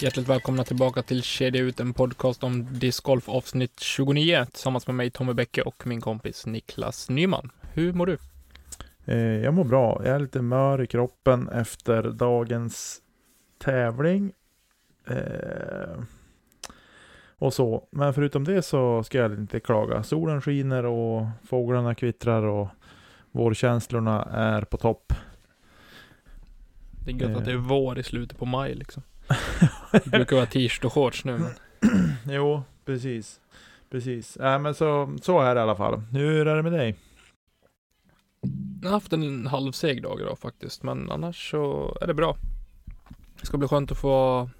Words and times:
Hjärtligt 0.00 0.28
välkomna 0.28 0.64
tillbaka 0.64 1.02
till 1.02 1.22
Kedja 1.22 1.62
ut, 1.62 1.80
en 1.80 1.92
podcast 1.94 2.44
om 2.44 2.78
discgolf 2.78 3.28
avsnitt 3.28 3.80
29 3.80 4.44
tillsammans 4.52 4.86
med 4.86 4.96
mig 4.96 5.10
Tommy 5.10 5.32
Bäcke 5.32 5.62
och 5.62 5.86
min 5.86 6.00
kompis 6.00 6.46
Niklas 6.46 7.08
Nyman. 7.10 7.50
Hur 7.72 7.92
mår 7.92 8.06
du? 8.06 8.18
Eh, 9.04 9.16
jag 9.44 9.54
mår 9.54 9.64
bra. 9.64 10.02
Jag 10.04 10.14
är 10.14 10.18
lite 10.20 10.42
mör 10.42 10.82
i 10.82 10.86
kroppen 10.86 11.48
efter 11.48 12.02
dagens 12.02 13.02
tävling. 13.58 14.32
Eh, 15.06 16.02
och 17.38 17.54
så. 17.54 17.88
Men 17.90 18.14
förutom 18.14 18.44
det 18.44 18.62
så 18.62 19.02
ska 19.02 19.18
jag 19.18 19.32
inte 19.32 19.60
klaga. 19.60 20.02
Solen 20.02 20.40
skiner 20.42 20.84
och 20.84 21.26
fåglarna 21.44 21.94
kvittrar 21.94 22.42
och 22.42 22.68
vårkänslorna 23.30 24.22
är 24.24 24.62
på 24.62 24.76
topp. 24.76 25.12
Det 27.04 27.10
är 27.10 27.14
gött 27.14 27.30
Eh. 27.30 27.36
att 27.36 27.44
det 27.44 27.52
är 27.52 27.56
vår 27.56 27.98
i 27.98 28.02
slutet 28.02 28.38
på 28.38 28.46
maj 28.46 28.74
liksom. 28.74 29.02
Det 30.04 30.10
brukar 30.10 30.36
vara 30.36 30.46
t-shirt 30.46 30.84
och 30.84 30.92
shorts 30.92 31.24
nu 31.24 31.38
men 31.38 31.52
jo, 32.34 32.62
precis. 32.84 33.40
Precis. 33.90 34.36
Äh, 34.36 34.58
men 34.58 34.74
så, 34.74 35.16
så 35.22 35.40
är 35.40 35.54
det 35.54 35.58
i 35.58 35.62
alla 35.62 35.76
fall. 35.76 36.00
Hur 36.12 36.46
är 36.46 36.56
det 36.56 36.62
med 36.62 36.72
dig? 36.72 36.96
jag 38.82 38.88
har 38.88 38.94
haft 38.96 39.12
en 39.12 39.46
halvseg 39.46 40.02
dag 40.02 40.20
idag 40.20 40.38
faktiskt. 40.38 40.82
Men 40.82 41.10
annars 41.10 41.50
så 41.50 41.96
är 42.00 42.06
det 42.06 42.14
bra. 42.14 42.36
Det 43.40 43.46
ska 43.46 43.56
bli 43.58 43.68
skönt 43.68 43.90
att 43.92 43.98
få 43.98 44.50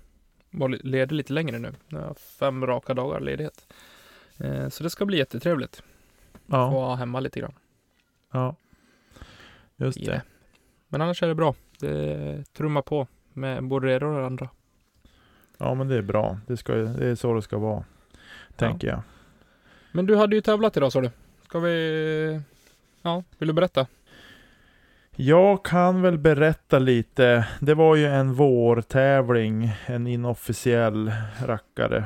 vara 0.51 0.69
ledig 0.83 1.17
lite 1.17 1.33
längre 1.33 1.59
nu. 1.59 1.73
Jag 1.89 1.99
har 2.01 2.15
fem 2.15 2.67
raka 2.67 2.95
dagar 2.95 3.21
ledighet. 3.21 3.67
Eh, 4.39 4.69
Så 4.69 4.83
det 4.83 4.91
ska 4.91 5.07
bli 5.07 5.19
jättetrevligt. 5.19 5.77
Få 6.33 6.41
Ja, 6.47 6.71
vara 6.71 6.97
hemma 6.97 7.21
lite 7.21 7.41
grann. 7.41 7.55
ja. 8.33 8.57
Just 9.77 9.99
det. 10.05 10.11
det. 10.11 10.23
Men 10.89 11.01
annars 11.03 11.23
är 11.23 11.29
det 11.29 11.35
bra. 11.35 11.55
Det 11.81 12.45
trummar 12.53 12.83
på 12.83 13.07
med 13.37 13.65
både 13.65 13.99
det 13.99 14.07
och 14.07 14.15
det 14.21 14.27
andra. 14.27 14.49
Ja, 15.59 15.75
men 15.75 15.89
det 15.89 15.97
är 15.97 16.03
bra. 16.03 16.39
Det, 16.47 16.57
ska, 16.57 16.75
det 16.75 17.07
är 17.07 17.15
så 17.15 17.35
det 17.35 17.43
ska 17.43 17.59
vara. 17.59 17.85
Tänker 18.57 18.89
jag. 18.89 19.01
Men 19.93 20.07
du 20.07 20.17
hade 20.17 20.37
ju 20.37 20.43
tävlat 20.43 20.77
idag 20.77 20.93
sa 20.93 21.01
du. 21.01 21.11
Ska 21.45 21.59
vi... 21.59 22.41
Ja, 23.03 23.23
vill 23.39 23.49
du 23.49 23.55
berätta? 23.55 23.87
Jag 25.11 25.65
kan 25.65 26.03
väl 26.03 26.19
berätta 26.19 26.79
lite. 26.79 27.49
Det 27.61 27.75
var 27.75 27.97
ju 27.97 28.07
en 28.07 28.33
vårtävling, 28.33 29.73
en 29.87 30.07
inofficiell 30.07 31.13
rackare. 31.45 32.05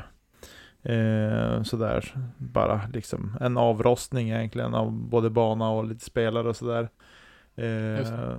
Eh, 0.83 1.63
sådär, 1.63 2.15
bara 2.37 2.81
liksom 2.93 3.37
en 3.41 3.57
avrostning 3.57 4.31
egentligen 4.31 4.75
av 4.75 4.93
både 4.93 5.31
bana 5.31 5.71
och 5.71 5.85
lite 5.85 6.05
spelare 6.05 6.49
och 6.49 6.57
sådär. 6.57 6.89
Eh, 7.57 8.37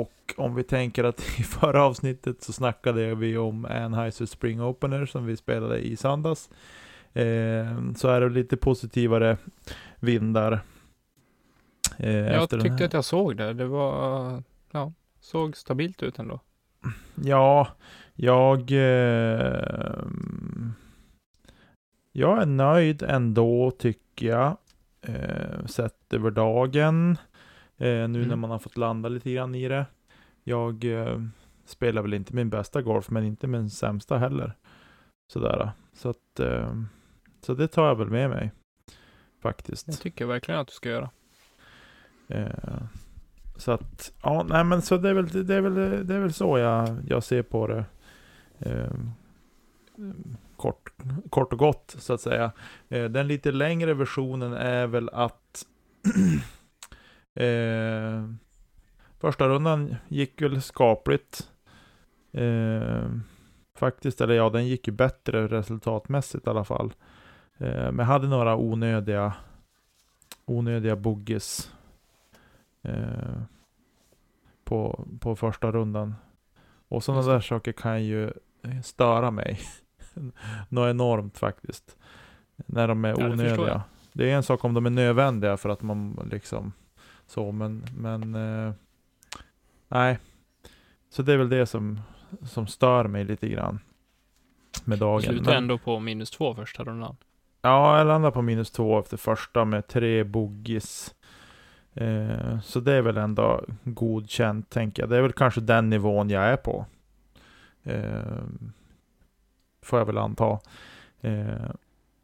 och 0.00 0.34
om 0.36 0.54
vi 0.54 0.62
tänker 0.62 1.04
att 1.04 1.20
i 1.20 1.42
förra 1.42 1.84
avsnittet 1.84 2.42
så 2.42 2.52
snackade 2.52 3.14
vi 3.14 3.36
om 3.38 3.64
Anheuser 3.64 4.26
Spring 4.26 4.62
Opener 4.62 5.06
som 5.06 5.26
vi 5.26 5.36
spelade 5.36 5.78
i 5.78 5.96
söndags. 5.96 6.50
Eh, 7.12 7.92
så 7.96 8.08
är 8.08 8.20
det 8.20 8.28
lite 8.28 8.56
positivare 8.56 9.36
vindar. 10.00 10.60
Eh, 11.98 12.16
Jag 12.16 12.50
tyckte 12.50 12.84
att 12.84 12.92
jag 12.92 13.04
såg 13.04 13.36
det. 13.36 13.52
Det 13.52 13.66
var... 13.66 14.42
Ja, 14.70 14.92
såg 15.20 15.56
stabilt 15.56 16.02
ut 16.02 16.18
ändå. 16.18 16.40
Ja, 17.24 17.68
jag... 18.14 18.60
Eh, 18.72 20.04
jag 22.12 22.42
är 22.42 22.46
nöjd 22.46 23.02
ändå 23.02 23.70
tycker 23.70 24.26
jag. 24.26 24.56
Eh, 25.02 25.66
sett 25.66 26.12
över 26.12 26.30
dagen. 26.30 27.16
Eh, 27.78 27.86
nu 27.88 28.08
när 28.08 28.24
Mm. 28.24 28.40
man 28.40 28.50
har 28.50 28.58
fått 28.58 28.76
landa 28.76 29.08
lite 29.08 29.32
grann 29.32 29.54
i 29.54 29.68
det. 29.68 29.86
Jag 30.44 30.84
eh, 30.84 31.20
spelar 31.64 32.02
väl 32.02 32.14
inte 32.14 32.34
min 32.34 32.50
bästa 32.50 32.82
golf, 32.82 33.10
men 33.10 33.24
inte 33.24 33.46
min 33.46 33.70
sämsta 33.70 34.18
heller. 34.18 34.52
Sådär. 35.32 35.70
Så 35.92 36.08
att... 36.10 36.40
Eh, 36.40 36.74
så 37.40 37.54
det 37.54 37.68
tar 37.68 37.86
jag 37.88 37.94
väl 37.96 38.10
med 38.10 38.30
mig. 38.30 38.52
Faktiskt. 39.42 39.88
Jag 39.88 39.98
tycker 40.00 40.26
verkligen 40.26 40.60
att 40.60 40.68
du 40.68 40.72
ska 40.74 40.88
göra. 40.88 41.10
Eh, 42.28 42.82
så 43.56 43.72
att, 43.72 44.12
ja, 44.22 44.46
nej 44.48 44.64
men 44.64 44.82
så 44.82 44.96
det 44.96 45.08
är 45.08 45.14
väl, 45.14 45.46
det 45.46 45.54
är 45.54 45.60
väl, 45.60 45.74
det 46.06 46.14
är 46.14 46.20
väl 46.20 46.32
så 46.32 46.58
jag, 46.58 46.96
jag 47.08 47.22
ser 47.24 47.42
på 47.42 47.66
det. 47.66 47.84
Eh, 48.58 48.92
kort, 50.56 50.90
kort 51.30 51.52
och 51.52 51.58
gott 51.58 51.96
så 51.98 52.12
att 52.12 52.20
säga. 52.20 52.52
Eh, 52.88 53.04
den 53.04 53.28
lite 53.28 53.52
längre 53.52 53.94
versionen 53.94 54.52
är 54.52 54.86
väl 54.86 55.08
att 55.12 55.66
eh, 57.36 58.24
första 59.18 59.48
rundan 59.48 59.96
gick 60.08 60.42
väl 60.42 60.62
skapligt. 60.62 61.50
Eh, 62.32 63.10
faktiskt, 63.74 64.20
eller 64.20 64.34
ja, 64.34 64.50
den 64.50 64.66
gick 64.66 64.86
ju 64.86 64.92
bättre 64.92 65.48
resultatmässigt 65.48 66.46
i 66.46 66.50
alla 66.50 66.64
fall. 66.64 66.92
Eh, 67.58 67.92
men 67.92 68.06
hade 68.06 68.28
några 68.28 68.56
onödiga, 68.56 69.32
onödiga 70.44 70.96
bugges 70.96 71.70
eh, 72.82 73.42
på, 74.64 75.06
på 75.20 75.36
första 75.36 75.72
rundan. 75.72 76.14
Och 76.88 77.04
sådana 77.04 77.22
där 77.32 77.40
saker 77.40 77.72
kan 77.72 78.04
ju 78.04 78.32
störa 78.84 79.30
mig. 79.30 79.60
Något 80.68 80.90
enormt 80.90 81.38
faktiskt. 81.38 81.96
När 82.56 82.88
de 82.88 83.04
är 83.04 83.08
Ja, 83.08 83.16
det 83.16 83.32
onödiga. 83.32 83.82
Det 84.12 84.30
är 84.30 84.36
en 84.36 84.42
sak 84.42 84.64
om 84.64 84.74
de 84.74 84.86
är 84.86 84.90
nödvändiga 84.90 85.56
för 85.56 85.68
att 85.68 85.82
man 85.82 86.28
liksom 86.30 86.72
så, 87.26 87.52
men, 87.52 87.84
men 87.96 88.34
eh, 88.34 88.72
nej. 89.88 90.18
Så 91.10 91.22
det 91.22 91.32
är 91.32 91.36
väl 91.36 91.48
det 91.48 91.66
som, 91.66 92.00
som 92.44 92.66
stör 92.66 93.04
mig 93.04 93.24
lite 93.24 93.48
grann. 93.48 93.78
Med 94.84 94.98
dagen. 94.98 95.22
Slutade 95.22 95.46
Men- 95.50 95.56
ändå 95.62 95.78
på 95.78 96.00
minus 96.00 96.30
två 96.30 96.54
första 96.54 96.84
rundan. 96.84 97.16
Ja, 97.62 97.98
jag 97.98 98.06
landade 98.06 98.32
på 98.32 98.42
minus 98.42 98.70
två 98.70 98.98
efter 99.00 99.16
första 99.16 99.64
med 99.64 99.86
tre 99.86 100.24
bogis. 100.24 101.14
Eh, 101.94 102.60
så 102.60 102.80
det 102.80 102.92
är 102.92 103.02
väl 103.02 103.16
ändå 103.16 103.64
godkänt, 103.84 104.70
tänker 104.70 105.02
jag. 105.02 105.10
Det 105.10 105.16
är 105.16 105.22
väl 105.22 105.32
kanske 105.32 105.60
den 105.60 105.90
nivån 105.90 106.30
jag 106.30 106.42
är 106.44 106.56
på. 106.56 106.86
Eh, 107.82 108.42
får 109.82 109.98
jag 109.98 110.06
väl 110.06 110.18
anta. 110.18 110.58
Eh, 111.20 111.70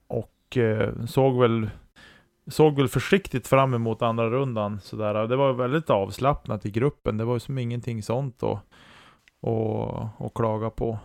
och 0.06 0.58
såg 1.06 1.40
väl 1.40 1.70
Såg 2.52 2.76
väl 2.76 2.88
försiktigt 2.88 3.48
fram 3.48 3.74
emot 3.74 4.02
andra 4.02 4.30
rundan 4.30 4.80
sådär. 4.80 5.26
Det 5.26 5.36
var 5.36 5.52
väldigt 5.52 5.90
avslappnat 5.90 6.66
i 6.66 6.70
gruppen. 6.70 7.16
Det 7.16 7.24
var 7.24 7.34
ju 7.34 7.40
som 7.40 7.58
ingenting 7.58 8.02
sånt 8.02 8.42
att 8.42 8.58
och, 9.40 10.20
och 10.20 10.34
klaga 10.34 10.70
på. 10.70 10.98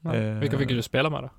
Ja. 0.00 0.14
Eh, 0.14 0.38
Vilka 0.38 0.58
fick 0.58 0.68
du 0.68 0.82
spela 0.82 1.10
med 1.10 1.22
då? 1.22 1.30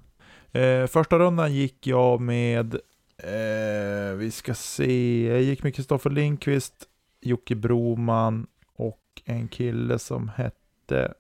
Eh, 0.60 0.88
första 0.88 1.20
rundan 1.20 1.54
gick 1.54 1.88
jag 1.88 2.22
med, 2.22 2.76
eh, 3.18 4.16
vi 4.18 4.32
ska 4.32 4.54
se, 4.54 5.28
jag 5.28 5.42
gick 5.42 5.64
med 5.64 5.76
Kristoffer 5.76 6.10
Lindqvist, 6.10 6.88
Jocke 7.22 7.56
Broman 7.56 8.48
och 8.76 9.02
en 9.26 9.48
kille 9.48 10.00
som 10.00 10.32
hette, 10.36 11.14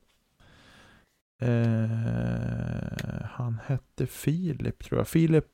eh, 1.41 3.25
han 3.31 3.59
hette 3.65 4.07
Filip 4.07 4.83
tror 4.83 4.99
jag, 4.99 5.07
Filip 5.07 5.45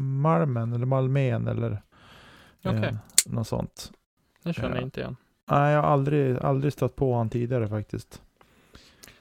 Malmen 0.00 0.72
eller 0.72 0.86
Malmen 0.86 1.46
eller 1.46 1.82
eh, 2.62 2.78
Okej. 2.78 2.96
något 3.26 3.48
sånt. 3.48 3.92
Den 4.42 4.52
känner 4.52 4.68
jag 4.68 4.78
ja. 4.78 4.82
inte 4.82 5.00
igen. 5.00 5.16
Nej, 5.50 5.72
jag 5.72 5.82
har 5.82 5.88
aldrig, 5.88 6.36
aldrig 6.38 6.72
stött 6.72 6.96
på 6.96 7.14
han 7.16 7.28
tidigare 7.30 7.68
faktiskt. 7.68 8.22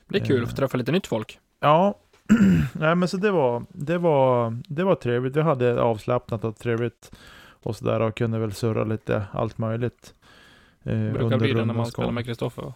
Det 0.08 0.18
är 0.20 0.26
kul 0.26 0.38
Eh. 0.38 0.44
att 0.44 0.50
få 0.50 0.56
träffa 0.56 0.78
lite 0.78 0.92
nytt 0.92 1.08
folk. 1.08 1.40
Ja, 1.60 1.96
nej 2.74 2.96
men 2.96 3.08
så 3.08 3.18
det 3.18 3.32
var, 3.32 3.66
det 3.70 3.98
var, 3.98 4.58
det 4.68 4.84
var 4.84 4.96
trevligt. 4.96 5.36
Vi 5.36 5.42
hade 5.42 5.82
avslappnat 5.82 6.44
och 6.44 6.58
trevligt 6.58 7.12
och 7.64 7.76
sådär 7.76 8.00
och 8.00 8.16
kunde 8.16 8.40
väl 8.40 8.54
surra 8.54 8.84
lite 8.84 9.24
allt 9.32 9.58
möjligt. 9.58 10.14
Eh, 10.84 10.94
Det 11.00 11.12
brukar 11.12 11.38
bli 11.38 11.54
det 11.54 11.66
när 11.66 11.74
man 11.74 11.86
spelar 11.86 12.12
med 12.12 12.26
Kristoffer 12.26 12.62
va? 12.62 12.74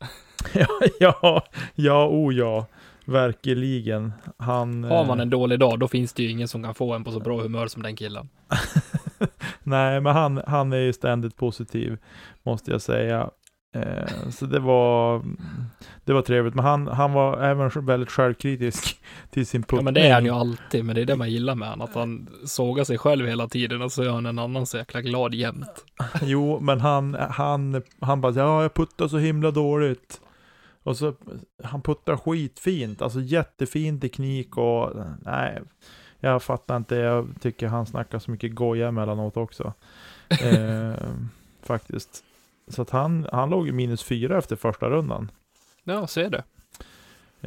ja, 0.54 0.66
ja, 1.00 1.44
ja, 1.74 2.08
oh 2.08 2.34
ja. 2.34 2.66
Verkligen. 3.04 4.12
Han... 4.36 4.84
Har 4.84 5.04
man 5.04 5.18
eh, 5.18 5.22
en 5.22 5.30
dålig 5.30 5.58
dag, 5.58 5.78
då 5.78 5.88
finns 5.88 6.12
det 6.12 6.22
ju 6.22 6.30
ingen 6.30 6.48
som 6.48 6.62
kan 6.62 6.74
få 6.74 6.94
en 6.94 7.04
på 7.04 7.12
så 7.12 7.20
bra 7.20 7.42
humör 7.42 7.66
som 7.66 7.82
den 7.82 7.96
killen. 7.96 8.28
Nej, 9.62 10.00
men 10.00 10.12
han, 10.12 10.42
han 10.46 10.72
är 10.72 10.76
ju 10.76 10.92
ständigt 10.92 11.36
positiv, 11.36 11.98
måste 12.42 12.70
jag 12.70 12.82
säga. 12.82 13.30
Eh, 13.74 14.30
så 14.30 14.46
det 14.46 14.58
var, 14.58 15.22
det 16.04 16.12
var 16.12 16.22
trevligt. 16.22 16.54
Men 16.54 16.64
han, 16.64 16.86
han 16.86 17.12
var 17.12 17.42
även 17.42 17.86
väldigt 17.86 18.10
självkritisk 18.10 18.96
till 19.30 19.46
sin 19.46 19.62
puttning. 19.62 19.78
Ja 19.78 19.84
men 19.84 19.94
det 19.94 20.00
är 20.00 20.14
han 20.14 20.24
ju 20.24 20.30
alltid, 20.30 20.84
men 20.84 20.94
det 20.94 21.00
är 21.00 21.06
det 21.06 21.16
man 21.16 21.30
gillar 21.30 21.54
med 21.54 21.68
honom. 21.68 21.88
Att 21.88 21.94
han 21.94 22.28
sågar 22.44 22.84
sig 22.84 22.98
själv 22.98 23.26
hela 23.26 23.48
tiden 23.48 23.82
och 23.82 23.92
så 23.92 24.02
är 24.02 24.08
han 24.08 24.26
en 24.26 24.38
annan 24.38 24.66
så 24.66 24.76
jäkla 24.76 25.00
glad 25.00 25.34
jämt. 25.34 25.84
Jo, 26.22 26.60
men 26.60 26.80
han, 26.80 27.14
han, 27.14 27.82
han 28.00 28.20
bara, 28.20 28.32
ja, 28.32 28.62
jag 28.62 28.74
puttar 28.74 29.08
så 29.08 29.18
himla 29.18 29.50
dåligt. 29.50 30.20
Och 30.84 30.96
så, 30.96 31.14
han 31.62 31.82
puttar 31.82 32.16
skitfint, 32.16 33.02
alltså 33.02 33.20
jättefin 33.20 34.00
teknik 34.00 34.56
och, 34.56 34.90
nej, 35.20 35.62
jag 36.30 36.42
fattar 36.42 36.76
inte, 36.76 36.96
jag 36.96 37.28
tycker 37.40 37.68
han 37.68 37.86
snackar 37.86 38.18
så 38.18 38.30
mycket 38.30 38.54
goja 38.54 38.88
emellanåt 38.88 39.36
också. 39.36 39.72
eh, 40.42 40.94
faktiskt. 41.62 42.24
Så 42.68 42.82
att 42.82 42.90
han, 42.90 43.26
han 43.32 43.50
låg 43.50 43.68
i 43.68 43.72
minus 43.72 44.02
fyra 44.02 44.38
efter 44.38 44.56
första 44.56 44.90
rundan. 44.90 45.30
Ja, 45.84 46.06
ser 46.06 46.30
det. 46.30 46.44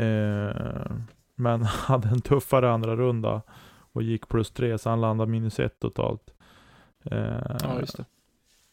Eh, 0.04 0.92
men 1.36 1.63
hade 1.63 2.07
en 2.07 2.22
tuffare 2.22 2.72
andra 2.72 2.95
runda 2.95 3.42
och 3.92 4.04
gick 4.04 4.27
plus 4.27 4.51
tre, 4.51 4.78
så 4.78 4.89
han 4.89 5.01
landade 5.01 5.31
minus 5.31 5.60
ett 5.60 5.80
totalt. 5.80 6.33
Eh, 7.04 7.18
Ja, 7.63 7.80
just 7.80 7.98
det. 7.98 8.06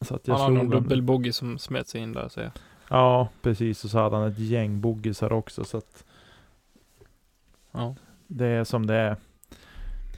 Så 0.01 0.15
att 0.15 0.29
jag 0.29 0.35
Han 0.35 0.43
har 0.43 0.51
någon 0.51 0.71
dubbelbogey 0.71 1.33
som 1.33 1.59
smet 1.59 1.89
sig 1.89 2.01
in 2.01 2.13
där, 2.13 2.29
ser 2.29 2.43
jag. 2.43 2.53
Ja, 2.89 3.29
precis. 3.43 3.85
Och 3.85 3.91
så 3.91 3.99
hade 3.99 4.17
han 4.17 4.29
ett 4.29 4.39
gäng 4.39 4.81
boggisar 4.81 5.33
också, 5.33 5.65
så 5.65 5.77
att 5.79 6.05
Ja. 7.73 7.95
det 8.27 8.47
är 8.47 8.65
som 8.65 8.87
det 8.87 8.95
är. 8.95 9.17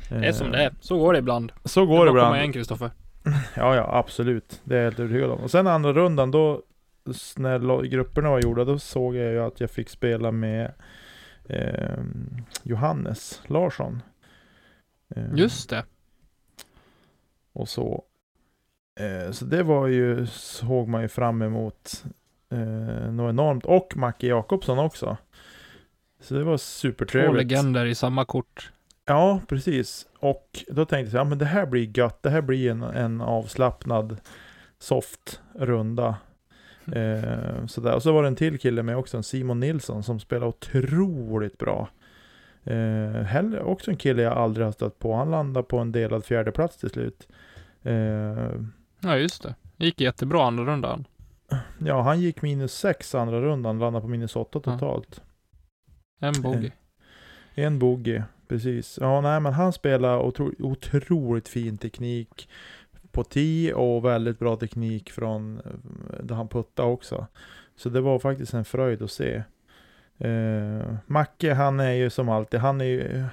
Det 0.09 0.27
är 0.27 0.33
som 0.33 0.51
det 0.51 0.65
är. 0.65 0.75
Så 0.81 0.99
går 0.99 1.13
det 1.13 1.19
ibland. 1.19 1.53
Så 1.65 1.87
går 1.87 1.99
det 1.99 2.05
det 2.05 2.09
att 2.09 2.09
komma 2.09 2.21
ibland. 2.21 2.37
igen, 2.37 2.53
Kristoffer. 2.53 2.91
Ja, 3.57 3.77
ja, 3.77 3.89
absolut. 3.93 4.61
Det 4.65 4.75
är 4.75 4.79
jag 4.79 4.85
helt 4.85 5.01
övertygad 5.01 5.31
om. 5.31 5.41
Och 5.41 5.51
sen 5.51 5.67
andra 5.67 5.93
rundan, 5.93 6.31
då 6.31 6.63
när 7.37 7.83
grupperna 7.83 8.31
var 8.31 8.41
gjorda, 8.41 8.65
då 8.65 8.79
såg 8.79 9.17
jag 9.17 9.33
ju 9.33 9.41
att 9.41 9.61
jag 9.61 9.71
fick 9.71 9.89
spela 9.89 10.31
med 10.31 10.73
eh, 11.49 11.99
Johannes 12.63 13.41
Larsson. 13.47 14.03
Eh, 15.17 15.23
Just 15.35 15.71
det. 15.71 15.85
Och 17.53 17.69
så. 17.69 18.05
Eh, 19.01 19.31
så 19.33 19.45
det 19.45 19.63
var 19.63 19.87
ju, 19.87 20.27
såg 20.27 20.89
man 20.89 21.03
ju 21.03 21.09
fram 21.09 21.43
emot 21.43 22.05
eh, 22.51 22.59
något 23.13 23.31
enormt. 23.31 23.65
Och 23.65 23.93
Macke 23.97 24.27
Jakobsson 24.27 24.79
också. 24.79 25.17
Så 26.21 26.35
det 26.35 26.45
var 26.45 26.53
Två 26.55 26.59
supertrevligt. 26.59 27.37
legender 27.51 27.87
i 27.87 27.95
samma 27.95 28.25
kort. 28.25 28.73
Ja, 29.07 29.41
precis. 29.49 30.07
Och 30.19 30.65
då 30.69 30.85
tänkte 30.85 31.17
jag, 31.17 31.21
ja 31.21 31.29
men 31.29 31.39
det 31.39 31.45
här 31.45 31.67
blir 31.67 31.99
gött. 31.99 32.23
Det 32.23 32.31
här 32.31 32.41
blir 32.43 32.71
en, 32.71 32.83
en 32.83 33.21
avslappnad, 33.21 34.17
soft 34.79 35.41
runda. 35.55 36.17
Eh, 36.93 37.67
sådär. 37.67 37.95
Och 37.95 38.03
så 38.03 38.13
var 38.13 38.23
det 38.23 38.29
en 38.29 38.37
till 38.37 38.59
kille 38.59 38.83
med 38.83 38.97
också, 38.97 39.17
en 39.17 39.23
Simon 39.23 39.61
Nilsson, 39.61 40.03
som 40.03 40.21
spelar 40.21 40.47
otroligt 40.47 41.59
bra. 41.59 41.89
Eh, 42.65 43.23
heller, 43.23 43.63
också 43.63 43.91
en 43.91 43.97
kille 43.97 44.23
jag 44.23 44.33
aldrig 44.33 44.67
har 44.67 44.73
stött 44.73 44.99
på. 44.99 45.15
Han 45.15 45.31
landade 45.31 45.65
på 45.67 45.79
en 45.79 45.93
delad 45.93 46.25
fjärde 46.25 46.53
plats 46.53 46.77
till 46.77 46.91
slut. 46.91 47.29
Eh, 47.83 48.51
Ja, 49.01 49.17
just 49.17 49.43
det. 49.43 49.55
Det 49.77 49.85
gick 49.87 50.01
jättebra 50.01 50.45
andra 50.47 50.65
rundan. 50.65 51.05
ja, 51.79 52.03
han 52.03 52.21
gick 52.21 52.43
minus 52.43 52.73
sex 52.75 53.15
andra 53.15 53.41
rundan, 53.41 53.79
landade 53.79 54.03
på 54.03 54.09
minus 54.09 54.37
åtta 54.37 54.61
Ja. 54.65 54.73
totalt. 54.73 55.21
En 56.21 56.43
bogey. 56.43 56.71
En 57.55 57.79
bogey, 57.79 58.23
precis. 58.55 58.99
Ja, 59.01 59.21
nej, 59.21 59.41
men 59.41 59.53
han 59.53 59.73
spelar 59.73 60.19
otro, 60.19 60.53
otroligt 60.59 61.49
fin 61.49 61.79
teknik 61.79 62.49
på 63.13 63.25
tee 63.25 63.75
och 63.75 64.05
väldigt 64.05 64.39
bra 64.39 64.57
teknik 64.57 65.11
från 65.11 65.59
eh, 65.59 66.25
där 66.25 66.35
han 66.35 66.49
puttade 66.49 66.89
också. 66.89 67.27
Så 67.77 67.89
det 67.89 68.01
var 68.01 68.19
faktiskt 68.19 68.55
en 68.55 68.65
fröjd 68.65 69.03
att 69.03 69.11
se. 69.11 69.43
Eh, 70.19 70.95
Macke, 71.07 71.55
han 71.55 71.81
är 71.81 71.93
ju 71.93 72.11
som 72.11 72.29
alltid, 72.29 72.61
han 72.61 72.81
är 72.81 72.85
ju 72.85 73.25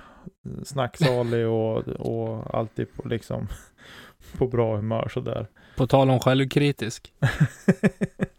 snacksalig 0.64 1.48
och, 1.50 1.78
och 1.88 2.56
alltid 2.56 2.94
på, 2.94 3.08
liksom 3.08 3.48
på 4.38 4.48
bra 4.48 4.76
humör 4.76 5.10
sådär. 5.14 5.48
På 5.76 5.88
tal 5.88 6.10
om 6.10 6.20
självkritisk. 6.20 7.14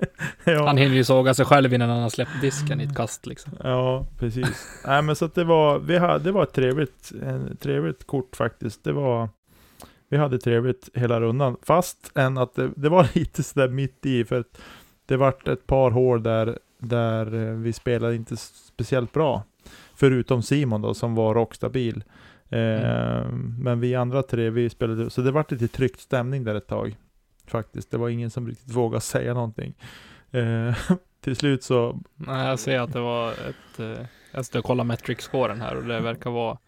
ja. 0.44 0.66
Han 0.66 0.76
hinner 0.76 0.94
ju 0.94 1.04
såga 1.04 1.34
sig 1.34 1.44
själv 1.44 1.74
innan 1.74 1.90
han 1.90 2.02
har 2.02 2.10
släppt 2.10 2.40
disken 2.40 2.80
i 2.80 2.84
ett 2.84 2.96
kast 2.96 3.26
liksom. 3.26 3.52
Ja, 3.64 4.06
precis. 4.18 4.82
Nej 4.86 5.02
men 5.02 5.16
så 5.16 5.24
att 5.24 5.34
det 5.34 5.44
var, 5.44 5.78
vi 5.78 5.98
hade, 5.98 6.24
det 6.24 6.32
var 6.32 6.42
ett 6.42 6.52
trevligt, 6.52 7.12
en, 7.22 7.56
trevligt 7.56 8.06
kort 8.06 8.36
faktiskt. 8.36 8.84
Det 8.84 8.92
var, 8.92 9.28
vi 10.08 10.16
hade 10.16 10.38
trevligt 10.38 10.88
hela 10.94 11.20
rundan. 11.20 11.56
Fast 11.62 12.12
än 12.14 12.38
att 12.38 12.54
det, 12.54 12.70
det 12.76 12.88
var 12.88 13.08
lite 13.14 13.42
sådär 13.42 13.68
mitt 13.68 14.06
i, 14.06 14.24
för 14.24 14.40
att 14.40 14.60
det 15.06 15.16
vart 15.16 15.48
ett 15.48 15.66
par 15.66 15.90
hål 15.90 16.22
där, 16.22 16.58
där 16.78 17.34
eh, 17.34 17.54
vi 17.54 17.72
spelade 17.72 18.14
inte 18.14 18.36
speciellt 18.36 19.12
bra. 19.12 19.42
Förutom 19.94 20.42
Simon 20.42 20.82
då, 20.82 20.94
som 20.94 21.14
var 21.14 21.34
rockstabil. 21.34 22.04
Eh, 22.48 23.28
Men 23.58 23.80
vi 23.80 23.94
andra 23.94 24.22
tre, 24.22 24.50
vi 24.50 24.70
spelade, 24.70 25.10
så 25.10 25.20
det 25.20 25.30
vart 25.30 25.50
lite 25.50 25.68
tryckt 25.68 26.00
stämning 26.00 26.44
där 26.44 26.54
ett 26.54 26.66
tag. 26.66 26.96
Faktiskt, 27.46 27.90
det 27.90 27.98
var 27.98 28.08
ingen 28.08 28.30
som 28.30 28.48
riktigt 28.48 28.74
vågade 28.74 29.00
säga 29.00 29.34
någonting. 29.34 29.74
Eh, 30.32 30.74
till 31.20 31.36
slut 31.36 31.62
så 31.62 32.00
Nej, 32.14 32.48
jag 32.48 32.58
ser 32.58 32.80
att 32.80 32.92
det 32.92 33.00
var 33.00 33.32
ett... 33.32 33.78
Eh, 33.78 34.06
jag 34.32 34.44
ska 34.44 34.62
kolla 34.62 34.84
metric-scoren 34.84 35.60
här 35.60 35.76
och 35.76 35.84
det 35.84 36.00
verkar 36.00 36.30
vara 36.30 36.58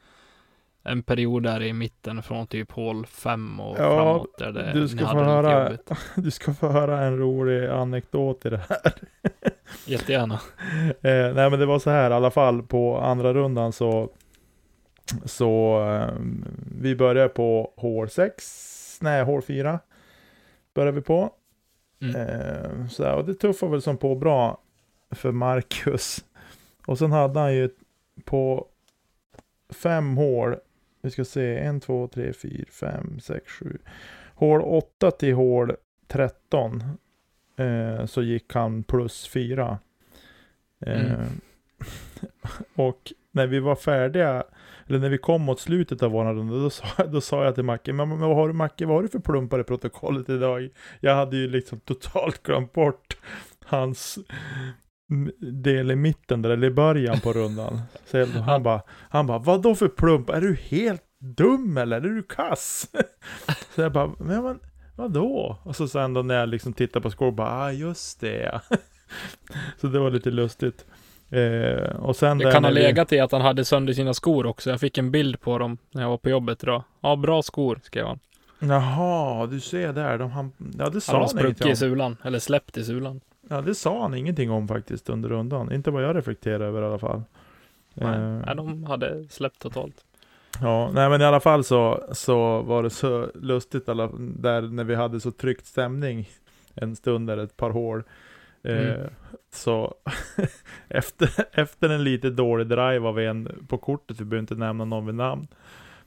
en 0.82 1.02
period 1.02 1.42
där 1.42 1.62
i 1.62 1.72
mitten 1.72 2.22
från 2.22 2.46
typ 2.46 2.72
hål 2.72 3.06
5 3.06 3.60
och 3.60 3.76
Ja, 3.78 3.96
framåt 3.96 4.38
där 4.38 4.52
det, 4.52 4.72
du 4.72 4.88
ska 4.88 5.06
få 5.06 5.18
höra-. 5.18 5.78
Du 6.16 6.30
ska 6.30 6.54
få 6.54 6.68
höra 6.68 7.00
en 7.00 7.18
rolig 7.18 7.66
anekdot 7.66 8.46
i 8.46 8.50
det 8.50 8.60
här. 8.68 8.92
Jättegärna. 9.86 10.40
Eh, 11.02 11.34
nej 11.34 11.50
men 11.50 11.58
det 11.58 11.66
var 11.66 11.78
så 11.78 11.90
här 11.90 12.10
i 12.10 12.14
alla 12.14 12.30
fall 12.30 12.62
på 12.62 12.98
andra 12.98 13.34
rundan 13.34 13.72
så 13.72 14.08
Så 15.24 15.82
eh, 15.90 16.14
Vi 16.80 16.96
började 16.96 17.28
på 17.28 17.72
hål 17.76 18.08
6 18.08 18.98
Nej 19.02 19.24
hål 19.24 19.42
4 19.42 19.78
Började 20.74 20.92
vi 20.96 21.02
på 21.02 21.30
Mm. 22.04 22.16
eh, 22.16 22.86
så 22.88 23.04
här, 23.04 23.14
Och 23.14 23.24
det 23.24 23.34
tuffade 23.34 23.72
väl 23.72 23.82
som 23.82 23.96
på 23.96 24.14
bra 24.14 24.58
För 25.10 25.32
Marcus. 25.32 26.24
Och 26.86 26.98
sen 26.98 27.12
hade 27.12 27.40
han 27.40 27.54
ju 27.54 27.68
på 28.24 28.68
Fem 29.70 30.16
hål. 30.16 30.56
Vi 31.02 31.10
ska 31.10 31.24
se 31.24 31.58
en, 31.58 31.80
två, 31.80 32.08
tre, 32.08 32.32
fyra, 32.32 32.64
fem, 32.70 33.20
sex, 33.20 33.52
sju. 33.52 33.78
Hål 34.34 34.60
8 34.60 35.10
till 35.10 35.34
hål 35.34 35.72
13 36.08 36.82
eh, 37.56 38.06
Så 38.06 38.22
gick 38.22 38.54
han 38.54 38.82
plus 38.82 39.28
4 39.28 39.78
Eh, 40.80 41.14
Mm. 41.14 41.40
och 42.74 43.12
när 43.30 43.46
vi 43.46 43.60
var 43.60 43.76
färdiga, 43.76 44.44
eller 44.86 44.98
när 44.98 45.08
vi 45.08 45.18
kom 45.18 45.42
mot 45.42 45.60
slutet 45.60 46.02
av 46.02 46.10
våran 46.10 46.36
runda, 46.36 46.54
då 46.54 46.70
sa, 46.70 47.04
då 47.06 47.20
sa 47.20 47.44
jag 47.44 47.54
till 47.54 47.64
Macke, 47.64 47.92
men, 47.92 48.08
men 48.08 48.18
vad 48.18 48.36
har 48.36 48.48
du 48.48 48.54
Macke, 48.54 48.86
vad 48.86 48.96
har 48.96 49.02
du 49.02 49.08
för 49.08 49.18
plumpar 49.18 49.60
i 49.60 49.64
protokollet 49.64 50.28
idag? 50.28 50.68
Jag 51.00 51.14
hade 51.14 51.36
ju 51.36 51.48
liksom 51.48 51.80
totalt 51.80 52.42
glömt 52.42 52.72
bort 52.72 53.16
hans 53.64 54.18
del 55.38 55.90
i 55.90 55.96
mitten 55.96 56.42
där, 56.42 56.50
eller 56.50 56.66
i 56.66 56.70
början 56.70 57.20
på 57.20 57.32
rundan. 57.32 57.80
Så 58.06 58.26
han 58.26 58.62
bara, 58.62 58.82
han 58.88 59.26
bara, 59.26 59.38
vad 59.38 59.62
då 59.62 59.74
för 59.74 59.88
plump? 59.88 60.30
Är 60.30 60.40
du 60.40 60.54
helt 60.54 61.02
dum 61.18 61.76
eller? 61.76 61.96
Är 61.96 62.00
du 62.00 62.22
kass? 62.22 62.90
Så 63.74 63.80
jag 63.80 63.92
bara, 63.92 64.12
men, 64.18 64.44
men 64.44 64.60
vadå? 64.96 65.58
Och 65.62 65.76
så 65.76 65.88
sen 65.88 66.14
då 66.14 66.22
när 66.22 66.34
jag 66.34 66.48
liksom 66.48 66.72
tittar 66.72 67.00
på 67.00 67.10
score, 67.10 67.32
bara, 67.32 67.48
ah 67.48 67.72
just 67.72 68.20
det. 68.20 68.60
Så 69.80 69.86
det 69.86 69.98
var 69.98 70.10
lite 70.10 70.30
lustigt. 70.30 70.86
Eh, 71.30 71.96
och 71.96 72.16
sen 72.16 72.38
Det 72.38 72.52
kan 72.52 72.64
ha 72.64 72.70
vi- 72.70 72.74
legat 72.82 73.12
i 73.12 73.20
att 73.20 73.32
han 73.32 73.40
hade 73.40 73.64
sönder 73.64 73.92
sina 73.92 74.14
skor 74.14 74.46
också. 74.46 74.70
Jag 74.70 74.80
fick 74.80 74.98
en 74.98 75.10
bild 75.10 75.40
på 75.40 75.58
dem 75.58 75.78
när 75.90 76.02
jag 76.02 76.08
var 76.10 76.16
på 76.16 76.30
jobbet 76.30 76.62
idag. 76.62 76.82
Ja, 77.00 77.16
bra 77.16 77.42
skor, 77.42 77.80
skrev 77.82 78.06
han. 78.06 78.18
Jaha, 78.58 79.46
du 79.46 79.60
ser 79.60 79.92
där. 79.92 80.18
De, 80.18 80.30
han, 80.30 80.52
ja, 80.78 80.88
det 80.88 81.00
sa 81.00 81.12
Han 81.12 81.20
har 81.20 81.28
han 81.28 81.38
spruckit 81.38 81.66
i 81.66 81.76
sulan, 81.76 82.16
eller 82.24 82.38
släppt 82.38 82.76
i 82.76 82.84
sulan. 82.84 83.20
Ja, 83.48 83.60
det 83.60 83.74
sa 83.74 84.02
han 84.02 84.14
ingenting 84.14 84.50
om 84.50 84.68
faktiskt 84.68 85.08
under 85.10 85.28
rundan. 85.28 85.72
Inte 85.72 85.90
vad 85.90 86.04
jag 86.04 86.16
reflekterar 86.16 86.60
över 86.60 86.82
i 86.82 86.84
alla 86.84 86.98
fall. 86.98 87.22
Nej, 87.94 88.14
Eh, 88.14 88.40
nej, 88.46 88.56
de 88.56 88.84
hade 88.84 89.24
släppt 89.30 89.58
totalt. 89.58 89.94
Ja, 90.60 90.90
nej 90.92 91.08
men 91.10 91.20
i 91.20 91.24
alla 91.24 91.40
fall 91.40 91.64
så, 91.64 92.04
så 92.12 92.62
var 92.62 92.82
det 92.82 92.90
så 92.90 93.30
lustigt 93.34 93.88
alla, 93.88 94.10
där 94.18 94.62
när 94.62 94.84
vi 94.84 94.94
hade 94.94 95.20
så 95.20 95.30
tryckt 95.30 95.66
stämning 95.66 96.28
en 96.74 96.96
stund 96.96 97.26
där, 97.26 97.36
ett 97.38 97.56
par 97.56 97.70
hål. 97.70 98.02
Eh, 98.64 98.94
Mm. 98.94 99.10
Så 99.52 99.94
efter, 100.88 101.30
efter 101.52 101.88
en 101.88 102.04
lite 102.04 102.30
dålig 102.30 102.66
drive 102.66 103.08
av 103.08 103.18
en 103.18 103.66
på 103.68 103.78
kortet, 103.78 104.20
vi 104.20 104.24
behöver 104.24 104.40
inte 104.40 104.54
nämna 104.54 104.84
någon 104.84 105.06
vid 105.06 105.14
namn. 105.14 105.46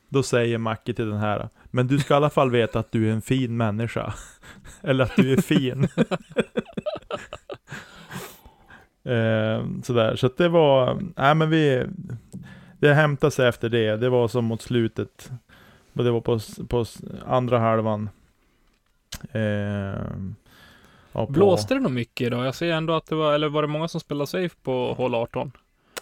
Då 0.09 0.23
säger 0.23 0.57
Macke 0.57 0.93
till 0.93 1.09
den 1.09 1.19
här, 1.19 1.49
men 1.65 1.87
du 1.87 1.99
ska 1.99 2.13
i 2.13 2.17
alla 2.17 2.29
fall 2.29 2.51
veta 2.51 2.79
att 2.79 2.91
du 2.91 3.09
är 3.09 3.13
en 3.13 3.21
fin 3.21 3.57
människa. 3.57 4.13
Eller 4.81 5.03
att 5.03 5.15
du 5.15 5.33
är 5.33 5.41
fin. 5.41 5.83
eh, 9.03 9.65
sådär, 9.83 10.15
så 10.15 10.27
att 10.27 10.37
det 10.37 10.49
var, 10.49 10.99
nej 11.15 11.35
men 11.35 11.49
vi, 11.49 11.85
det 12.79 12.93
hämtade 12.93 13.31
sig 13.31 13.47
efter 13.47 13.69
det. 13.69 13.97
Det 13.97 14.09
var 14.09 14.27
som 14.27 14.45
mot 14.45 14.61
slutet. 14.61 15.31
Och 15.93 16.03
det 16.03 16.11
var 16.11 16.21
på, 16.21 16.39
på 16.67 16.85
andra 17.25 17.59
halvan. 17.59 18.09
Eh, 19.31 20.01
på- 21.25 21.31
Blåste 21.31 21.73
det 21.73 21.79
nog 21.79 21.91
mycket 21.91 22.27
idag? 22.27 22.45
Jag 22.45 22.55
ser 22.55 22.71
ändå 22.71 22.93
att 22.93 23.05
det 23.05 23.15
var, 23.15 23.33
eller 23.33 23.49
var 23.49 23.61
det 23.61 23.67
många 23.67 23.87
som 23.87 23.99
spelade 24.01 24.27
safe 24.27 24.55
på 24.63 24.93
hål 24.93 25.15
18? 25.15 25.51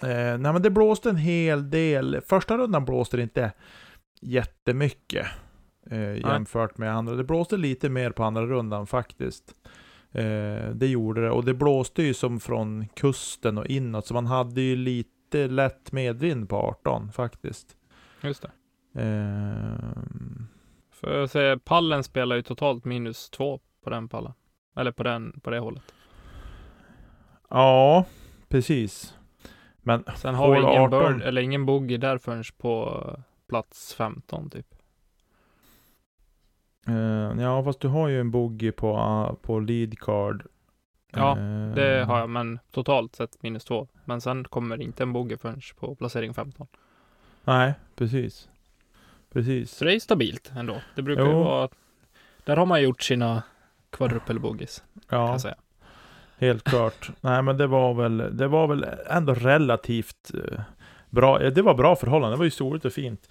Eh, 0.01 0.07
nej 0.10 0.38
men 0.53 0.62
det 0.62 0.69
blåste 0.69 1.10
en 1.10 1.15
hel 1.17 1.69
del. 1.69 2.22
Första 2.29 2.57
rundan 2.57 2.86
blåste 2.86 3.17
det 3.17 3.24
inte 3.24 3.51
jättemycket 4.22 5.27
eh, 5.91 6.13
jämfört 6.17 6.77
med 6.77 6.95
andra. 6.95 7.15
Det 7.15 7.24
blåste 7.24 7.57
lite 7.57 7.89
mer 7.89 8.12
på 8.12 8.24
andra 8.24 8.45
rundan 8.45 8.88
faktiskt. 8.88 9.55
Eh, 10.12 10.69
det 10.74 10.88
gjorde 10.88 11.22
det. 11.22 11.29
Och 11.31 11.45
det 11.45 11.53
blåste 11.53 12.03
ju 12.03 12.13
som 12.13 12.39
från 12.39 12.88
kusten 12.88 13.57
och 13.57 13.65
inåt. 13.67 14.05
Så 14.07 14.13
man 14.13 14.25
hade 14.25 14.62
ju 14.62 14.75
lite 14.75 15.48
lätt 15.48 15.91
medvind 15.91 16.50
på 16.50 16.55
18 16.57 17.12
faktiskt. 17.12 17.75
Just 18.22 18.41
det. 18.41 18.51
Eh, 19.01 20.01
För 20.91 21.19
jag 21.19 21.29
säger, 21.29 21.57
pallen 21.57 22.03
spelar 22.03 22.36
ju 22.36 22.41
totalt 22.41 22.86
minus 22.86 23.29
två 23.29 23.60
på 23.84 23.89
den 23.89 24.07
pallen. 24.07 24.34
Eller 24.75 24.91
på, 24.91 25.03
den, 25.03 25.39
på 25.44 25.50
det 25.50 25.60
hållet. 25.60 25.94
ja, 27.50 28.05
precis. 28.48 29.15
Men 29.77 30.03
Sen 30.15 30.36
har 30.36 30.51
vi 30.51 30.58
ingen 30.60 30.82
18. 30.84 30.89
bird, 31.13 31.22
eller 31.27 31.41
ingen 31.41 31.65
bogey 31.65 31.98
där 31.98 32.17
förrän 32.17 32.44
på 32.58 33.01
plats 33.48 33.94
15 33.94 34.50
typ. 34.50 34.67
eh, 36.88 37.41
ja, 37.41 37.63
fast 37.63 37.79
du 37.79 37.88
har 37.88 38.08
ju 38.08 38.20
en 38.20 38.32
bogey 38.32 38.72
på, 38.72 38.98
ah, 38.98 39.36
på 39.41 39.60
lead 39.60 40.00
card. 40.00 40.44
Ja, 41.12 41.38
Eh, 41.38 41.74
Det 41.75 42.03
har 42.08 42.20
jag, 42.20 42.29
men 42.29 42.60
totalt 42.72 43.15
sett 43.15 43.44
minus 43.44 43.65
två. 43.65 43.88
Men 44.05 44.22
sen 44.22 44.44
kommer 44.44 44.82
inte 44.82 45.03
en 45.03 45.13
bogey 45.13 45.38
förrän 45.38 45.62
på 45.79 45.96
placering 45.96 46.34
15. 46.34 46.67
Nej, 47.44 47.74
precis. 47.96 48.50
Precis. 49.34 49.72
Så 49.72 49.86
det 49.86 49.96
är 49.96 50.00
stabilt 50.00 50.51
ändå. 50.58 50.82
Det 50.96 51.01
brukar 51.01 51.24
ju 51.25 51.32
Jo. 51.32 51.44
vara... 51.44 51.70
Där 52.44 52.58
har 52.58 52.65
man 52.65 52.82
gjort 52.82 53.01
sina 53.01 53.44
quadruple-bogeys, 53.97 54.83
kan 55.09 55.19
Ja, 55.43 55.53
helt 56.37 56.63
klart. 56.63 57.09
Nej, 57.21 57.41
men 57.41 57.57
det 57.57 57.67
var 57.67 57.93
väl, 57.93 58.37
det 58.37 58.47
var 58.47 58.67
väl 58.67 58.85
ändå 59.09 59.33
relativt 59.33 60.31
eh, 60.33 60.59
bra. 61.09 61.39
Det 61.39 61.61
var 61.61 61.73
bra 61.73 61.95
förhållanden. 61.95 62.31
Det 62.31 62.37
var 62.37 62.45
ju 62.45 62.51
soligt 62.51 62.85
och 62.85 62.93
fint. 62.93 63.29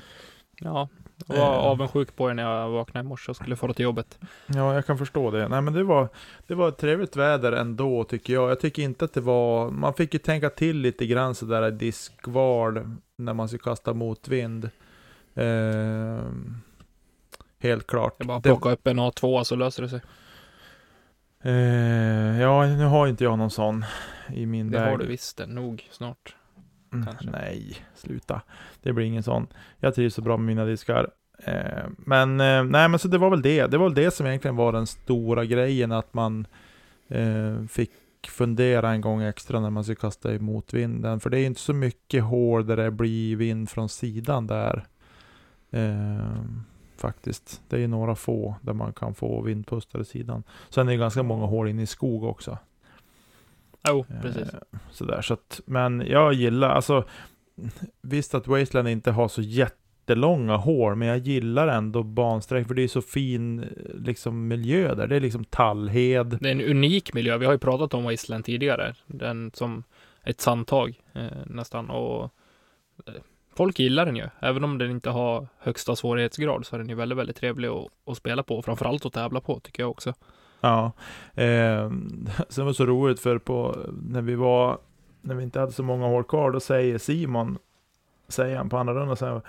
Ja, 0.60 0.88
jag 1.26 1.36
var 1.36 1.42
Eh. 1.52 1.58
avundsjuk 1.58 2.16
på 2.16 2.30
er 2.30 2.34
när 2.34 2.42
jag 2.42 2.70
vaknade 2.70 3.04
i 3.06 3.08
morse 3.08 3.30
och 3.30 3.36
skulle 3.36 3.56
fara 3.56 3.72
till 3.72 3.82
jobbet. 3.84 4.18
Ja, 4.46 4.74
jag 4.74 4.86
kan 4.86 4.98
förstå 4.98 5.30
det. 5.30 5.48
Nej, 5.48 5.60
men 5.60 5.72
det 5.74 5.84
var, 5.84 6.08
det 6.46 6.54
var 6.54 6.68
ett 6.68 6.78
trevligt 6.78 7.16
väder 7.16 7.52
ändå, 7.52 8.04
tycker 8.04 8.32
jag. 8.32 8.50
Jag 8.50 8.60
tycker 8.60 8.82
inte 8.82 9.04
att 9.04 9.12
det 9.12 9.20
var... 9.20 9.70
Man 9.70 9.94
fick 9.94 10.12
ju 10.14 10.18
tänka 10.18 10.50
till 10.50 10.76
lite 10.80 11.06
grann 11.06 11.34
sådär 11.34 11.68
i 11.68 11.70
diskval 11.70 12.90
när 13.18 13.34
man 13.34 13.48
ska 13.48 13.58
kasta 13.58 13.94
motvind. 13.94 14.70
Eh, 15.34 16.24
helt 17.58 17.86
klart. 17.86 18.14
Jag 18.18 18.26
bara 18.26 18.38
Det- 18.38 18.42
plocka 18.48 18.70
upp 18.70 18.86
en 18.86 19.00
A2 19.00 19.44
så 19.44 19.56
löser 19.56 19.82
det 19.82 19.88
sig. 19.88 20.00
Eh, 21.44 22.40
ja, 22.40 22.66
nu 22.66 22.84
har 22.84 23.06
inte 23.06 23.24
jag 23.24 23.38
någon 23.38 23.50
sån 23.50 23.84
i 24.32 24.46
min 24.46 24.70
Det 24.70 24.78
väg. 24.78 24.90
har 24.90 24.98
du 24.98 25.06
visst 25.06 25.36
det, 25.36 25.46
nog 25.46 25.88
snart. 25.90 26.36
Mm, 26.92 27.06
kanske. 27.06 27.30
Nej, 27.30 27.76
sluta. 27.94 28.40
Det 28.82 28.92
blir 28.92 29.04
ingen 29.06 29.22
sån. 29.22 29.46
Jag 29.80 29.94
trivs 29.94 30.14
så 30.14 30.22
bra 30.22 30.36
med 30.36 30.46
mina 30.46 30.64
diskar. 30.64 31.10
Eh, 31.44 31.84
men 31.98 32.40
eh, 32.40 32.64
nej, 32.64 32.88
men 32.88 32.98
så 32.98 33.08
det 33.08 33.18
var 33.18 33.30
väl 33.30 33.42
det. 33.42 33.66
Det 33.66 33.78
var 33.78 33.86
väl 33.86 33.94
det 33.94 34.10
som 34.14 34.26
egentligen 34.26 34.56
var 34.56 34.72
den 34.72 34.86
stora 34.86 35.44
grejen, 35.44 35.92
att 35.92 36.14
man 36.14 36.46
eh, 37.08 37.64
fick 37.68 37.90
fundera 38.28 38.90
en 38.90 39.00
gång 39.00 39.22
extra 39.22 39.60
när 39.60 39.70
man 39.70 39.84
ska 39.84 39.94
kasta 39.94 40.34
emot 40.34 40.74
vinden. 40.74 41.20
För 41.20 41.30
det 41.30 41.38
är 41.40 41.46
inte 41.46 41.60
så 41.60 41.72
mycket 41.72 42.22
hål 42.24 42.66
där 42.66 42.76
det 42.76 42.90
blir 42.90 43.36
vind 43.36 43.70
från 43.70 43.88
sidan 43.88 44.46
där. 44.46 44.86
Eh, 47.04 47.08
faktiskt. 47.08 47.62
Det 47.68 47.76
är 47.76 47.80
ju 47.80 47.86
några 47.86 48.14
få 48.14 48.54
där 48.62 48.72
man 48.72 48.92
kan 48.92 49.14
få 49.14 49.40
vindpustar 49.42 50.00
i 50.00 50.04
sidan. 50.04 50.42
Sen 50.68 50.88
är 50.88 50.92
det 50.92 50.98
ganska 50.98 51.22
många 51.22 51.46
hål 51.46 51.68
inne 51.68 51.82
i 51.82 51.86
skog 51.86 52.24
också. 52.24 52.58
Jo, 53.88 54.06
precis. 54.22 54.54
Eh, 54.54 54.60
Sådär, 54.90 55.22
så 55.22 55.34
att, 55.34 55.60
men 55.66 56.00
jag 56.06 56.32
gillar, 56.32 56.68
alltså 56.70 57.04
visst 58.02 58.34
att 58.34 58.46
Wasteland 58.46 58.88
inte 58.88 59.10
har 59.10 59.28
så 59.28 59.42
jättelånga 59.42 60.56
hål, 60.56 60.94
men 60.96 61.08
jag 61.08 61.18
gillar 61.18 61.68
ändå 61.68 62.02
bansträck, 62.02 62.66
för 62.66 62.74
det 62.74 62.82
är 62.82 62.88
så 62.88 63.02
fin 63.02 63.60
eh, 63.60 63.66
liksom, 63.94 64.48
miljö 64.48 64.94
där. 64.94 65.06
Det 65.06 65.16
är 65.16 65.20
liksom 65.20 65.44
tallhed. 65.44 66.38
Det 66.40 66.48
är 66.48 66.52
en 66.52 66.60
unik 66.60 67.14
miljö. 67.14 67.38
Vi 67.38 67.46
har 67.46 67.52
ju 67.52 67.58
pratat 67.58 67.94
om 67.94 68.04
Wasteland 68.04 68.44
tidigare. 68.44 68.94
Den 69.06 69.50
som 69.54 69.84
ett 70.22 70.40
sandtag 70.40 71.00
eh, 71.12 71.26
nästan. 71.46 71.90
Och 71.90 72.22
eh, 73.06 73.14
folk 73.56 73.78
gillar 73.78 74.06
den 74.06 74.16
ju. 74.16 74.26
Även 74.40 74.64
om 74.64 74.78
den 74.78 74.90
inte 74.90 75.10
har 75.10 75.48
högsta 75.58 75.96
svårighetsgrad 75.96 76.66
så 76.66 76.76
är 76.76 76.78
den 76.78 76.88
ju 76.88 76.94
väldigt, 76.94 77.18
väldigt 77.18 77.36
trevlig 77.36 77.68
att, 77.68 77.86
att 78.06 78.16
spela 78.16 78.42
på. 78.42 78.56
och 78.56 78.64
Framförallt 78.64 79.06
att 79.06 79.12
tävla 79.12 79.40
på 79.40 79.60
tycker 79.60 79.82
jag 79.82 79.90
också. 79.90 80.14
Ja. 80.60 80.92
Eh, 81.34 81.90
sen 82.48 82.64
var 82.64 82.66
det 82.66 82.74
så 82.74 82.86
roligt, 82.86 83.20
för 83.20 83.38
på, 83.38 83.76
när 84.08 84.22
vi 84.22 84.34
var, 84.34 84.78
när 85.20 85.34
vi 85.34 85.42
inte 85.42 85.60
hade 85.60 85.72
så 85.72 85.82
många 85.82 86.06
hål 86.06 86.24
kvar, 86.24 86.50
då 86.50 86.60
säger 86.60 86.98
Simon, 86.98 87.58
säger 88.28 88.56
han 88.56 88.68
på 88.68 88.78
andra 88.78 88.94
rundan, 88.94 89.16
han, 89.20 89.42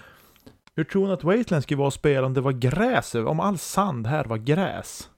hur 0.76 0.84
tror 0.84 1.08
ni 1.08 1.14
att 1.14 1.24
Wasteland 1.24 1.64
skulle 1.64 1.78
vara 1.78 1.88
att 1.88 1.94
spela 1.94 2.28
om 2.28 2.34
det 2.34 2.42
var 2.42 2.52
gräs, 2.52 3.16
om 3.16 3.40
all 3.40 3.58
sand 3.58 4.08
här 4.08 4.26
var 4.26 4.38
gräs? 4.38 5.10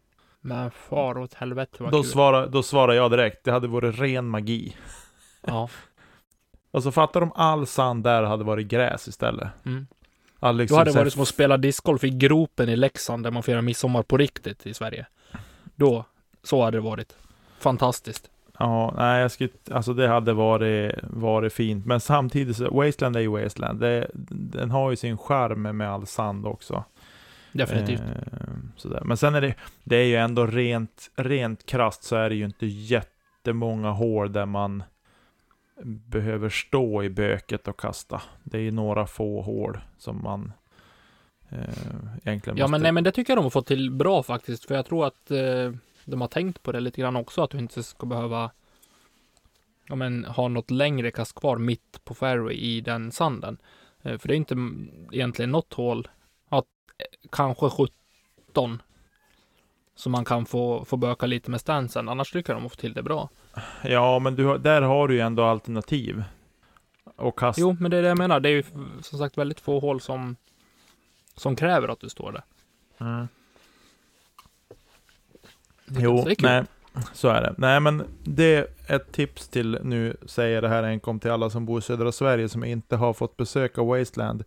Men 0.41 0.71
far 0.71 1.17
åt 1.17 1.33
helvete 1.33 1.83
vad 1.83 1.91
Då 1.91 2.01
kul. 2.01 2.11
svarar, 2.11 2.47
då 2.47 2.63
svarar 2.63 2.93
jag 2.93 3.11
direkt, 3.11 3.43
det 3.43 3.51
hade 3.51 3.67
varit 3.67 3.99
ren 3.99 4.27
magi. 4.27 4.75
Ja. 5.41 5.69
Alltså 6.77 6.91
fattar 6.91 7.21
om 7.21 7.31
all 7.35 7.67
sand 7.67 8.03
där 8.03 8.23
hade 8.23 8.43
varit 8.43 8.67
gräs 8.67 9.07
istället? 9.07 9.47
Mm. 9.65 9.87
All 10.39 10.57
Då 10.57 10.61
liksom 10.61 10.77
hade 10.77 10.91
det 10.91 10.97
varit 10.97 11.13
som 11.13 11.21
att 11.21 11.27
spela 11.27 11.57
discgolf 11.57 12.03
i 12.03 12.09
gropen 12.09 12.69
i 12.69 12.75
Leksand 12.75 13.23
där 13.23 13.31
man 13.31 13.43
firar 13.43 13.61
midsommar 13.61 14.03
på 14.03 14.17
riktigt 14.17 14.65
i 14.65 14.73
Sverige. 14.73 15.05
Då, 15.75 16.05
så 16.43 16.63
hade 16.63 16.77
det 16.77 16.81
varit. 16.81 17.15
Fantastiskt. 17.59 18.29
Ja, 18.59 18.93
nej 18.97 19.21
jag 19.21 19.31
skulle, 19.31 19.49
alltså 19.71 19.93
det 19.93 20.07
hade 20.07 20.33
varit, 20.33 20.95
varit 21.03 21.53
fint. 21.53 21.85
Men 21.85 21.99
samtidigt 21.99 22.57
så, 22.57 22.69
Wasteland 22.69 23.15
är 23.15 23.19
ju 23.19 23.27
Wasteland. 23.27 23.79
Det, 23.79 24.07
den 24.29 24.71
har 24.71 24.89
ju 24.89 24.95
sin 24.95 25.17
charm 25.17 25.77
med 25.77 25.91
all 25.91 26.07
sand 26.07 26.45
också. 26.45 26.83
Definitivt. 27.51 27.99
Eh, 27.99 28.47
sådär. 28.75 29.01
Men 29.05 29.17
sen 29.17 29.35
är 29.35 29.41
det, 29.41 29.55
det 29.83 29.95
är 29.95 30.05
ju 30.05 30.15
ändå 30.15 30.45
rent, 30.45 31.11
rent 31.15 31.65
krasst 31.65 32.03
så 32.03 32.15
är 32.15 32.29
det 32.29 32.35
ju 32.35 32.45
inte 32.45 32.65
jättemånga 32.65 33.91
hål 33.91 34.33
där 34.33 34.45
man 34.45 34.83
behöver 35.83 36.49
stå 36.49 37.03
i 37.03 37.09
böket 37.09 37.67
och 37.67 37.79
kasta. 37.79 38.21
Det 38.43 38.57
är 38.57 38.61
ju 38.61 38.71
några 38.71 39.07
få 39.07 39.41
hål 39.41 39.79
som 39.97 40.23
man 40.23 40.51
eh, 41.49 41.59
egentligen 42.23 42.57
Ja, 42.57 42.63
måste... 42.63 42.71
men 42.71 42.81
nej, 42.81 42.91
men 42.91 43.03
det 43.03 43.11
tycker 43.11 43.31
jag 43.31 43.37
de 43.37 43.43
har 43.45 43.49
fått 43.49 43.67
till 43.67 43.91
bra 43.91 44.23
faktiskt. 44.23 44.65
För 44.65 44.75
jag 44.75 44.85
tror 44.85 45.07
att 45.07 45.31
eh, 45.31 45.71
de 46.05 46.21
har 46.21 46.27
tänkt 46.27 46.63
på 46.63 46.71
det 46.71 46.79
lite 46.79 47.01
grann 47.01 47.15
också. 47.15 47.43
Att 47.43 47.49
du 47.49 47.57
inte 47.57 47.83
ska 47.83 48.05
behöva 48.05 48.51
ja, 49.87 49.95
men, 49.95 50.25
ha 50.25 50.47
något 50.47 50.71
längre 50.71 51.11
kast 51.11 51.35
kvar 51.35 51.57
mitt 51.57 52.05
på 52.05 52.13
fairway 52.13 52.55
i 52.55 52.81
den 52.81 53.11
sanden. 53.11 53.57
Eh, 54.01 54.17
för 54.17 54.27
det 54.27 54.33
är 54.33 54.37
inte 54.37 54.55
egentligen 55.11 55.51
något 55.51 55.73
hål. 55.73 56.07
Att, 56.49 56.65
eh, 56.97 57.29
kanske 57.31 57.69
17. 57.69 58.81
Så 59.97 60.09
man 60.09 60.25
kan 60.25 60.45
få, 60.45 60.85
få 60.85 60.97
böka 60.97 61.25
lite 61.25 61.51
med 61.51 61.59
stansen. 61.61 62.09
Annars 62.09 62.31
tycker 62.31 62.53
jag 62.53 62.61
de 62.61 62.69
fått 62.69 62.79
till 62.79 62.93
det 62.93 63.03
bra. 63.03 63.29
Ja, 63.83 64.19
men 64.19 64.35
du, 64.35 64.45
har- 64.45 64.57
där 64.57 64.81
har 64.81 65.07
du 65.07 65.13
ju 65.13 65.19
ändå 65.19 65.43
alternativ. 65.43 66.23
Och 67.15 67.39
kasta. 67.39 67.61
Jo, 67.61 67.77
men 67.79 67.91
det 67.91 67.97
är 67.97 68.01
det 68.01 68.07
jag 68.07 68.17
menar. 68.17 68.39
Det 68.39 68.49
är 68.49 68.53
ju 68.53 68.63
som 69.01 69.19
sagt 69.19 69.37
väldigt 69.37 69.59
få 69.59 69.79
hål 69.79 70.01
som, 70.01 70.35
som 71.35 71.55
kräver 71.55 71.87
att 71.87 71.99
du 71.99 72.09
står 72.09 72.31
där. 72.31 72.43
Mm. 73.07 73.27
Jo, 75.87 76.17
är 76.27 76.35
kul. 76.35 76.35
nej, 76.41 76.63
så 77.13 77.27
är 77.27 77.41
det. 77.41 77.55
Nej, 77.57 77.79
men 77.79 78.03
det 78.23 78.55
är 78.55 78.67
ett 78.95 79.11
tips 79.11 79.47
till, 79.47 79.79
nu 79.83 80.17
säger 80.25 80.61
det 80.61 80.69
här 80.69 80.83
enkom 80.83 81.19
till 81.19 81.31
alla 81.31 81.49
som 81.49 81.65
bor 81.65 81.79
i 81.79 81.81
södra 81.81 82.11
Sverige 82.11 82.49
som 82.49 82.63
inte 82.63 82.95
har 82.95 83.13
fått 83.13 83.37
besöka 83.37 83.83
Wasteland 83.83 84.43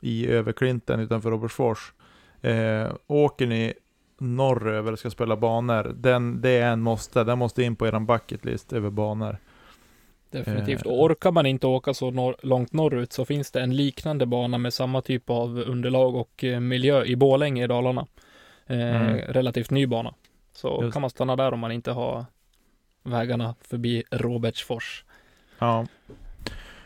i 0.00 0.26
Överklinten 0.28 1.00
utanför 1.00 1.30
Robertsfors. 1.30 1.92
Eh, 2.40 2.92
åker 3.06 3.46
ni 3.46 3.74
norröver 4.18 4.92
och 4.92 4.98
ska 4.98 5.10
spela 5.10 5.36
banor, 5.36 5.92
den, 5.96 6.40
det 6.40 6.50
är 6.50 6.72
en 6.72 6.80
måste. 6.80 7.24
Den 7.24 7.38
måste 7.38 7.62
in 7.62 7.76
på 7.76 7.86
er 7.86 8.00
bucketlist 8.00 8.72
över 8.72 8.90
banor. 8.90 9.38
Definitivt. 10.30 10.86
Eh. 10.86 10.92
Och 10.92 11.02
orkar 11.02 11.32
man 11.32 11.46
inte 11.46 11.66
åka 11.66 11.94
så 11.94 12.10
norr, 12.10 12.36
långt 12.42 12.72
norrut 12.72 13.12
så 13.12 13.24
finns 13.24 13.50
det 13.50 13.60
en 13.60 13.76
liknande 13.76 14.26
bana 14.26 14.58
med 14.58 14.74
samma 14.74 15.02
typ 15.02 15.30
av 15.30 15.58
underlag 15.58 16.16
och 16.16 16.44
eh, 16.44 16.60
miljö 16.60 17.04
i 17.04 17.16
Borlänge 17.16 17.64
i 17.64 17.66
Dalarna. 17.66 18.06
Eh, 18.66 18.76
Mm. 18.76 19.18
Relativt 19.18 19.70
ny 19.70 19.86
bana. 19.86 20.14
Så 20.52 20.78
Just. 20.82 20.92
kan 20.92 21.00
man 21.00 21.10
stanna 21.10 21.36
där 21.36 21.52
om 21.52 21.60
man 21.60 21.72
inte 21.72 21.90
har 21.90 22.24
vägarna 23.02 23.54
förbi 23.60 24.02
Robertsfors. 24.10 25.04
Ja. 25.58 25.86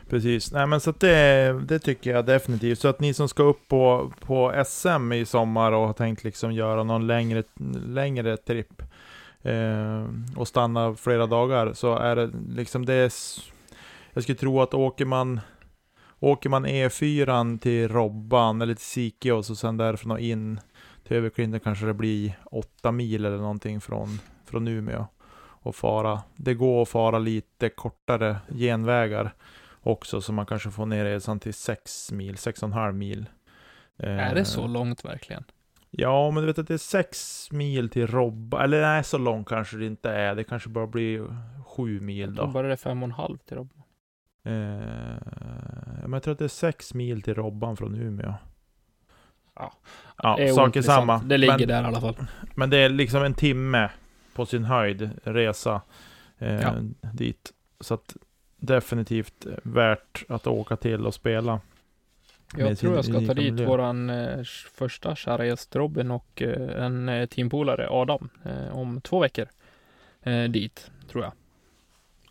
Precis, 0.08 0.52
nej 0.52 0.66
men 0.66 0.80
så 0.80 0.90
att 0.90 1.00
det, 1.00 1.60
det 1.68 1.78
tycker 1.78 2.10
jag 2.10 2.26
definitivt. 2.26 2.78
Så 2.78 2.88
att 2.88 3.00
ni 3.00 3.14
som 3.14 3.28
ska 3.28 3.42
upp 3.42 3.68
på, 3.68 4.12
på 4.20 4.64
SM 4.66 5.12
i 5.12 5.26
sommar 5.26 5.72
och 5.72 5.86
har 5.86 5.92
tänkt 5.92 6.24
liksom 6.24 6.52
göra 6.52 6.82
någon 6.82 7.06
längre, 7.06 7.42
längre 7.86 8.36
tripp 8.36 8.82
eh, 9.42 10.04
och 10.36 10.48
stanna 10.48 10.94
flera 10.94 11.26
dagar 11.26 11.72
så 11.72 11.96
är 11.96 12.16
det 12.16 12.30
liksom 12.54 12.86
det 12.86 12.94
är, 12.94 13.12
Jag 14.12 14.22
skulle 14.22 14.38
tro 14.38 14.60
att 14.60 14.74
åker 14.74 15.04
man 15.04 15.40
Åker 16.20 16.48
man 16.48 16.66
E4 16.66 17.58
till 17.58 17.88
Robban 17.88 18.62
eller 18.62 18.74
till 18.74 18.84
Sikeås 18.84 19.50
och 19.50 19.58
sen 19.58 19.76
därifrån 19.76 20.12
och 20.12 20.20
in 20.20 20.60
till 21.06 21.16
Överklinten 21.16 21.60
kanske 21.60 21.86
det 21.86 21.94
blir 21.94 22.38
åtta 22.44 22.92
mil 22.92 23.24
eller 23.24 23.36
någonting 23.36 23.80
från, 23.80 24.20
från 24.46 24.68
Umeå. 24.68 25.06
Och 25.60 25.76
fara, 25.76 26.22
det 26.36 26.54
går 26.54 26.82
att 26.82 26.88
fara 26.88 27.18
lite 27.18 27.68
kortare 27.68 28.36
genvägar 28.48 29.34
också 29.88 30.20
så 30.20 30.32
man 30.32 30.46
kanske 30.46 30.70
får 30.70 30.86
ner 30.86 31.04
resan 31.04 31.40
till 31.40 31.54
6 31.54 32.12
mil, 32.12 32.34
6,5 32.34 32.92
mil. 32.92 33.26
Är 33.96 34.34
det 34.34 34.44
så 34.44 34.66
långt 34.66 35.04
verkligen? 35.04 35.44
Ja, 35.90 36.30
men 36.30 36.42
du 36.42 36.46
vet 36.46 36.58
att 36.58 36.68
det 36.68 36.74
är 36.74 36.78
6 36.78 37.48
mil 37.52 37.88
till 37.88 38.06
Robba, 38.06 38.64
eller 38.64 38.80
nej, 38.82 39.04
så 39.04 39.18
långt 39.18 39.48
kanske 39.48 39.76
det 39.76 39.86
inte 39.86 40.10
är. 40.10 40.34
Det 40.34 40.44
kanske 40.44 40.68
bara 40.68 40.86
blir 40.86 41.36
7 41.66 42.00
mil 42.00 42.34
då. 42.34 42.42
Då 42.42 42.48
bara 42.52 42.66
det 42.66 42.72
är 42.72 42.76
fem 42.76 43.02
och 43.02 43.06
en 43.06 43.12
halv 43.12 43.38
till 43.38 43.56
Robban. 43.56 43.82
Eh, 44.44 44.52
men 46.02 46.12
jag 46.12 46.22
tror 46.22 46.32
att 46.32 46.38
det 46.38 46.44
är 46.44 46.48
6 46.48 46.94
mil 46.94 47.22
till 47.22 47.34
Robban 47.34 47.76
från 47.76 47.94
Umeå. 47.94 48.34
Ja, 49.54 49.72
Ja, 50.22 50.38
är 50.38 50.48
sak 50.48 50.58
är 50.58 50.62
ointressant. 50.62 50.96
samma. 51.00 51.18
Det 51.18 51.38
ligger 51.38 51.58
men, 51.58 51.68
där 51.68 51.82
i 51.82 51.86
alla 51.86 52.00
fall. 52.00 52.16
men 52.54 52.70
det 52.70 52.76
är 52.78 52.88
liksom 52.88 53.22
en 53.22 53.34
timme 53.34 53.90
på 54.34 54.46
sin 54.46 54.64
höjd 54.64 55.10
resa 55.24 55.80
eh, 56.38 56.60
Ja. 56.60 56.74
dit. 57.12 57.52
Så 57.80 57.94
att 57.94 58.16
definitivt 58.58 59.46
värt 59.62 60.24
att 60.28 60.46
åka 60.46 60.76
till 60.76 61.06
och 61.06 61.14
spela. 61.14 61.60
Jag 62.56 62.78
tror 62.78 62.94
jag 62.94 63.04
ska 63.04 63.12
ta 63.12 63.34
dit 63.34 63.52
miljö. 63.52 63.66
våran 63.66 64.10
eh, 64.10 64.44
första 64.72 65.16
kära 65.16 65.46
gäst 65.46 65.76
Robin 65.76 66.10
och 66.10 66.42
eh, 66.42 66.84
en 66.84 67.08
eh, 67.08 67.26
teampolare 67.26 67.88
Adam 67.90 68.28
eh, 68.44 68.76
om 68.76 69.00
två 69.00 69.20
veckor. 69.20 69.48
Eh, 70.22 70.44
dit, 70.44 70.90
tror 71.10 71.24
jag. 71.24 71.32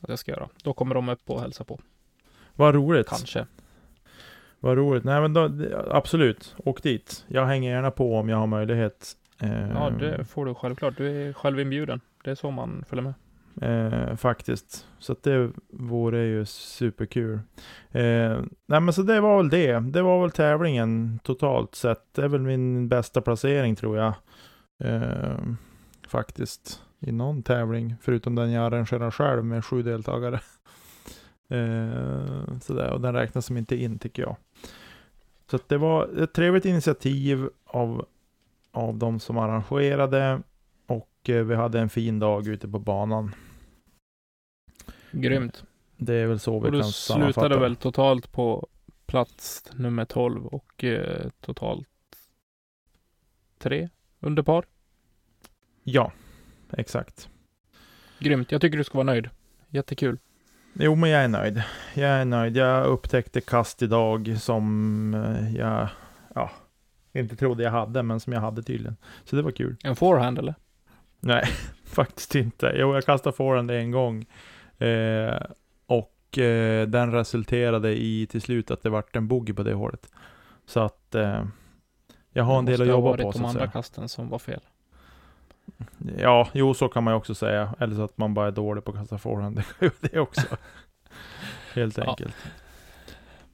Att 0.01 0.09
jag 0.09 0.19
ska 0.19 0.31
göra. 0.31 0.49
Då 0.63 0.73
kommer 0.73 0.95
de 0.95 1.09
upp 1.09 1.29
och 1.29 1.41
hälsa 1.41 1.63
på. 1.63 1.79
Vad 2.55 2.75
roligt. 2.75 3.07
Kanske. 3.07 3.45
Vad 4.59 4.77
roligt. 4.77 5.03
Nej 5.03 5.21
men 5.21 5.33
då, 5.33 5.51
absolut, 5.91 6.55
åk 6.57 6.83
dit. 6.83 7.25
Jag 7.27 7.45
hänger 7.45 7.71
gärna 7.71 7.91
på 7.91 8.15
om 8.15 8.29
jag 8.29 8.37
har 8.37 8.47
möjlighet. 8.47 9.17
Ja, 9.73 9.89
det 9.99 10.25
får 10.25 10.45
du 10.45 10.53
självklart. 10.53 10.97
Du 10.97 11.27
är 11.27 11.33
själv 11.33 11.59
inbjuden. 11.59 12.01
Det 12.23 12.31
är 12.31 12.35
så 12.35 12.51
man 12.51 12.85
följer 12.89 13.03
med. 13.03 13.13
Eh, 13.61 14.15
faktiskt. 14.15 14.87
Så 14.99 15.11
att 15.11 15.23
det 15.23 15.51
vore 15.69 16.25
ju 16.25 16.45
superkul. 16.45 17.39
Eh, 17.91 18.41
nej 18.65 18.79
men 18.81 18.93
så 18.93 19.01
det 19.01 19.19
var 19.19 19.37
väl 19.37 19.49
det. 19.49 19.79
Det 19.79 20.01
var 20.01 20.21
väl 20.21 20.31
tävlingen 20.31 21.19
totalt 21.23 21.75
sett. 21.75 22.03
Det 22.11 22.23
är 22.23 22.27
väl 22.27 22.41
min 22.41 22.89
bästa 22.89 23.21
placering 23.21 23.75
tror 23.75 23.97
jag. 23.97 24.13
Eh, 24.79 25.37
faktiskt. 26.07 26.81
I 26.99 27.11
någon 27.11 27.43
tävling. 27.43 27.95
Förutom 28.01 28.35
den 28.35 28.51
jag 28.51 28.65
arrangerar 28.65 29.11
själv 29.11 29.45
med 29.45 29.65
sju 29.65 29.83
deltagare. 29.83 30.39
Eh, 31.49 32.59
sådär, 32.61 32.93
och 32.93 33.01
den 33.01 33.13
räknas 33.13 33.45
som 33.45 33.57
inte 33.57 33.75
in 33.75 33.99
tycker 33.99 34.21
jag. 34.21 34.35
Så 35.49 35.55
att 35.55 35.69
det 35.69 35.77
var 35.77 36.23
ett 36.23 36.33
trevligt 36.33 36.65
initiativ 36.65 37.49
av, 37.65 38.05
av 38.71 38.97
de 38.97 39.19
som 39.19 39.37
arrangerade. 39.37 40.41
Och 40.87 41.29
eh, 41.29 41.43
vi 41.43 41.55
hade 41.55 41.79
en 41.79 41.89
fin 41.89 42.19
dag 42.19 42.47
ute 42.47 42.67
på 42.67 42.79
banan. 42.79 43.35
Grymt. 45.11 45.63
Det 45.97 46.13
är 46.13 46.27
väl 46.27 46.39
så 46.39 46.59
vi 46.59 46.67
Och 46.67 46.71
du 46.71 46.81
kan 46.81 46.91
sammanfatta. 46.91 47.33
slutade 47.33 47.61
väl 47.61 47.75
totalt 47.75 48.31
på 48.31 48.67
plats 49.05 49.63
nummer 49.73 50.05
12 50.05 50.45
och 50.45 50.83
eh, 50.83 51.29
totalt 51.41 51.87
tre 53.59 53.89
under 54.19 54.43
par. 54.43 54.65
Ja, 55.83 56.11
exakt. 56.73 57.29
Grymt. 58.19 58.51
Jag 58.51 58.61
tycker 58.61 58.77
du 58.77 58.83
ska 58.83 58.97
vara 58.97 59.05
nöjd. 59.05 59.29
Jättekul. 59.69 60.17
Jo, 60.73 60.95
men 60.95 61.09
jag 61.09 61.23
är 61.23 61.27
nöjd. 61.27 61.63
Jag 61.93 62.09
är 62.09 62.25
nöjd. 62.25 62.57
Jag 62.57 62.85
upptäckte 62.85 63.41
kast 63.41 63.81
idag 63.81 64.35
som 64.39 65.13
eh, 65.13 65.55
jag 65.55 65.87
ja, 66.35 66.51
inte 67.13 67.35
trodde 67.35 67.63
jag 67.63 67.71
hade, 67.71 68.03
men 68.03 68.19
som 68.19 68.33
jag 68.33 68.41
hade 68.41 68.63
tydligen. 68.63 68.97
Så 69.23 69.35
det 69.35 69.41
var 69.41 69.51
kul. 69.51 69.75
En 69.83 69.95
forehand 69.95 70.39
eller? 70.39 70.55
Nej, 71.19 71.43
faktiskt 71.85 72.35
inte. 72.35 72.73
Jo, 72.75 72.93
jag 72.93 73.05
kastade 73.05 73.35
forehand 73.35 73.71
en 73.71 73.91
gång. 73.91 74.25
Eh, 74.79 75.41
och 75.87 76.37
eh, 76.37 76.87
den 76.87 77.11
resulterade 77.11 77.91
i 78.01 78.27
till 78.29 78.41
slut 78.41 78.71
att 78.71 78.83
det 78.83 78.89
vart 78.89 79.15
en 79.15 79.27
bogey 79.27 79.53
på 79.55 79.63
det 79.63 79.73
hålet. 79.73 80.09
Så 80.65 80.79
att 80.79 81.15
eh, 81.15 81.43
jag 82.31 82.43
har 82.43 82.59
en 82.59 82.65
Det 82.65 82.71
del 82.71 82.81
att 82.81 82.87
måste 82.87 82.91
ha 82.91 82.97
jobba 82.97 83.09
varit 83.09 83.21
på. 83.21 83.31
de 83.31 83.45
andra 83.45 83.59
säga. 83.59 83.71
kasten 83.71 84.09
som 84.09 84.29
var 84.29 84.39
fel. 84.39 84.61
Ja, 86.17 86.47
jo 86.53 86.73
så 86.73 86.87
kan 86.89 87.03
man 87.03 87.13
ju 87.13 87.17
också 87.17 87.35
säga. 87.35 87.73
Eller 87.79 87.95
så 87.95 88.03
att 88.03 88.17
man 88.17 88.33
bara 88.33 88.47
är 88.47 88.51
dålig 88.51 88.83
på 88.85 88.91
att 88.91 88.97
kasta 88.97 89.17
forehand. 89.17 89.55
Det 89.57 89.63
kan 89.63 89.75
ju 89.87 89.89
vara 90.01 90.09
det 90.11 90.19
också. 90.19 90.57
Helt 91.73 91.97
Ja. 91.97 92.09
enkelt. 92.09 92.35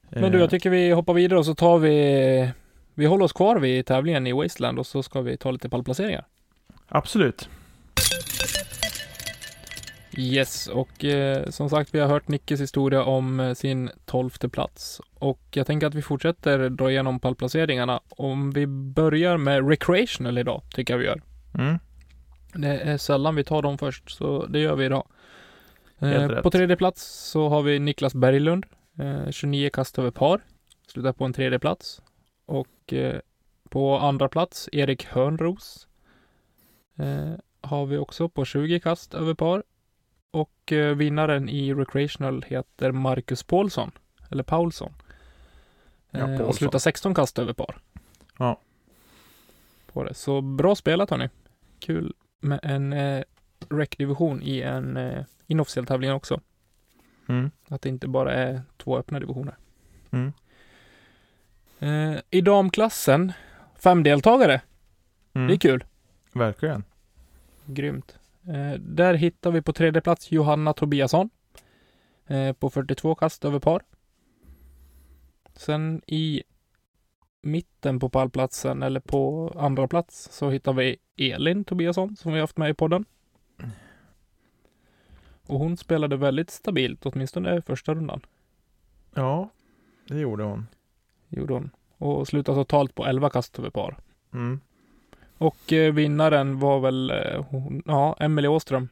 Men 0.09 0.31
du, 0.31 0.37
Eh, 0.37 0.41
jag 0.41 0.49
tycker 0.49 0.69
vi 0.69 0.91
hoppar 0.91 1.13
vidare 1.13 1.39
och 1.39 1.45
så 1.45 1.55
tar 1.55 1.77
vi 1.77 2.51
Vi 2.93 3.05
håller 3.05 3.25
oss 3.25 3.33
kvar 3.33 3.59
vid 3.59 3.85
tävlingen 3.85 4.27
i 4.27 4.31
Wasteland 4.33 4.79
och 4.79 4.85
så 4.87 5.03
ska 5.03 5.21
vi 5.21 5.37
ta 5.37 5.51
lite 5.51 5.69
pallplaceringar. 5.69 6.25
Absolut. 6.87 7.49
Yes, 10.17 10.67
och 10.67 11.05
eh, 11.05 11.49
som 11.49 11.69
sagt 11.69 11.95
vi 11.95 11.99
har 11.99 12.07
hört 12.07 12.27
Nickes 12.27 12.61
historia 12.61 13.03
om 13.03 13.39
eh, 13.39 13.53
sin 13.53 13.89
tolfte 14.05 14.49
plats. 14.49 15.01
Och 15.13 15.41
jag 15.51 15.67
tänker 15.67 15.87
att 15.87 15.95
vi 15.95 16.01
fortsätter 16.01 16.69
dra 16.69 16.91
igenom 16.91 17.19
pallplaceringarna. 17.19 17.99
Om 18.09 18.51
vi 18.51 18.67
börjar 18.67 19.37
med 19.37 19.69
recreational 19.69 20.37
idag, 20.37 20.61
tycker 20.73 20.93
jag 20.93 20.99
vi 20.99 21.05
gör. 21.05 21.21
Mm. 21.57 21.79
Det 22.53 22.67
är 22.67 22.97
sällan 22.97 23.35
vi 23.35 23.43
tar 23.43 23.61
dem 23.61 23.77
först, 23.77 24.11
så 24.11 24.45
det 24.45 24.59
gör 24.59 24.75
vi 24.75 24.85
idag. 24.85 25.07
Eh, 25.99 26.41
på 26.41 26.51
tredje 26.51 26.75
plats 26.75 27.29
så 27.31 27.49
har 27.49 27.61
vi 27.61 27.79
Niklas 27.79 28.13
Berglund, 28.13 28.65
eh, 28.99 29.31
29 29.31 29.69
kast 29.69 29.99
över 29.99 30.11
par. 30.11 30.41
Slutar 30.87 31.13
på 31.13 31.25
en 31.25 31.33
tredje 31.33 31.59
plats. 31.59 32.01
Och 32.45 32.93
eh, 32.93 33.19
på 33.69 33.97
andra 33.97 34.29
plats 34.29 34.69
Erik 34.71 35.05
Hörnros. 35.05 35.87
Eh, 36.99 37.33
har 37.61 37.85
vi 37.85 37.97
också 37.97 38.29
på 38.29 38.45
20 38.45 38.79
kast 38.79 39.13
över 39.13 39.33
par. 39.33 39.63
Och 40.33 40.71
eh, 40.71 40.95
vinnaren 40.95 41.49
i 41.49 41.73
recreational 41.73 42.45
heter 42.47 42.91
Marcus 42.91 43.43
Paulsson, 43.43 43.91
eller 44.31 44.43
Paulsson. 44.43 44.93
Ja, 46.11 46.19
Eh, 46.19 46.25
Paulsson. 46.25 46.45
och 46.47 46.55
slutar 46.55 46.79
16 46.79 47.13
kast 47.15 47.39
över 47.39 47.53
par. 47.53 47.77
Ja. 48.39 48.59
På 49.93 50.03
det. 50.03 50.13
Så 50.13 50.41
bra 50.41 50.75
spelat 50.75 51.09
hörni. 51.09 51.29
Kul 51.79 52.13
med 52.39 52.59
en 52.63 52.93
eh, 52.93 53.23
rec-division 53.69 54.41
i 54.43 54.61
en 54.61 54.97
eh, 54.97 55.23
inofficiell 55.47 55.85
tävling 55.85 56.11
också. 56.11 56.41
Mm. 57.27 57.51
Att 57.67 57.81
det 57.81 57.89
inte 57.89 58.07
bara 58.07 58.33
är 58.33 58.61
två 58.77 58.97
öppna 58.97 59.19
divisioner. 59.19 59.55
Mm. 60.11 60.33
Eh, 61.79 62.21
I 62.29 62.41
damklassen, 62.41 63.33
fem 63.75 64.03
deltagare. 64.03 64.61
Mm. 65.33 65.47
Det 65.47 65.53
är 65.53 65.57
kul. 65.57 65.83
Verkligen. 66.31 66.83
Grymt. 67.65 68.17
Eh, 68.47 68.73
där 68.79 69.13
hittar 69.13 69.51
vi 69.51 69.61
på 69.61 69.73
tredje 69.73 70.01
plats 70.01 70.31
Johanna 70.31 70.73
Tobiasson. 70.73 71.29
Eh, 72.27 72.53
på 72.53 72.69
42 72.69 73.15
kast 73.15 73.45
över 73.45 73.59
par. 73.59 73.83
Sen 75.55 76.01
i 76.07 76.43
mitten 77.41 77.99
på 77.99 78.09
pallplatsen, 78.09 78.83
eller 78.83 78.99
på 78.99 79.53
andra 79.57 79.87
plats, 79.87 80.29
så 80.31 80.49
hittar 80.49 80.73
vi 80.73 80.97
Elin 81.17 81.63
Tobiasson 81.63 82.15
som 82.15 82.33
vi 82.33 82.39
haft 82.39 82.57
med 82.57 82.69
i 82.69 82.73
podden. 82.73 83.05
Och 85.47 85.59
hon 85.59 85.77
spelade 85.77 86.17
väldigt 86.17 86.49
stabilt, 86.49 87.05
åtminstone 87.05 87.61
första 87.61 87.93
rundan. 87.93 88.21
Ja, 89.13 89.49
det 90.07 90.19
gjorde 90.19 90.43
hon. 90.43 90.67
Gjorde 91.29 91.53
hon. 91.53 91.69
Och 91.97 92.27
slutade 92.27 92.57
totalt 92.57 92.95
på 92.95 93.05
11 93.05 93.29
kast 93.29 93.59
över 93.59 93.69
par. 93.69 93.97
Mm. 94.33 94.59
Och 95.43 95.73
eh, 95.73 95.93
vinnaren 95.93 96.59
var 96.59 96.79
väl, 96.79 97.09
eh, 97.09 97.45
hon, 97.49 97.83
ja, 97.85 98.15
Emelie 98.19 98.49
Åström. 98.49 98.89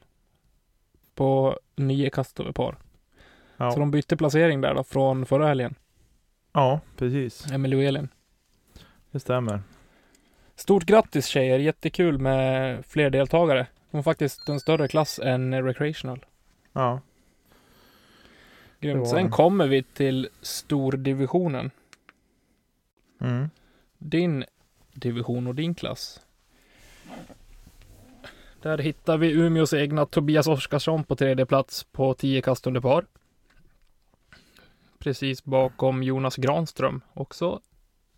På 1.15 1.59
9 1.75 2.09
kast 2.09 2.39
över 2.39 2.51
par. 2.51 2.77
Ja. 3.57 3.71
Så 3.71 3.79
de 3.79 3.91
bytte 3.91 4.17
placering 4.17 4.61
där 4.61 4.73
då 4.73 4.83
från 4.83 5.25
förra 5.25 5.47
helgen. 5.47 5.75
ja, 6.53 6.79
precis. 6.97 7.51
Emelie 7.51 7.77
och 7.77 7.83
Elin. 7.83 8.09
Det 9.11 9.19
stämmer. 9.19 9.61
Stort 10.55 10.83
grattis 10.83 11.25
tjejer, 11.25 11.59
jättekul 11.59 12.17
med 12.17 12.85
fler 12.85 13.09
deltagare. 13.09 13.67
De 13.91 13.97
har 13.97 14.03
faktiskt 14.03 14.49
en 14.49 14.59
större 14.59 14.87
klass 14.87 15.19
än 15.23 15.63
recreational. 15.63 16.25
Ja. 16.73 17.01
Grymt. 18.79 19.09
Sen 19.09 19.31
kommer 19.31 19.67
vi 19.67 19.83
till 19.83 20.29
stordivisionen. 20.41 21.71
Mm. 23.21 23.49
Din 23.97 24.45
division 24.93 25.47
och 25.47 25.55
din 25.55 25.75
klass. 25.75 26.21
Där 28.61 28.77
hittar 28.77 29.17
vi 29.17 29.31
Umeås 29.31 29.73
egna 29.73 30.05
Tobias 30.05 30.47
Oskarsson 30.47 31.03
på 31.03 31.15
tredje 31.15 31.45
plats 31.45 31.83
på 31.83 32.13
10 32.13 32.41
kast 32.41 32.67
under 32.67 32.81
par. 32.81 33.05
precis 34.99 35.43
bakom 35.43 36.03
Jonas 36.03 36.35
Granström, 36.35 37.01
också 37.13 37.61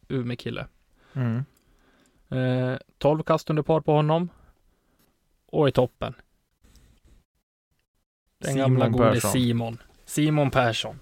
Umeå-kille. 0.07 0.67
Mm. 1.13 1.43
Eh, 2.29 2.77
12 2.97 3.23
kast 3.23 3.49
under 3.49 3.63
par 3.63 3.81
på 3.81 3.91
honom. 3.91 4.29
Och 5.45 5.69
i 5.69 5.71
toppen. 5.71 6.13
Den 8.37 8.53
Simon 8.53 8.69
gamla 8.69 8.89
gode 8.89 9.11
Persson. 9.11 9.31
Simon. 9.31 9.77
Simon 10.05 10.51
Persson. 10.51 10.99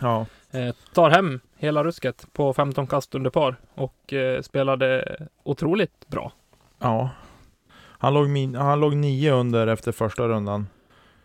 Ja. 0.00 0.26
Eh, 0.50 0.74
tar 0.92 1.10
hem 1.10 1.40
hela 1.56 1.84
rusket 1.84 2.26
på 2.32 2.52
15 2.52 2.86
kast 2.86 3.14
under 3.14 3.30
par 3.30 3.56
och 3.74 4.12
eh, 4.12 4.42
spelade 4.42 5.16
otroligt 5.42 6.08
bra. 6.08 6.32
Ja. 6.78 7.10
Han 8.04 8.14
låg, 8.14 8.28
min, 8.28 8.54
han 8.54 8.80
låg 8.80 8.96
nio 8.96 9.32
under 9.32 9.66
efter 9.66 9.92
första 9.92 10.28
rundan. 10.28 10.66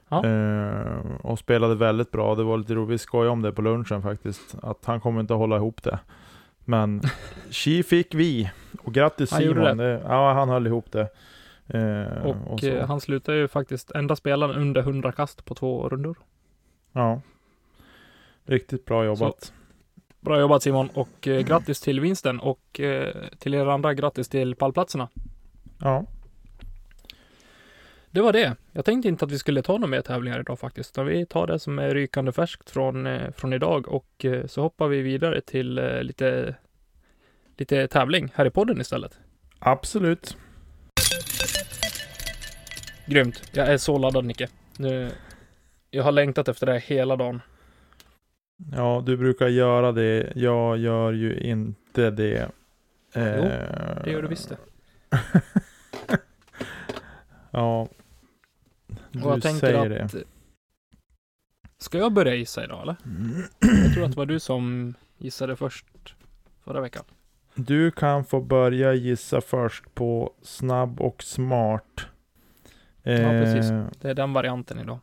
Ja. 0.09 0.25
Eh, 0.25 1.15
och 1.21 1.39
spelade 1.39 1.75
väldigt 1.75 2.11
bra. 2.11 2.35
Det 2.35 2.43
var 2.43 2.57
lite 2.57 2.73
roligt. 2.75 2.89
Vi 2.89 2.97
skojade 2.97 3.29
om 3.29 3.41
det 3.41 3.51
på 3.51 3.61
lunchen 3.61 4.01
faktiskt. 4.01 4.55
Att 4.61 4.85
han 4.85 5.01
kommer 5.01 5.21
inte 5.21 5.33
hålla 5.33 5.55
ihop 5.55 5.83
det. 5.83 5.99
Men 6.65 7.01
Chi 7.49 7.83
fick 7.83 8.15
vi. 8.15 8.51
Och 8.83 8.93
grattis 8.93 9.31
Han 9.31 9.41
Simon. 9.41 9.77
Det. 9.77 10.01
Ja, 10.07 10.33
han 10.33 10.49
höll 10.49 10.67
ihop 10.67 10.91
det. 10.91 11.07
Eh, 11.67 12.25
Och, 12.47 12.59
så. 12.59 12.67
eh, 12.67 12.87
han 12.87 13.01
slutar 13.01 13.33
ju 13.33 13.47
faktiskt 13.47 13.91
enda 13.91 14.15
spelaren 14.15 14.55
under 14.55 14.81
100 14.81 15.11
kast 15.11 15.45
på 15.45 15.55
två 15.55 15.89
rundor. 15.89 16.17
Ja. 16.91 17.21
Riktigt 18.45 18.85
bra 18.85 19.05
jobbat. 19.05 19.53
Bra 20.19 20.39
jobbat 20.39 20.63
Simon 20.63 20.89
och 20.93 21.27
eh, 21.27 21.41
grattis 21.41 21.81
till 21.81 21.99
vinsten 21.99 22.39
och 22.39 22.79
eh, 22.79 23.13
till 23.39 23.53
er 23.53 23.65
andra 23.65 23.93
grattis 23.93 24.29
till 24.29 24.55
pallplatserna. 24.55 25.07
Ja. 25.77 26.05
Det 28.11 28.21
var 28.21 28.33
det. 28.33 28.55
Jag 28.71 28.85
tänkte 28.85 29.07
inte 29.07 29.25
att 29.25 29.31
vi 29.31 29.39
skulle 29.39 29.61
ta 29.61 29.73
några 29.73 29.87
mer 29.87 30.01
tävlingar 30.01 30.39
idag 30.39 30.59
faktiskt. 30.59 30.91
Utan 30.91 31.05
vi 31.05 31.25
tar 31.25 31.47
det 31.47 31.59
som 31.59 31.79
är 31.79 31.93
rykande 31.93 32.31
färskt 32.31 32.69
från, 32.69 33.07
eh, 33.07 33.31
från 33.31 33.53
idag 33.53 33.87
och 33.87 34.25
eh, 34.25 34.45
så 34.45 34.61
hoppar 34.61 34.87
vi 34.87 35.01
vidare 35.01 35.41
till 35.41 35.77
eh, 35.77 36.01
lite, 36.03 36.55
lite 37.57 37.87
tävling 37.87 38.31
här 38.35 38.45
i 38.45 38.49
podden 38.49 38.81
istället. 38.81 39.19
Absolut. 39.59 40.37
Grymt. 43.05 43.41
Jag 43.53 43.67
är 43.67 43.77
så 43.77 43.97
laddad 43.97 44.25
Nicke. 44.25 44.47
Nu, 44.77 45.11
jag 45.91 46.03
har 46.03 46.11
längtat 46.11 46.47
efter 46.47 46.65
det 46.65 46.71
här 46.71 46.79
hela 46.79 47.15
dagen. 47.15 47.41
Ja, 48.75 49.03
du 49.05 49.17
brukar 49.17 49.47
göra 49.47 49.91
det. 49.91 50.31
Jag 50.35 50.77
gör 50.77 51.11
ju 51.11 51.39
inte 51.39 52.09
det. 52.09 52.49
Jo, 53.15 53.21
Det 54.03 54.11
gör 54.11 54.21
du 54.21 54.27
visst 54.27 54.49
det. 54.49 54.57
Ja. 57.51 57.87
Du 59.11 59.23
Och 59.23 59.31
jag 59.31 59.41
tänker 59.41 59.59
säger 59.59 60.03
att... 60.03 60.11
det. 60.11 60.23
Ska 61.77 61.97
jag 61.97 62.13
börja 62.13 62.35
gissa 62.35 62.63
idag 62.63 62.81
eller? 62.81 62.95
Jag 63.59 63.93
tror 63.93 64.03
att 64.03 64.11
det 64.11 64.17
var 64.17 64.25
du 64.25 64.39
som 64.39 64.93
gissade 65.17 65.55
först 65.55 65.85
förra 66.63 66.81
veckan. 66.81 67.03
Du 67.55 67.91
kan 67.91 68.25
få 68.25 68.41
börja 68.41 68.93
gissa 68.93 69.41
först 69.41 69.95
på 69.95 70.33
snabb 70.41 71.01
och 71.01 71.23
smart. 71.23 72.05
Ja, 73.03 73.29
precis. 73.29 73.71
Eh, 73.71 73.85
Det 74.01 74.09
är 74.09 74.13
den 74.13 74.33
varianten 74.33 74.79
idag. 74.79 74.99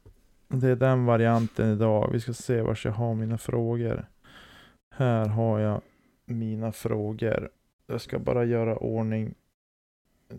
Det 0.48 0.68
är 0.68 0.76
den 0.76 1.04
varianten 1.04 1.72
idag. 1.72 2.10
Vi 2.12 2.20
ska 2.20 2.32
se 2.34 2.60
var 2.62 2.78
jag 2.84 2.92
har 2.92 3.14
mina 3.14 3.38
frågor. 3.38 4.06
Här 4.94 5.26
har 5.28 5.58
jag 5.60 5.80
mina 6.24 6.72
frågor. 6.72 7.50
Jag 7.86 8.00
ska 8.00 8.18
bara 8.18 8.44
göra 8.44 8.76
ordning 8.76 9.34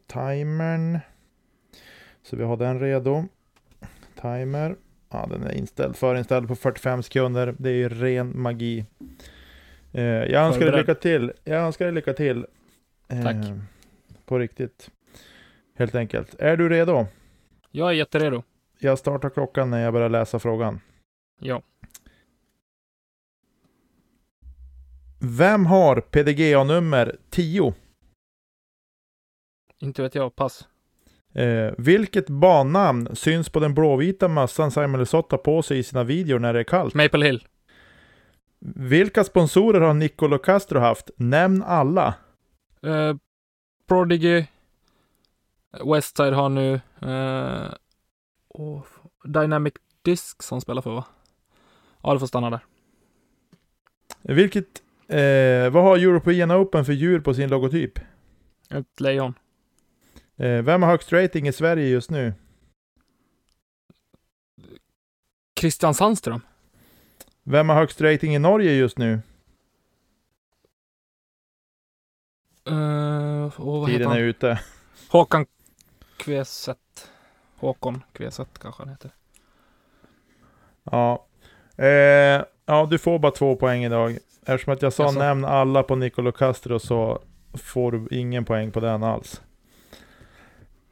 timern. 0.07 0.99
Så 2.23 2.35
vi 2.35 2.43
har 2.43 2.57
den 2.57 2.79
redo. 2.79 3.25
Timer. 4.21 4.75
Ja, 5.09 5.27
den 5.29 5.43
är 5.43 5.51
inställd, 5.51 5.95
förinställd 5.95 6.47
på 6.47 6.55
45 6.55 7.03
sekunder. 7.03 7.55
Det 7.57 7.69
är 7.69 7.73
ju 7.73 7.89
ren 7.89 8.41
magi. 8.41 8.85
Eh, 9.93 10.03
jag 10.03 10.45
önskar 10.47 10.65
dig 10.65 10.79
lycka 10.79 10.95
till. 10.95 11.31
Jag 11.43 11.61
önskar 11.61 11.85
dig 11.85 11.93
lycka 11.93 12.13
till. 12.13 12.45
Eh, 13.07 13.23
Tack. 13.23 13.35
På 14.25 14.39
riktigt. 14.39 14.91
Helt 15.75 15.95
enkelt. 15.95 16.35
Är 16.39 16.57
du 16.57 16.69
redo? 16.69 17.07
Jag 17.71 17.89
är 17.89 17.93
jätteredo. 17.93 18.43
Jag 18.79 18.99
startar 18.99 19.29
klockan 19.29 19.69
när 19.69 19.83
jag 19.83 19.93
börjar 19.93 20.09
läsa 20.09 20.39
frågan. 20.39 20.79
Ja. 21.39 21.61
Vem 25.19 25.65
har 25.65 26.01
PDGA-nummer 26.01 27.15
10? 27.29 27.73
Inte 29.79 30.01
vet 30.01 30.15
jag. 30.15 30.35
Pass. 30.35 30.67
Eh, 31.37 31.73
vilket 31.77 32.29
bannamn 32.29 33.15
syns 33.15 33.49
på 33.49 33.59
den 33.59 33.73
blåvita 33.73 34.27
mössan 34.27 34.71
Simon 34.71 34.99
Lesoth 34.99 35.27
har 35.31 35.37
på 35.37 35.61
sig 35.61 35.79
i 35.79 35.83
sina 35.83 36.03
videor 36.03 36.39
när 36.39 36.53
det 36.53 36.59
är 36.59 36.63
kallt? 36.63 36.93
Maple 36.93 37.25
Hill. 37.25 37.47
Vilka 38.75 39.23
sponsorer 39.23 39.81
har 39.81 39.93
Nicolo 39.93 40.37
Castro 40.37 40.79
haft? 40.79 41.09
Nämn 41.15 41.63
alla. 41.63 42.13
Eh, 42.83 43.15
Prodigy. 43.87 44.45
Westside 45.85 46.33
har 46.33 46.49
nu. 46.49 46.73
Eh, 47.01 47.73
åh, 48.49 48.83
Dynamic 49.23 49.73
Disc 50.01 50.35
som 50.39 50.61
spelar 50.61 50.81
för 50.81 50.91
va? 50.91 51.05
Ja, 52.03 52.13
det 52.13 52.19
får 52.19 52.27
stanna 52.27 52.49
där. 52.49 52.59
Vilket, 54.21 54.81
eh, 55.07 55.69
vad 55.69 55.83
har 55.83 55.97
European 55.97 56.51
Open 56.51 56.85
för 56.85 56.93
djur 56.93 57.19
på 57.19 57.33
sin 57.33 57.49
logotyp? 57.49 57.99
Ett 58.69 58.99
lejon. 59.01 59.33
Eh, 60.37 60.61
vem 60.61 60.83
har 60.83 60.89
högst 60.89 61.13
rating 61.13 61.47
i 61.47 61.53
Sverige 61.53 61.87
just 61.87 62.09
nu? 62.09 62.33
Christian 65.59 65.93
Sandström. 65.93 66.41
Vem 67.43 67.69
har 67.69 67.75
högst 67.75 68.01
rating 68.01 68.35
i 68.35 68.39
Norge 68.39 68.71
just 68.71 68.97
nu? 68.97 69.21
Uh, 72.69 73.43
heter 73.43 73.85
Tiden 73.85 74.11
är 74.11 74.19
ute. 74.19 74.59
Håkan 75.09 75.45
Kveset. 76.17 77.11
Håkon 77.55 78.03
Kveset 78.13 78.59
kanske 78.59 78.83
han 78.83 78.89
heter. 78.89 79.11
Ja. 80.83 81.25
Eh, 81.75 82.43
ja, 82.65 82.87
du 82.89 82.97
får 82.97 83.19
bara 83.19 83.31
två 83.31 83.55
poäng 83.55 83.83
idag. 83.83 84.17
Eftersom 84.45 84.73
att 84.73 84.81
jag 84.81 84.93
sa 84.93 85.03
Jaså? 85.03 85.19
nämn 85.19 85.45
alla 85.45 85.83
på 85.83 85.95
Nicolo 85.95 86.31
Castro 86.31 86.79
så 86.79 87.21
får 87.53 87.91
du 87.91 88.07
ingen 88.11 88.45
poäng 88.45 88.71
på 88.71 88.79
den 88.79 89.03
alls. 89.03 89.41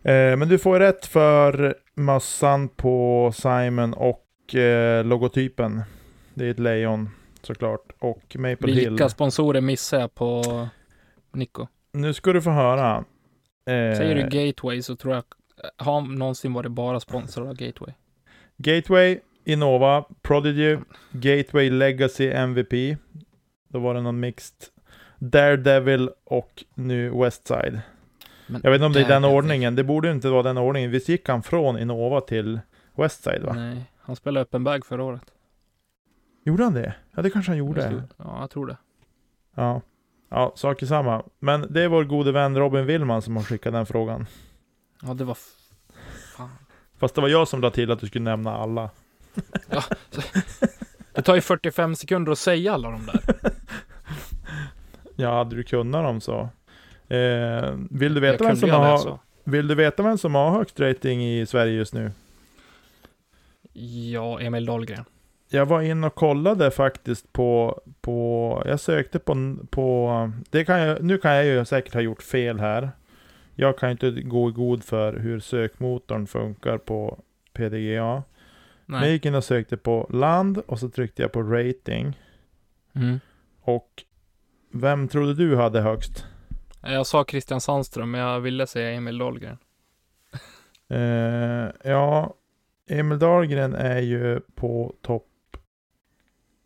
Eh, 0.05 0.37
men 0.37 0.47
du 0.49 0.57
får 0.57 0.79
rätt 0.79 1.05
för 1.05 1.75
mössan 1.95 2.69
på 2.69 3.31
Simon 3.35 3.93
och 3.93 4.55
eh, 4.55 5.05
logotypen. 5.05 5.81
Det 6.33 6.45
är 6.45 6.51
ett 6.51 6.59
lejon 6.59 7.09
såklart. 7.41 7.91
Och 7.99 8.35
Maple 8.35 8.73
Hill. 8.73 8.89
Vilka 8.89 9.09
sponsorer 9.09 9.61
missar 9.61 9.99
jag 9.99 10.15
på 10.15 10.43
Nico? 11.33 11.67
Nu 11.93 12.13
ska 12.13 12.33
du 12.33 12.41
få 12.41 12.49
höra. 12.49 12.95
Eh, 12.97 13.97
Säger 13.97 14.15
du 14.15 14.21
Gateway 14.21 14.81
så 14.81 14.95
tror 14.95 15.13
jag, 15.13 15.23
har 15.77 16.01
någonsin 16.01 16.53
varit 16.53 16.71
bara 16.71 16.99
sponsrad 16.99 17.47
av 17.47 17.55
Gateway? 17.55 17.93
Gateway, 18.57 19.19
Innova, 19.45 20.05
Prodigy, 20.21 20.77
Gateway 21.11 21.69
Legacy 21.69 22.29
MVP. 22.31 22.97
Då 23.69 23.79
var 23.79 23.93
det 23.93 24.01
någon 24.01 24.19
mixed. 24.19 24.57
Daredevil 25.19 26.09
och 26.23 26.63
nu 26.73 27.09
Westside. 27.09 27.81
Men 28.47 28.61
Jag 28.63 28.71
vet 28.71 28.75
inte 28.77 28.85
om 28.85 28.93
det 28.93 29.01
är 29.01 29.07
den 29.07 29.25
ordningen. 29.25 29.75
Det 29.75 29.83
borde 29.83 30.11
inte 30.11 30.29
vara 30.29 30.43
den 30.43 30.57
ordningen. 30.57 30.91
Visst 30.91 31.09
gick 31.09 31.29
han 31.29 31.43
från 31.43 31.79
Innova 31.79 32.21
till 32.21 32.59
Westside 32.95 33.43
va? 33.43 33.53
Nej, 33.53 33.91
han 34.01 34.15
spelade 34.15 34.41
öppen 34.41 34.63
bag 34.63 34.85
förra 34.85 35.03
året. 35.03 35.33
Gjorde 36.43 36.63
han 36.63 36.73
det? 36.73 36.93
Ja 37.15 37.21
det 37.21 37.29
kanske 37.29 37.51
han 37.51 37.57
gjorde. 37.57 38.03
Ja, 38.17 38.39
jag 38.39 38.49
tror 38.49 38.67
det. 38.67 38.77
Ja. 39.55 39.81
Ja, 40.29 40.53
sak 40.55 40.83
i 40.83 40.87
samma. 40.87 41.23
Men 41.39 41.67
det 41.69 41.81
är 41.83 41.87
vår 41.87 42.03
gode 42.03 42.31
vän 42.31 42.57
Robin 42.57 42.85
Willman 42.85 43.21
som 43.21 43.35
har 43.35 43.43
skickat 43.43 43.73
den 43.73 43.85
frågan. 43.85 44.25
Ja, 45.01 45.13
det 45.13 45.23
var... 45.23 45.37
Fan. 46.37 46.49
Fast 46.97 47.15
det 47.15 47.21
var 47.21 47.27
jag 47.27 47.47
som 47.47 47.61
la 47.61 47.69
till 47.69 47.91
att 47.91 47.99
du 47.99 48.07
skulle 48.07 48.23
nämna 48.23 48.57
alla. 48.57 48.89
Det 51.13 51.21
tar 51.21 51.35
ju 51.35 51.41
45 51.41 51.95
sekunder 51.95 52.31
att 52.31 52.39
säga 52.39 52.73
alla 52.73 52.91
de 52.91 53.05
där. 53.05 53.21
Ja, 55.15 55.37
hade 55.37 55.55
du 55.55 55.63
kunnat 55.63 56.03
dem 56.03 56.21
så. 56.21 56.49
Eh, 57.07 57.75
vill, 57.89 58.13
du 58.13 58.21
veta 58.21 58.43
vem 58.43 58.55
som 58.55 58.69
har, 58.69 58.91
läsa. 58.91 59.19
vill 59.43 59.67
du 59.67 59.75
veta 59.75 60.03
vem 60.03 60.17
som 60.17 60.35
har 60.35 60.51
högst 60.51 60.79
rating 60.79 61.25
i 61.25 61.45
Sverige 61.45 61.73
just 61.73 61.93
nu? 61.93 62.11
Ja, 63.73 64.39
Emil 64.39 64.65
Dahlgren. 64.65 65.05
Jag 65.49 65.65
var 65.65 65.81
in 65.81 66.03
och 66.03 66.15
kollade 66.15 66.71
faktiskt 66.71 67.33
på, 67.33 67.81
på 68.01 68.63
jag 68.65 68.79
sökte 68.79 69.19
på, 69.19 69.55
på 69.69 70.31
det 70.49 70.65
kan 70.65 70.79
jag, 70.79 71.03
nu 71.03 71.17
kan 71.17 71.31
jag 71.35 71.45
ju 71.45 71.65
säkert 71.65 71.93
ha 71.93 72.01
gjort 72.01 72.23
fel 72.23 72.59
här. 72.59 72.91
Jag 73.55 73.77
kan 73.77 73.91
inte 73.91 74.11
gå 74.11 74.49
i 74.49 74.51
god 74.51 74.83
för 74.83 75.13
hur 75.13 75.39
sökmotorn 75.39 76.27
funkar 76.27 76.77
på 76.77 77.19
PDGA. 77.53 78.23
Men 78.85 78.95
jag 78.95 79.01
Nej. 79.01 79.11
gick 79.11 79.25
in 79.25 79.35
och 79.35 79.43
sökte 79.43 79.77
på 79.77 80.07
land 80.09 80.57
och 80.57 80.79
så 80.79 80.89
tryckte 80.89 81.21
jag 81.21 81.31
på 81.31 81.43
rating. 81.43 82.19
Mm. 82.93 83.19
Och 83.61 84.03
vem 84.71 85.07
trodde 85.07 85.33
du 85.33 85.55
hade 85.55 85.81
högst? 85.81 86.25
Jag 86.85 87.07
sa 87.07 87.25
Christian 87.25 87.61
Sandström, 87.61 88.11
men 88.11 88.21
jag 88.21 88.39
ville 88.39 88.67
säga 88.67 88.91
Emil 88.91 89.17
Dahlgren. 89.17 89.57
Eh, 90.89 91.67
ja, 91.91 92.33
Emil 92.89 93.19
Dahlgren 93.19 93.73
är 93.73 93.99
ju 94.01 94.39
på 94.55 94.93
topp 95.01 95.27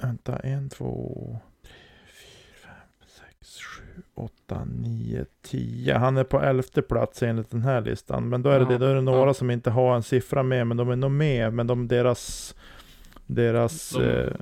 Vänta, 0.01 0.39
en, 0.39 0.69
två, 0.69 1.39
tre, 1.63 1.71
fyra, 2.07 2.71
fem, 2.99 3.07
sex, 3.07 3.57
sju, 3.61 3.83
åtta, 4.15 4.65
nio, 4.65 5.25
tio. 5.41 5.93
Han 5.97 6.17
är 6.17 6.23
på 6.23 6.39
elfte 6.41 6.81
plats 6.81 7.23
enligt 7.23 7.51
den 7.51 7.61
här 7.61 7.81
listan. 7.81 8.29
Men 8.29 8.41
då 8.41 8.49
är 8.49 8.59
det, 8.59 8.71
Ja, 8.73 8.77
då 8.77 8.85
är 8.85 8.95
det 8.95 9.01
några 9.01 9.25
ja. 9.29 9.33
som 9.33 9.51
inte 9.51 9.69
har 9.71 9.95
en 9.95 10.03
siffra 10.03 10.43
med, 10.43 10.67
men 10.67 10.77
de 10.77 10.89
är 10.89 10.95
nog 10.95 11.11
med. 11.11 11.53
Men 11.53 11.67
de, 11.67 11.87
deras, 11.87 12.55
deras 13.25 13.89
De- 13.89 14.03
eh, 14.03 14.33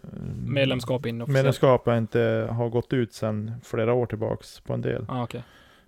Medlemskap 0.45 1.03
medlemskap 1.27 1.85
har 1.85 1.97
inte 1.97 2.47
har 2.51 2.69
gått 2.69 2.93
ut 2.93 3.13
sedan 3.13 3.51
flera 3.63 3.93
år 3.93 4.05
tillbaks 4.05 4.59
på 4.59 4.73
en 4.73 4.81
del. 4.81 5.05
Ah, 5.07 5.23
okej. 5.23 5.43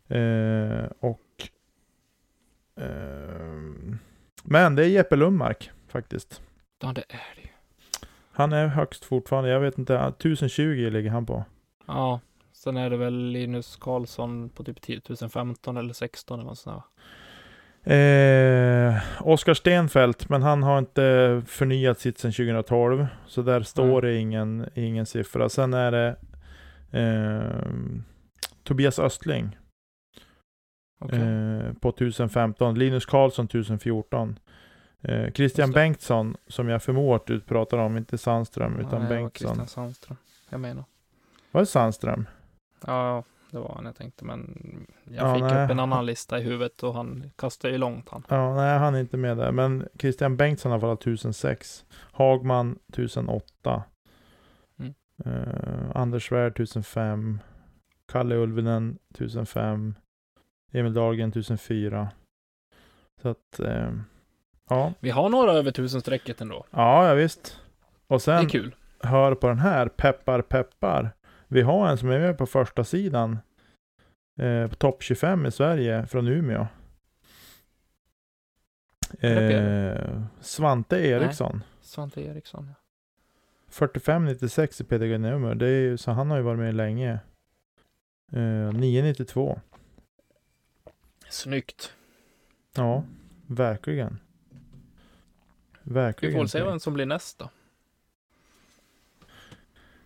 Eh, 0.10 0.86
och 1.00 1.50
ehm, 2.82 3.98
Men 4.43 4.76
det 4.76 4.86
är 4.86 4.88
Jeppe 4.88 5.15
Lundmark 5.15 5.72
faktiskt. 5.88 6.41
Ja, 6.82 6.93
det 6.95 7.04
är 7.10 7.36
det 7.36 7.41
ju. 7.41 7.48
Han 8.32 8.54
är 8.54 8.67
högst 8.67 9.06
fortfarande. 9.06 9.50
Jag 9.50 9.60
vet 9.60 9.78
inte, 9.78 9.95
1020 9.95 10.89
ligger 10.89 11.10
han 11.10 11.26
på. 11.26 11.43
Ja, 11.88 12.19
sen 12.54 12.78
är 12.78 12.89
det 12.89 12.98
väl 12.98 13.13
Linus 13.32 13.76
Karlsson 13.76 14.50
på 14.50 14.63
typ 14.63 14.82
10 14.82 15.02
015 15.30 15.78
eller 15.78 15.93
16 15.93 16.39
eller 16.39 16.50
något 16.50 16.58
sånt 16.58 16.76
där. 16.76 16.84
Eh, 17.84 19.02
Oskar 19.22 19.54
Stenfeldt, 19.54 20.30
men 20.30 20.41
han 20.41 20.63
har 20.63 20.80
inte 20.80 21.41
förnyat 21.48 22.00
sitt 22.00 22.17
sedan 22.17 22.32
2012. 22.32 23.08
Så 23.28 23.41
där 23.41 23.62
står 23.62 24.02
det 24.02 24.15
ingen, 24.15 24.69
ingen 24.76 25.06
siffra. 25.06 25.50
Sen 25.50 25.74
är 25.74 25.91
det 25.91 26.15
ehm, 26.91 28.04
Tobias 28.63 29.00
Östling 29.00 29.58
Eh, 31.02 31.74
på 31.74 31.90
1015. 31.90 32.76
Linus 32.80 33.06
Karlsson 33.06 33.46
1014. 33.46 34.40
Eh, 35.02 35.32
Christian. 35.32 35.72
Bengtsson, 35.72 36.38
som 36.48 36.70
jag 36.70 36.84
förmodar 36.84 37.22
du 37.26 37.40
pratar 37.40 37.78
om, 37.78 37.98
inte 37.98 38.18
Sandström 38.18 38.80
utan 38.80 39.00
Nej, 39.00 39.10
Bengtsson. 39.10 39.48
Christian 39.48 39.68
Sandström. 39.68 40.18
Jag 40.50 40.60
menar. 40.60 40.84
Var 41.52 41.62
det 41.62 41.66
Sandström? 41.68 42.28
Ja, 42.86 43.24
det 43.52 43.60
var 43.60 43.74
han 43.76 43.86
jag 43.86 43.96
tänkte, 43.96 44.26
men 44.26 44.58
jag 45.04 45.28
Ja, 45.28 45.34
fick 45.34 45.44
nej. 45.44 45.66
upp 45.66 45.72
en 45.72 45.80
annan 45.80 46.06
lista 46.06 46.40
i 46.40 46.44
huvudet 46.44 46.84
och 46.84 46.94
han 46.94 47.32
kastade 47.36 47.72
ju 47.72 47.78
långt 47.78 48.10
han. 48.10 48.24
Ja, 48.28 48.56
nej, 48.56 48.78
han 48.78 48.96
är 48.96 49.00
inte 49.00 49.18
med 49.18 49.38
där. 49.38 49.52
Men 49.52 49.88
Christian 50.00 50.38
Bengtsson 50.38 50.72
har 50.72 50.80
varit 50.80 51.02
1006. 51.02 51.86
Hagman 52.12 52.80
1008. 52.94 53.84
Mm. 54.80 54.94
Eh, 55.26 55.92
Anders 55.96 56.28
Svärd 56.30 56.52
1005. 56.52 57.40
Kalle 58.12 58.36
Ulvinen 58.36 58.98
1005. 59.14 59.96
Emil 60.72 60.94
Dahlgren 60.94 61.30
1004. 61.30 62.10
Så 63.22 63.30
att, 63.30 63.60
eh, 63.60 63.94
ja. 64.70 64.94
Vi 65.00 65.10
har 65.10 65.30
några 65.30 65.52
över 65.52 65.72
tusenstrecket 65.72 66.42
ändå. 66.42 66.66
Ja, 66.72 67.08
ja 67.08 67.14
visst. 67.14 67.60
Och 68.08 68.16
Det 68.16 68.20
sen, 68.20 68.46
är 68.46 68.50
kul. 68.50 68.76
hör 69.00 69.36
på 69.36 69.48
den 69.48 69.60
här, 69.60 69.88
peppar 69.88 70.42
peppar. 70.42 71.12
Vi 71.48 71.62
har 71.62 71.88
en 71.90 71.98
som 71.98 72.10
är 72.10 72.20
med 72.20 72.38
på 72.38 72.46
första 72.46 72.84
sidan. 72.84 73.38
Eh, 74.42 74.68
på 74.68 74.76
topp 74.76 75.04
25 75.04 75.46
i 75.46 75.52
Sverige, 75.52 76.06
från 76.06 76.28
Umeå. 76.28 76.68
Eh, 79.20 80.22
Svante 80.42 80.98
Eriksson. 81.08 81.64
Svante 81.82 82.22
Eriksson. 82.22 82.66
Ja. 82.68 82.74
4596 83.70 84.82
i 84.82 84.84
PDG-nummer. 84.84 85.56
Det 85.56 85.68
är 85.68 85.82
ju, 85.82 85.98
så 85.98 86.12
han 86.12 86.30
har 86.30 86.38
ju 86.38 86.44
varit 86.44 86.60
med 86.60 86.76
länge. 86.76 87.20
Eh, 88.32 88.74
992. 88.74 89.60
Snyggt. 91.30 91.94
Ja, 92.76 93.04
verkligen. 93.48 94.20
Vi 95.84 95.94
Verkligen. 95.94 96.34
får 96.34 96.39
väl 96.39 96.50
se 96.50 96.63
vem 96.63 96.80
som 96.80 96.94
blir 96.94 97.06
nästa. 97.06 97.50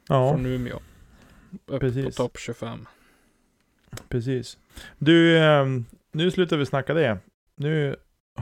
Ja, 0.08 0.32
Från 0.34 0.46
Umeå. 0.46 0.80
Upp 1.66 1.80
Precis. 1.82 2.06
på 2.06 2.12
topp 2.12 2.38
25. 2.40 2.88
precis. 4.10 4.58
Du, 4.98 5.38
ehm, 5.40 5.86
nu 6.12 6.32
slutar 6.32 6.58
vi 6.58 6.66
snacka 6.66 6.94
det. 6.94 7.18
Nu 7.56 7.96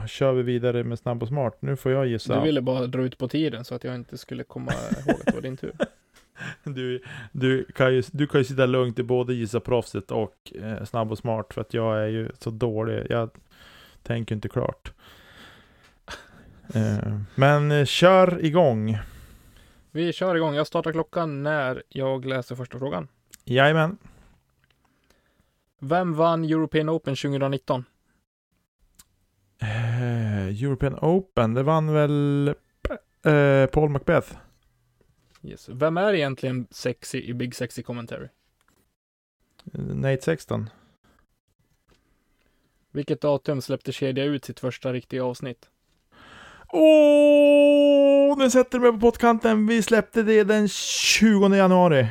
kör 0.06 0.32
vi 0.32 0.42
vidare 0.42 0.84
med 0.84 0.98
snabb 0.98 1.22
och 1.22 1.28
smart. 1.28 1.56
Nu 1.60 1.76
får 1.76 1.92
jag 1.92 2.06
gissa. 2.06 2.34
Du 2.36 2.40
ville 2.46 2.60
bara 2.60 2.86
dra 2.86 3.02
ut 3.02 3.18
på 3.18 3.28
tiden 3.28 3.64
så 3.64 3.74
att 3.74 3.84
jag 3.84 3.94
inte 3.94 4.18
skulle 4.18 4.44
komma 4.44 4.72
ihåg 4.72 5.10
att 5.20 5.26
det 5.26 5.34
var 5.34 5.40
din 5.40 5.56
tur. 5.56 5.72
Du, 6.64 7.02
du, 7.32 7.64
kan 7.64 7.94
ju, 7.94 8.02
du 8.12 8.26
kan 8.26 8.40
ju 8.40 8.44
sitta 8.44 8.66
lugnt 8.66 8.98
i 8.98 9.02
både 9.02 9.34
gissa 9.34 9.60
proffset 9.60 10.10
och 10.10 10.52
eh, 10.54 10.84
snabb 10.84 11.12
och 11.12 11.18
smart. 11.18 11.54
För 11.54 11.60
att 11.60 11.74
jag 11.74 12.02
är 12.02 12.06
ju 12.06 12.30
så 12.38 12.50
dålig. 12.50 13.06
Jag 13.10 13.30
tänker 14.02 14.34
inte 14.34 14.48
klart. 14.48 14.92
Eh, 16.74 17.18
men 17.34 17.70
eh, 17.70 17.84
kör 17.84 18.44
igång. 18.44 18.98
Vi 19.90 20.12
kör 20.12 20.36
igång. 20.36 20.54
Jag 20.54 20.66
startar 20.66 20.92
klockan 20.92 21.42
när 21.42 21.82
jag 21.88 22.24
läser 22.24 22.56
första 22.56 22.78
frågan. 22.78 23.08
Jajamän. 23.44 23.98
Vem 25.80 26.14
vann 26.14 26.44
European 26.44 26.90
Open 26.90 27.16
2019? 27.16 27.84
Eh, 29.62 30.62
European 30.62 30.98
Open, 31.02 31.54
det 31.54 31.62
vann 31.62 31.92
väl 31.92 32.54
eh, 33.24 33.66
Paul 33.66 33.88
Macbeth? 33.88 34.36
Yes. 35.42 35.68
Vem 35.68 35.96
är 35.96 36.14
egentligen 36.14 36.66
sexy 36.70 37.22
i 37.22 37.34
Big 37.34 37.54
Sexy 37.54 37.82
Commentary? 37.82 38.28
Nate 39.72 40.22
Sexton. 40.22 40.70
Vilket 42.90 43.20
datum 43.20 43.60
släppte 43.60 43.92
Kedja 43.92 44.24
ut 44.24 44.44
sitt 44.44 44.60
första 44.60 44.92
riktiga 44.92 45.24
avsnitt? 45.24 45.70
Åh, 46.68 48.38
nu 48.38 48.50
sätter 48.50 48.78
du 48.78 48.84
mig 48.84 48.92
på 48.92 49.00
pottkanten. 49.00 49.66
Vi 49.66 49.82
släppte 49.82 50.22
det 50.22 50.44
den 50.44 50.68
20 50.68 51.56
januari. 51.56 52.08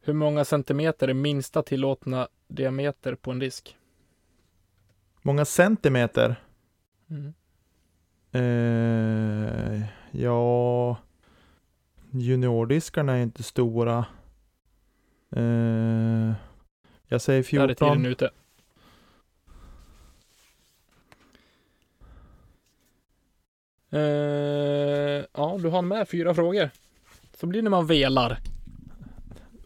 Hur 0.00 0.12
många 0.12 0.44
centimeter 0.44 1.08
är 1.08 1.14
minsta 1.14 1.62
tillåtna 1.62 2.28
diameter 2.48 3.14
på 3.14 3.30
en 3.30 3.38
disk? 3.38 3.76
Många 5.22 5.44
centimeter. 5.44 6.36
Mm. 7.10 7.34
Eh, 8.32 9.82
ja, 10.18 10.96
juniordiskarna 12.10 13.16
är 13.16 13.22
inte 13.22 13.42
stora. 13.42 14.04
Eh, 15.30 16.32
jag 17.08 17.20
säger 17.20 17.58
Där 17.58 17.68
är 17.68 17.74
tiden 17.74 18.02
14. 18.02 18.06
ute. 18.06 18.30
Eh, 23.90 25.24
ja, 25.32 25.58
du 25.62 25.68
har 25.68 25.82
med 25.82 26.08
fyra 26.08 26.34
frågor. 26.34 26.70
Så 27.36 27.46
blir 27.46 27.62
det 27.62 27.64
när 27.64 27.70
man 27.70 27.86
velar. 27.86 28.38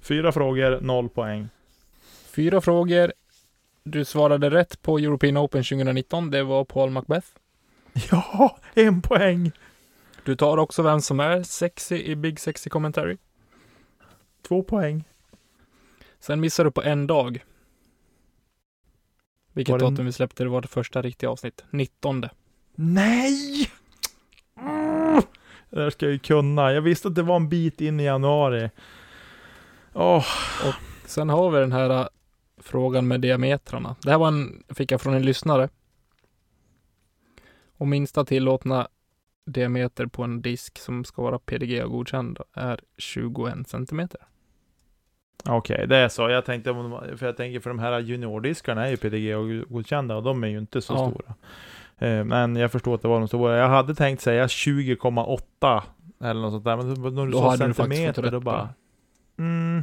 Fyra 0.00 0.32
frågor, 0.32 0.80
noll 0.80 1.08
poäng. 1.08 1.48
Fyra 2.24 2.60
frågor. 2.60 3.12
Du 3.84 4.04
svarade 4.04 4.50
rätt 4.50 4.82
på 4.82 4.98
European 4.98 5.36
Open 5.36 5.64
2019. 5.64 6.30
Det 6.30 6.42
var 6.42 6.64
Paul 6.64 6.90
Macbeth. 6.90 7.28
Ja, 8.10 8.58
en 8.74 9.02
poäng. 9.02 9.52
Du 10.24 10.36
tar 10.36 10.56
också 10.56 10.82
vem 10.82 11.00
som 11.00 11.20
är 11.20 11.42
sexy 11.42 11.96
i 11.96 12.16
Big 12.16 12.40
Sexy 12.40 12.70
Commentary. 12.70 13.16
Två 14.48 14.62
poäng. 14.62 15.04
Sen 16.20 16.40
missar 16.40 16.64
du 16.64 16.70
på 16.70 16.82
en 16.82 17.06
dag. 17.06 17.44
Vilket 19.52 19.72
Var 19.72 19.78
det 19.78 19.84
datum 19.84 20.06
vi 20.06 20.12
släppte? 20.12 20.42
Det 20.42 20.48
var 20.48 20.60
det 20.60 20.68
första 20.68 21.02
riktiga 21.02 21.30
avsnitt. 21.30 21.64
19. 21.70 22.24
Nej! 22.74 23.70
Mm. 24.56 25.22
Det 25.70 25.76
där 25.76 25.90
ska 25.90 26.06
jag 26.06 26.12
ju 26.12 26.18
kunna. 26.18 26.72
Jag 26.72 26.82
visste 26.82 27.08
att 27.08 27.14
det 27.14 27.22
var 27.22 27.36
en 27.36 27.48
bit 27.48 27.80
in 27.80 28.00
i 28.00 28.04
januari. 28.04 28.70
Åh, 29.92 30.26
Sen 31.10 31.28
har 31.28 31.50
vi 31.50 31.60
den 31.60 31.72
här 31.72 31.90
äh, 31.90 32.06
frågan 32.58 33.08
med 33.08 33.20
diametrarna. 33.20 33.96
Det 34.02 34.10
här 34.10 34.18
var 34.18 34.28
en, 34.28 34.62
fick 34.68 34.92
jag 34.92 35.00
från 35.00 35.14
en 35.14 35.22
lyssnare. 35.22 35.68
Och 37.76 37.88
minsta 37.88 38.24
tillåtna 38.24 38.88
diameter 39.52 40.06
på 40.06 40.22
en 40.22 40.42
disk 40.42 40.78
som 40.78 41.04
ska 41.04 41.22
vara 41.22 41.38
PDGA-godkänd 41.38 42.38
är 42.54 42.80
21 42.98 43.68
centimeter. 43.68 44.20
Okej, 45.48 45.86
det 45.86 45.96
är 45.96 46.08
så. 46.08 46.28
Jag 46.30 46.44
tänkte, 46.44 46.74
för 47.16 47.26
jag 47.26 47.36
tänker 47.36 47.60
för 47.60 47.70
de 47.70 47.78
här 47.78 47.98
juniordiskarna 48.00 48.86
är 48.86 48.90
ju 48.90 48.96
PDG-godkända 48.96 50.16
och 50.16 50.22
de 50.22 50.44
är 50.44 50.48
ju 50.48 50.58
inte 50.58 50.82
så 50.82 50.92
Ja. 50.94 51.10
stora. 51.10 51.34
Eh, 52.08 52.24
Men 52.24 52.56
jag 52.56 52.72
förstår 52.72 52.94
att 52.94 53.02
det 53.02 53.08
var 53.08 53.18
de 53.18 53.28
stora. 53.28 53.56
Jag 53.56 53.68
hade 53.68 53.94
tänkt 53.94 54.20
säga 54.22 54.46
20,8 54.48 55.82
eller 56.20 56.40
något 56.40 56.52
sånt 56.52 56.64
där. 56.64 56.76
Men 56.76 57.14
när 57.14 57.26
du 57.26 57.32
Då 57.32 57.38
sa 57.38 57.50
du 57.52 57.58
centimeter 57.58 58.22
rätt 58.22 58.32
då 58.32 58.40
bara... 58.40 58.68
Mm. 59.38 59.82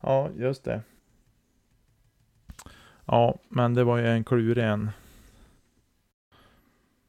Ja, 0.00 0.28
just 0.36 0.64
det. 0.64 0.82
Ja, 3.04 3.38
men 3.48 3.74
det 3.74 3.84
var 3.84 3.98
ju 3.98 4.06
en 4.06 4.24
klurig 4.24 4.64
en. 4.64 4.90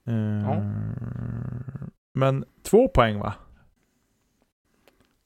Eh, 0.07 0.41
Ja. 0.43 0.61
Men 2.17 2.45
två 2.61 2.87
poäng 2.87 3.19
va? 3.19 3.33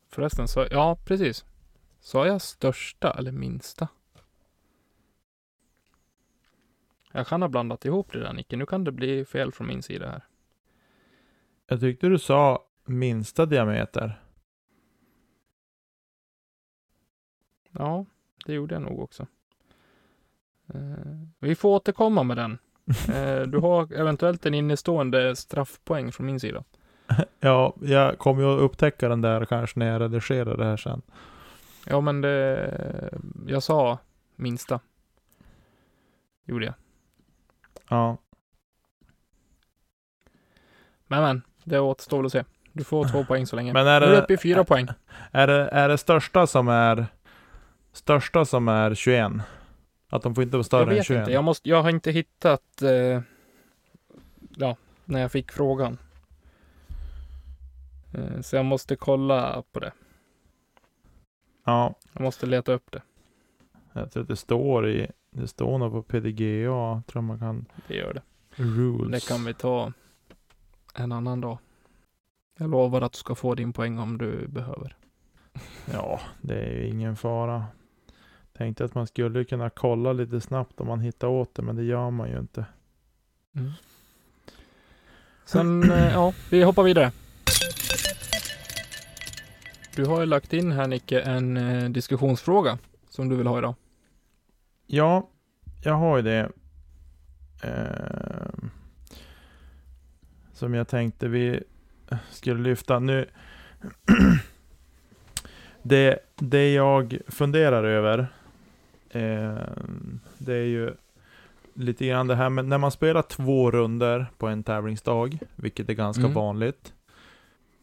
Förresten, 0.08 0.47
så, 0.47 0.67
ja 0.71 0.97
precis. 1.06 1.45
Sa 1.99 2.28
jag 2.28 2.41
största 2.41 3.13
eller 3.13 3.32
minsta? 3.32 3.88
Jag 7.12 7.28
kan 7.28 7.41
ha 7.41 7.49
blandat 7.49 7.86
ihop 7.86 8.13
det 8.13 8.19
där 8.19 8.34
Nicke. 8.34 8.58
Nu 8.58 8.65
kan 8.65 8.84
det 8.84 8.91
bli 8.91 9.25
fel 9.25 9.52
från 9.52 9.67
min 9.67 9.84
sida 9.84 10.10
här. 10.10 10.21
Jag 11.67 11.80
tyckte 11.80 12.08
du 12.08 12.19
sa 12.19 12.65
minsta 12.86 13.45
diameter. 13.45 14.21
Ja, 17.71 18.06
det 18.45 18.54
gjorde 18.54 18.75
jag 18.75 18.82
nog 18.82 18.99
också. 18.99 19.28
Eh, 20.67 20.80
vi 21.39 21.56
får 21.56 21.69
återkomma 21.69 22.23
med 22.23 22.38
den. 22.38 22.58
Eh, 23.13 23.41
du 23.41 23.58
har 23.58 23.93
eventuellt 23.93 24.45
en 24.45 24.54
innestående 24.54 25.36
straffpoäng 25.36 26.12
från 26.12 26.25
min 26.25 26.39
sida. 26.39 26.63
Ja, 27.39 27.73
jag 27.82 28.17
kommer 28.17 28.43
ju 28.43 28.55
att 28.55 28.62
upptäcka 28.62 29.10
den 29.10 29.21
där 29.21 29.45
kanske 29.45 29.79
när 29.79 29.91
jag 29.91 30.01
redigerar 30.01 30.58
det 30.58 30.65
här 30.65 30.77
sen. 30.77 31.01
Ja, 31.86 32.01
men 32.01 32.21
det, 32.21 33.10
jag 33.47 33.63
sa 33.63 33.97
minsta. 34.36 34.79
Gjorde 36.45 36.65
jag. 36.65 36.73
Ja, 37.89 38.17
Men 41.08 41.21
men, 41.23 41.41
det 41.63 41.79
återstår 41.79 42.25
att 42.25 42.32
se. 42.32 42.43
Du 42.73 42.84
får 42.84 43.08
två 43.08 43.23
poäng 43.23 43.47
så 43.47 43.55
länge. 43.55 43.73
men 43.73 43.88
är 43.88 43.99
nu 43.99 44.05
är 44.05 44.10
du 44.10 44.15
det, 44.15 44.21
uppe 44.21 44.34
i 44.34 44.38
fyra 44.38 44.63
poäng. 44.63 44.88
är 45.32 45.47
det, 45.47 45.69
är 45.69 45.89
det 45.89 45.97
största 45.97 46.47
som 46.47 46.67
är 46.67 47.05
största 47.93 48.45
som 48.45 48.67
är 48.67 48.95
21? 48.95 49.32
Att 50.10 50.21
de 50.21 50.36
får 50.36 50.43
inte 50.43 50.58
vara 50.58 50.60
Jag 50.60 50.65
större 50.65 50.84
än 50.89 50.95
vet 50.95 51.05
21? 51.05 51.19
inte. 51.19 51.32
Jag, 51.32 51.43
måste, 51.43 51.69
jag 51.69 51.84
har 51.84 51.89
inte 51.89 52.12
hittat, 52.12 52.82
eh, 52.82 53.21
ja, 54.55 54.75
när 55.05 55.21
jag 55.21 55.32
fick 55.32 55.51
frågan. 55.51 55.97
Eh, 58.13 58.41
så 58.41 58.56
jag 58.56 58.65
måste 58.65 58.95
kolla 58.95 59.63
på 59.72 59.80
det. 59.80 59.91
Ja, 61.65 61.95
Jag 62.13 62.22
måste 62.22 62.45
leta 62.45 62.74
upp 62.74 62.91
det. 62.91 63.02
jag 63.93 64.12
tror 64.12 64.24
att 64.24 64.30
det 64.30 64.36
står 64.36 64.89
i, 64.89 65.08
det 65.32 65.48
står 65.48 65.78
nog 65.78 65.91
på 65.91 66.02
PDGA, 66.04 67.04
tror 67.08 67.22
man 67.22 67.39
kan, 67.39 67.65
Det 67.88 67.95
gör 67.95 68.13
det. 68.13 68.22
rules. 68.56 69.24
Det 69.24 69.34
kan 69.34 69.45
vi 69.45 69.54
ta 69.54 69.93
en 70.95 71.12
annan 71.12 71.41
dag. 71.41 71.58
Jag 72.58 72.69
lovar 72.69 73.02
att 73.02 73.12
du 73.13 73.17
ska 73.17 73.36
få 73.36 73.56
din 73.56 73.74
poäng 73.74 74.00
om 74.00 74.17
du 74.17 74.48
behöver. 74.48 74.95
Ja, 75.93 76.19
det 76.41 76.56
är 76.60 76.72
ju 76.72 76.88
ingen 76.88 77.15
fara. 77.15 77.65
Tänkte 78.54 78.86
att 78.86 78.95
man 78.95 79.08
skulle 79.08 79.43
kunna 79.43 79.69
kolla 79.69 80.13
lite 80.13 80.41
snabbt 80.41 80.82
om 80.82 80.88
man 80.88 81.00
hittar 81.00 81.28
åt 81.28 81.56
det, 81.56 81.62
men 81.62 81.76
det 81.76 81.84
gör 81.84 82.10
man 82.12 82.30
ju 82.30 82.39
inte. 82.39 82.65
Mm. 83.56 83.72
Sen, 85.45 85.91
eh, 85.91 86.12
ja, 86.13 86.34
vi 86.52 86.63
hoppar 86.63 86.84
vidare. 86.84 87.12
Du 90.00 90.06
har 90.06 90.20
ju 90.20 90.26
lagt 90.26 90.54
in 90.54 90.72
här 90.72 90.88
Nicke 90.88 91.20
en 91.22 91.58
eh, 91.58 91.90
diskussionsfråga 91.90 92.78
som 93.10 93.30
du 93.30 93.36
vill 93.36 93.48
ha 93.48 93.58
idag. 93.58 93.76
Ja, 94.88 95.30
jag 95.84 95.94
har 95.94 96.18
ju 96.18 96.24
det. 96.24 96.50
Ehm, 97.64 98.70
som 100.54 100.74
jag 100.74 100.88
tänkte 100.88 101.28
vi 101.28 101.64
skulle 102.32 102.62
lyfta. 102.62 103.00
Nu, 103.00 103.30
det, 105.82 106.20
det 106.36 106.74
jag 106.74 107.18
funderar 107.28 107.84
över, 107.84 108.28
ehm, 109.12 110.20
det 110.38 110.54
är 110.54 110.66
ju 110.66 110.94
lite 111.74 112.06
grann 112.08 112.28
det 112.28 112.36
här 112.36 112.50
med 112.50 112.66
när 112.66 112.78
man 112.78 112.92
spelar 112.92 113.22
två 113.22 113.72
runder 113.72 114.26
på 114.38 114.48
en 114.48 114.64
tävlingsdag, 114.64 115.40
vilket 115.56 115.90
är 115.90 115.94
ganska 115.94 116.24
Mm. 116.24 116.34
vanligt. 116.34 116.94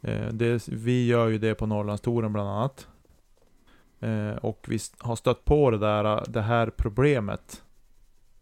Eh, 0.01 0.29
det, 0.29 0.69
vi 0.69 1.07
gör 1.07 1.29
ju 1.29 1.39
det 1.39 1.55
på 1.55 1.67
Norrlandstouren 1.67 2.33
bland 2.33 2.49
annat. 2.49 2.89
Eh, 4.01 4.37
och 4.37 4.67
vi 4.69 4.79
har 4.99 5.17
stött 5.17 5.45
på 5.45 5.71
det 5.71 5.79
där, 5.79 6.05
eh, 6.05 6.23
det 6.29 6.43
här 6.43 6.71
problemet. 6.77 7.63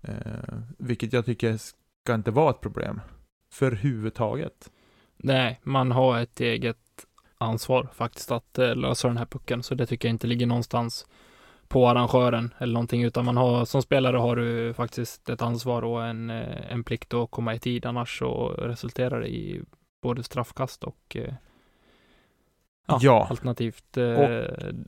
Eh, 0.03 0.59
vilket 0.79 1.13
jag 1.13 1.25
tycker 1.25 1.57
ska 1.57 2.15
inte 2.15 2.31
vara 2.31 2.51
ett 2.51 2.61
problem. 2.61 3.01
För 3.53 3.73
huvudtaget. 3.73 4.71
Nej, 5.17 5.61
man 5.63 5.93
har 5.93 6.19
ett 6.19 6.41
eget 6.41 6.79
ansvar 7.39 7.89
faktiskt 7.95 8.31
att 8.31 8.59
eh, 8.59 8.77
lösa 8.77 9.09
den 9.09 9.17
här 9.17 9.27
pucken, 9.27 9.63
så 9.63 9.75
det 9.75 9.87
tycker 9.87 10.09
jag 10.09 10.15
inte 10.15 10.27
ligger 10.27 10.47
någonstans 10.47 11.07
på 11.69 11.89
arrangören 11.89 12.55
eller 12.59 12.73
någonting, 12.73 13.03
utan 13.03 13.25
man 13.25 13.37
har 13.37 13.65
som 13.65 13.83
spelare 13.83 14.17
har 14.17 14.37
du 14.37 14.75
faktiskt 14.75 15.29
ett 15.29 15.43
ansvar 15.43 15.83
och 15.83 16.05
en, 16.05 16.31
eh, 16.31 16.73
en 16.73 16.85
plikt 16.85 17.15
att 17.15 17.31
komma 17.31 17.55
i 17.55 17.59
tid, 17.59 17.87
annars 17.87 18.19
så 18.19 18.49
resulterar 18.49 19.21
det 19.21 19.29
i 19.29 19.63
både 20.05 20.23
straffkast 20.23 20.85
och 20.85 21.17
eh, 21.17 21.35
Ja, 22.87 22.99
Ja. 23.03 23.27
alternativt 23.31 23.97
eh, 23.97 24.21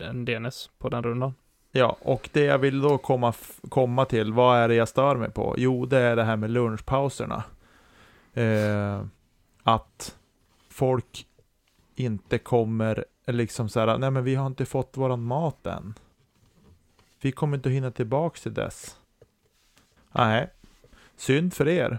en 0.08 0.24
DNS 0.24 0.70
på 0.78 0.88
den 0.88 1.02
rundan. 1.02 1.34
Ja, 1.72 1.96
och 2.00 2.28
det 2.32 2.40
jag 2.44 2.58
vill 2.58 2.80
då 2.80 2.98
komma, 2.98 3.34
komma 3.68 4.04
till, 4.04 4.32
vad 4.32 4.58
är 4.58 4.68
det 4.68 4.74
jag 4.74 4.88
stör 4.88 5.16
mig 5.16 5.30
på? 5.30 5.54
Jo, 5.58 5.86
det 5.86 5.98
är 5.98 6.16
det 6.16 6.24
här 6.24 6.36
med 6.36 6.50
lunchpauserna. 6.50 7.44
Eh, 8.34 9.02
att 9.62 10.16
folk 10.68 11.26
inte 11.94 12.38
kommer, 12.38 13.04
liksom 13.26 13.68
så 13.68 13.80
här, 13.80 13.98
nej 13.98 14.10
men 14.10 14.24
vi 14.24 14.34
har 14.34 14.46
inte 14.46 14.64
fått 14.66 14.96
våran 14.96 15.22
mat 15.22 15.66
än. 15.66 15.94
Vi 17.20 17.32
kommer 17.32 17.56
inte 17.56 17.70
hinna 17.70 17.90
tillbaks 17.90 18.42
till 18.42 18.54
dess. 18.54 18.96
Nej, 20.12 20.50
synd 21.16 21.54
för 21.54 21.68
er. 21.68 21.98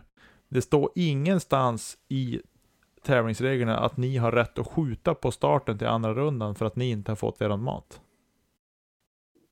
Det 0.49 0.61
står 0.61 0.89
ingenstans 0.95 1.97
i 2.07 2.41
tävlingsreglerna 3.03 3.77
att 3.77 3.97
ni 3.97 4.17
har 4.17 4.31
rätt 4.31 4.59
att 4.59 4.67
skjuta 4.67 5.13
på 5.15 5.31
starten 5.31 5.77
till 5.77 5.87
andra 5.87 6.13
rundan 6.13 6.55
för 6.55 6.65
att 6.65 6.75
ni 6.75 6.89
inte 6.89 7.11
har 7.11 7.15
fått 7.15 7.41
eran 7.41 7.63
mat. 7.63 8.01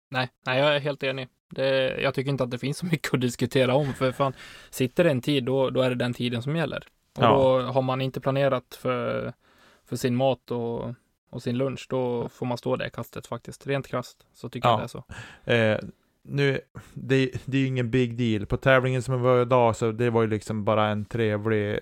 Nej, 0.10 0.30
nej, 0.46 0.60
jag 0.60 0.76
är 0.76 0.80
helt 0.80 1.04
enig. 1.04 1.28
Det, 1.50 2.02
jag 2.02 2.14
tycker 2.14 2.30
inte 2.32 2.44
att 2.44 2.52
det 2.52 2.58
finns 2.58 2.78
så 2.78 2.86
mycket 2.86 3.14
att 3.14 3.22
diskutera 3.22 3.76
om, 3.76 3.94
för 3.94 4.12
fan, 4.12 4.34
sitter 4.70 5.04
det 5.04 5.10
en 5.12 5.22
tid, 5.22 5.44
då, 5.44 5.70
då 5.70 5.82
är 5.82 5.90
det 5.90 5.96
den 5.96 6.14
tiden 6.14 6.42
som 6.42 6.56
gäller. 6.56 6.88
Och 7.18 7.24
Ja. 7.24 7.30
då 7.32 7.62
har 7.62 7.82
man 7.82 8.02
inte 8.02 8.22
planerat 8.22 8.76
för, 8.82 9.34
för 9.86 9.96
sin 9.96 10.16
mat 10.16 10.52
och, 10.52 10.94
och 11.30 11.44
sin 11.44 11.58
lunch, 11.58 11.88
då 11.90 12.30
får 12.30 12.46
man 12.46 12.58
stå 12.58 12.76
det 12.76 12.90
kastet 12.90 13.28
faktiskt. 13.28 13.68
Rent 13.68 13.88
krasst 13.88 14.26
så 14.34 14.50
tycker 14.50 14.68
Ja. 14.70 14.72
jag 14.72 14.80
det 14.80 14.84
är 14.84 14.88
så. 14.88 15.84
Eh, 15.84 15.90
nu, 16.28 16.60
det, 16.94 17.32
det 17.46 17.58
är 17.58 17.62
ju 17.62 17.68
ingen 17.68 17.92
big 17.92 18.18
deal. 18.18 18.46
På 18.46 18.58
tävlingen 18.58 19.02
som 19.02 19.22
var 19.22 19.42
idag 19.42 19.76
så 19.76 19.92
det 19.92 20.10
var 20.10 20.22
ju 20.22 20.28
liksom 20.28 20.64
bara 20.66 20.88
en 20.88 21.06
trevlig 21.06 21.80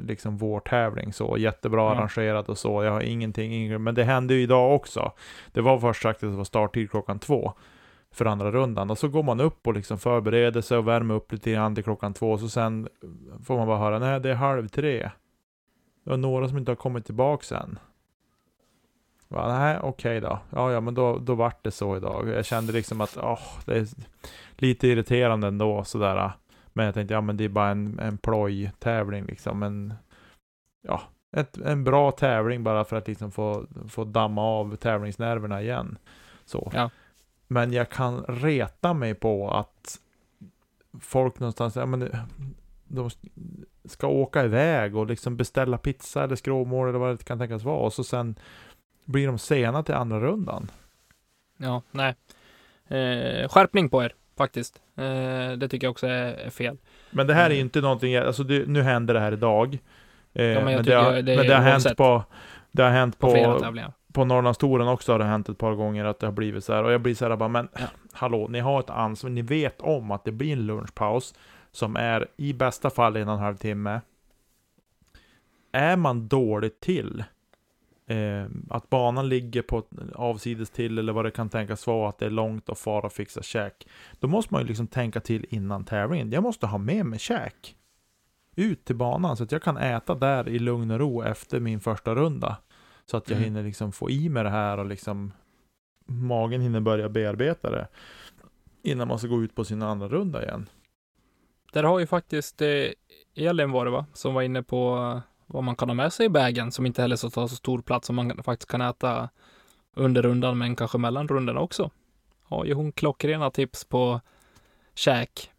liksom 0.00 0.36
vårtävling 0.36 1.12
så. 1.12 1.36
Jättebra 1.38 1.80
Ja. 1.80 1.94
arrangerat 1.94 2.48
och 2.48 2.58
så. 2.58 2.84
Jag 2.84 2.92
har 2.92 3.00
ingenting, 3.00 3.52
ingen, 3.54 3.82
men 3.82 3.94
det 3.94 4.04
hände 4.04 4.34
ju 4.34 4.42
idag 4.42 4.74
också. 4.74 5.12
Det 5.52 5.60
var 5.60 5.78
först 5.78 6.02
sagt 6.02 6.22
att 6.22 6.30
det 6.30 6.36
var 6.36 6.44
starttid 6.44 6.90
klockan 6.90 7.18
två 7.18 7.52
för 8.10 8.24
andra 8.24 8.50
rundan. 8.50 8.90
Och 8.90 8.98
så 8.98 9.08
går 9.08 9.22
man 9.22 9.40
upp 9.40 9.66
och 9.66 9.74
liksom 9.74 9.98
förbereder 9.98 10.60
sig 10.60 10.78
och 10.78 10.88
värmer 10.88 11.14
upp 11.14 11.32
lite 11.32 11.50
grann 11.52 11.74
till 11.74 11.84
klockan 11.84 12.14
två. 12.14 12.38
Så 12.38 12.48
sen 12.48 12.88
får 13.44 13.56
man 13.56 13.66
bara 13.66 13.78
höra, 13.78 13.98
nej 13.98 14.20
det 14.20 14.30
är 14.30 14.34
halv 14.34 14.68
tre. 14.68 15.10
Det 16.04 16.10
var 16.10 16.16
några 16.16 16.48
som 16.48 16.58
inte 16.58 16.70
har 16.70 16.76
kommit 16.76 17.04
tillbaka 17.04 17.56
än. 17.56 17.78
Va, 19.28 19.58
nej, 19.58 19.78
okej 19.82 20.20
då. 20.20 20.38
Ja, 20.50 20.72
ja, 20.72 20.80
men 20.80 20.94
då, 20.94 21.18
då 21.18 21.34
vart 21.34 21.64
det 21.64 21.70
så 21.70 21.96
idag. 21.96 22.28
Jag 22.28 22.44
kände 22.44 22.72
liksom 22.72 23.00
att, 23.00 23.16
åh, 23.16 23.40
det 23.64 23.76
är 23.78 23.86
lite 24.56 24.88
irriterande 24.88 25.46
ändå 25.46 25.84
sådär. 25.84 26.32
Men 26.72 26.86
jag 26.86 26.94
tänkte, 26.94 27.14
ja 27.14 27.20
men 27.20 27.36
det 27.36 27.44
är 27.44 27.48
bara 27.48 27.68
en, 27.68 27.98
en 27.98 28.18
plojtävling 28.18 29.24
liksom. 29.24 29.58
Men, 29.58 29.94
ja, 30.82 31.02
ett, 31.36 31.58
en 31.58 31.84
bra 31.84 32.10
tävling 32.10 32.64
bara 32.64 32.84
för 32.84 32.96
att 32.96 33.08
liksom 33.08 33.30
få, 33.30 33.66
få 33.88 34.04
damma 34.04 34.42
av 34.42 34.76
tävlingsnerverna 34.76 35.62
igen. 35.62 35.98
Så. 36.44 36.70
Ja. 36.74 36.90
Men 37.46 37.72
jag 37.72 37.88
kan 37.88 38.24
reta 38.24 38.94
mig 38.94 39.14
på 39.14 39.50
att 39.50 40.00
folk 41.00 41.38
någonstans, 41.38 41.76
ja 41.76 41.86
men 41.86 42.10
de 42.84 43.10
ska 43.84 44.06
åka 44.06 44.44
iväg 44.44 44.96
och 44.96 45.06
liksom 45.06 45.36
beställa 45.36 45.78
pizza 45.78 46.24
eller 46.24 46.36
skråmål 46.36 46.88
eller 46.88 46.98
vad 46.98 47.18
det 47.18 47.24
kan 47.24 47.38
tänkas 47.38 47.64
vara. 47.64 47.78
Och 47.78 47.92
så 47.92 48.04
sen 48.04 48.38
blir 49.08 49.26
de 49.26 49.38
sena 49.38 49.82
till 49.82 49.94
andra 49.94 50.20
rundan. 50.20 50.70
Ja, 51.56 51.82
nej. 51.90 52.14
Eh, 52.88 53.48
skärpning 53.48 53.88
på 53.88 54.02
er, 54.04 54.14
faktiskt. 54.36 54.80
Eh, 54.96 55.52
det 55.52 55.68
tycker 55.68 55.86
jag 55.86 55.90
också 55.90 56.06
är, 56.06 56.32
är 56.34 56.50
fel. 56.50 56.76
Men 57.10 57.26
det 57.26 57.34
här 57.34 57.44
är 57.44 57.50
ju 57.50 57.56
Mm. 57.56 57.66
inte 57.66 57.80
någonting, 57.80 58.16
alltså 58.16 58.42
det, 58.42 58.68
nu 58.68 58.82
händer 58.82 59.14
det 59.14 59.20
här 59.20 59.32
idag. 59.32 59.74
Eh, 60.32 60.64
men, 60.64 60.84
det 60.84 60.94
har, 60.94 61.12
det 61.22 61.36
men 61.36 61.46
det 61.46 61.54
har 61.54 61.62
hänt 61.62 61.96
på, 61.96 62.24
det 62.72 62.82
har 62.82 62.90
hänt 62.90 63.18
På 63.18 63.30
på, 63.30 63.60
på. 64.12 64.24
Norrlandstouren 64.24 64.88
också 64.88 65.12
har 65.12 65.18
det 65.18 65.24
hänt 65.24 65.48
ett 65.48 65.58
par 65.58 65.74
gånger 65.74 66.04
att 66.04 66.18
det 66.20 66.26
har 66.26 66.32
blivit 66.32 66.64
så 66.64 66.72
här. 66.74 66.84
Och 66.84 66.92
jag 66.92 67.00
blir 67.00 67.14
så 67.14 67.28
här 67.28 67.36
bara, 67.36 67.48
men 67.48 67.68
Ja. 67.78 67.86
hallå, 68.12 68.46
ni 68.50 68.60
har 68.60 68.80
ett 68.80 68.90
ansvar, 68.90 69.30
ni 69.30 69.42
vet 69.42 69.80
om 69.80 70.10
att 70.10 70.24
det 70.24 70.32
blir 70.32 70.52
en 70.52 70.66
lunchpaus 70.66 71.34
som 71.72 71.96
är 71.96 72.26
i 72.36 72.52
bästa 72.52 72.90
fall 72.90 73.16
en 73.16 73.28
och 73.28 73.34
en 73.34 73.40
halv 73.40 73.56
timme. 73.56 74.00
Är 75.72 75.96
man 75.96 76.28
dåligt 76.28 76.80
till, 76.80 77.24
eh, 78.08 78.46
att 78.70 78.90
banan 78.90 79.28
ligger 79.28 79.62
på 79.62 79.82
avsides 80.14 80.70
till 80.70 80.98
eller 80.98 81.12
vad 81.12 81.24
det 81.24 81.30
kan 81.30 81.48
tänkas 81.48 81.86
vara, 81.86 82.08
att 82.08 82.18
det 82.18 82.26
är 82.26 82.30
långt 82.30 82.68
och 82.68 82.78
fara 82.78 83.06
och 83.06 83.12
fixa 83.12 83.42
käk. 83.42 83.88
Då 84.20 84.28
måste 84.28 84.54
man 84.54 84.62
ju 84.62 84.68
liksom 84.68 84.86
tänka 84.86 85.20
till 85.20 85.46
innan 85.48 85.84
tävlingen. 85.84 86.32
Jag 86.32 86.42
måste 86.42 86.66
ha 86.66 86.78
med 86.78 87.06
mig 87.06 87.18
käk. 87.18 87.74
Ut 88.56 88.84
till 88.84 88.96
banan 88.96 89.36
så 89.36 89.44
att 89.44 89.52
jag 89.52 89.62
kan 89.62 89.76
äta 89.76 90.14
där 90.14 90.48
i 90.48 90.58
lugn 90.58 90.90
och 90.90 90.98
ro 90.98 91.22
efter 91.22 91.60
min 91.60 91.80
första 91.80 92.14
runda. 92.14 92.56
Så 93.06 93.16
att 93.16 93.30
jag 93.30 93.36
Mm. 93.36 93.44
hinner 93.44 93.62
liksom 93.62 93.92
få 93.92 94.10
i 94.10 94.28
mig 94.28 94.44
det 94.44 94.50
här 94.50 94.78
och 94.78 94.86
liksom 94.86 95.32
magen 96.06 96.60
hinner 96.60 96.80
börja 96.80 97.08
bearbeta 97.08 97.70
det. 97.70 97.88
Innan 98.82 99.08
man 99.08 99.18
ska 99.18 99.28
gå 99.28 99.42
ut 99.42 99.54
på 99.54 99.64
sin 99.64 99.82
andra 99.82 100.08
runda 100.08 100.42
igen. 100.44 100.66
Där 101.72 101.84
har 101.84 101.98
ju 101.98 102.06
faktiskt 102.06 102.62
eh, 102.62 102.68
Elin 103.34 103.70
var 103.70 103.84
det 103.84 103.90
va, 103.90 104.06
som 104.12 104.34
var 104.34 104.42
inne 104.42 104.62
på, 104.62 105.20
vad 105.48 105.64
man 105.64 105.76
kan 105.76 105.88
ha 105.88 105.94
med 105.94 106.12
sig 106.12 106.26
i 106.26 106.28
bagen 106.28 106.72
som 106.72 106.86
inte 106.86 107.02
heller 107.02 107.16
så 107.16 107.30
tar 107.30 107.46
så 107.46 107.56
stor 107.56 107.82
plats 107.82 108.06
som 108.06 108.16
man 108.16 108.42
faktiskt 108.42 108.70
kan 108.70 108.80
äta 108.80 109.28
under 109.94 110.22
rundan 110.22 110.58
men 110.58 110.76
kanske 110.76 110.98
mellan 110.98 111.28
rundorna 111.28 111.60
också. 111.60 111.90
Har 112.42 112.64
ju 112.64 112.74
hon 112.74 112.92
klockrena 112.92 113.50
tips 113.50 113.84
på 113.84 114.20
käk 114.94 115.50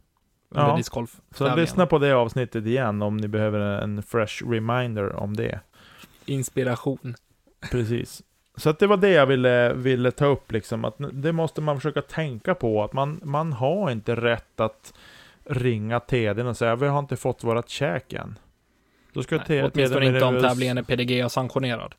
under 0.50 0.70
Ja, 0.70 0.78
discgolf. 0.78 1.22
Så 1.32 1.56
lyssna 1.56 1.86
på 1.86 2.00
det 2.00 2.12
avsnittet 2.12 2.66
igen 2.66 3.02
om 3.02 3.18
ni 3.18 3.28
behöver 3.28 3.60
en 3.60 4.04
fresh 4.04 4.50
reminder 4.50 5.16
om 5.16 5.36
det. 5.36 5.60
Inspiration. 6.26 7.16
Precis. 7.72 8.24
Så 8.56 8.70
att 8.70 8.80
det 8.80 8.88
var 8.88 8.98
det 8.98 9.10
jag 9.10 9.26
ville, 9.26 9.74
ville 9.74 10.12
ta 10.12 10.26
upp 10.26 10.52
liksom, 10.52 10.86
att 10.86 10.96
det 11.12 11.34
måste 11.34 11.62
man 11.62 11.76
försöka 11.76 12.02
tänka 12.02 12.56
på, 12.56 12.84
att 12.84 12.94
man, 12.94 13.20
man 13.24 13.54
har 13.54 13.92
inte 13.92 14.16
rätt 14.16 14.60
att 14.60 14.94
ringa 15.44 16.00
TDn 16.00 16.48
och 16.48 16.58
säga 16.58 16.76
vi 16.76 16.88
har 16.88 17.00
inte 17.00 17.16
fått 17.16 17.44
vårat 17.44 17.70
käk 17.70 18.14
än. 18.14 18.40
Då 19.14 19.24
ska 19.24 19.40
Nej, 19.50 19.64
åtminstone 19.74 20.06
inte 20.06 20.26
om 20.26 20.40
tävlingen 20.42 20.78
är 20.78 20.84
PDGA-sanktionerad. 20.84 21.96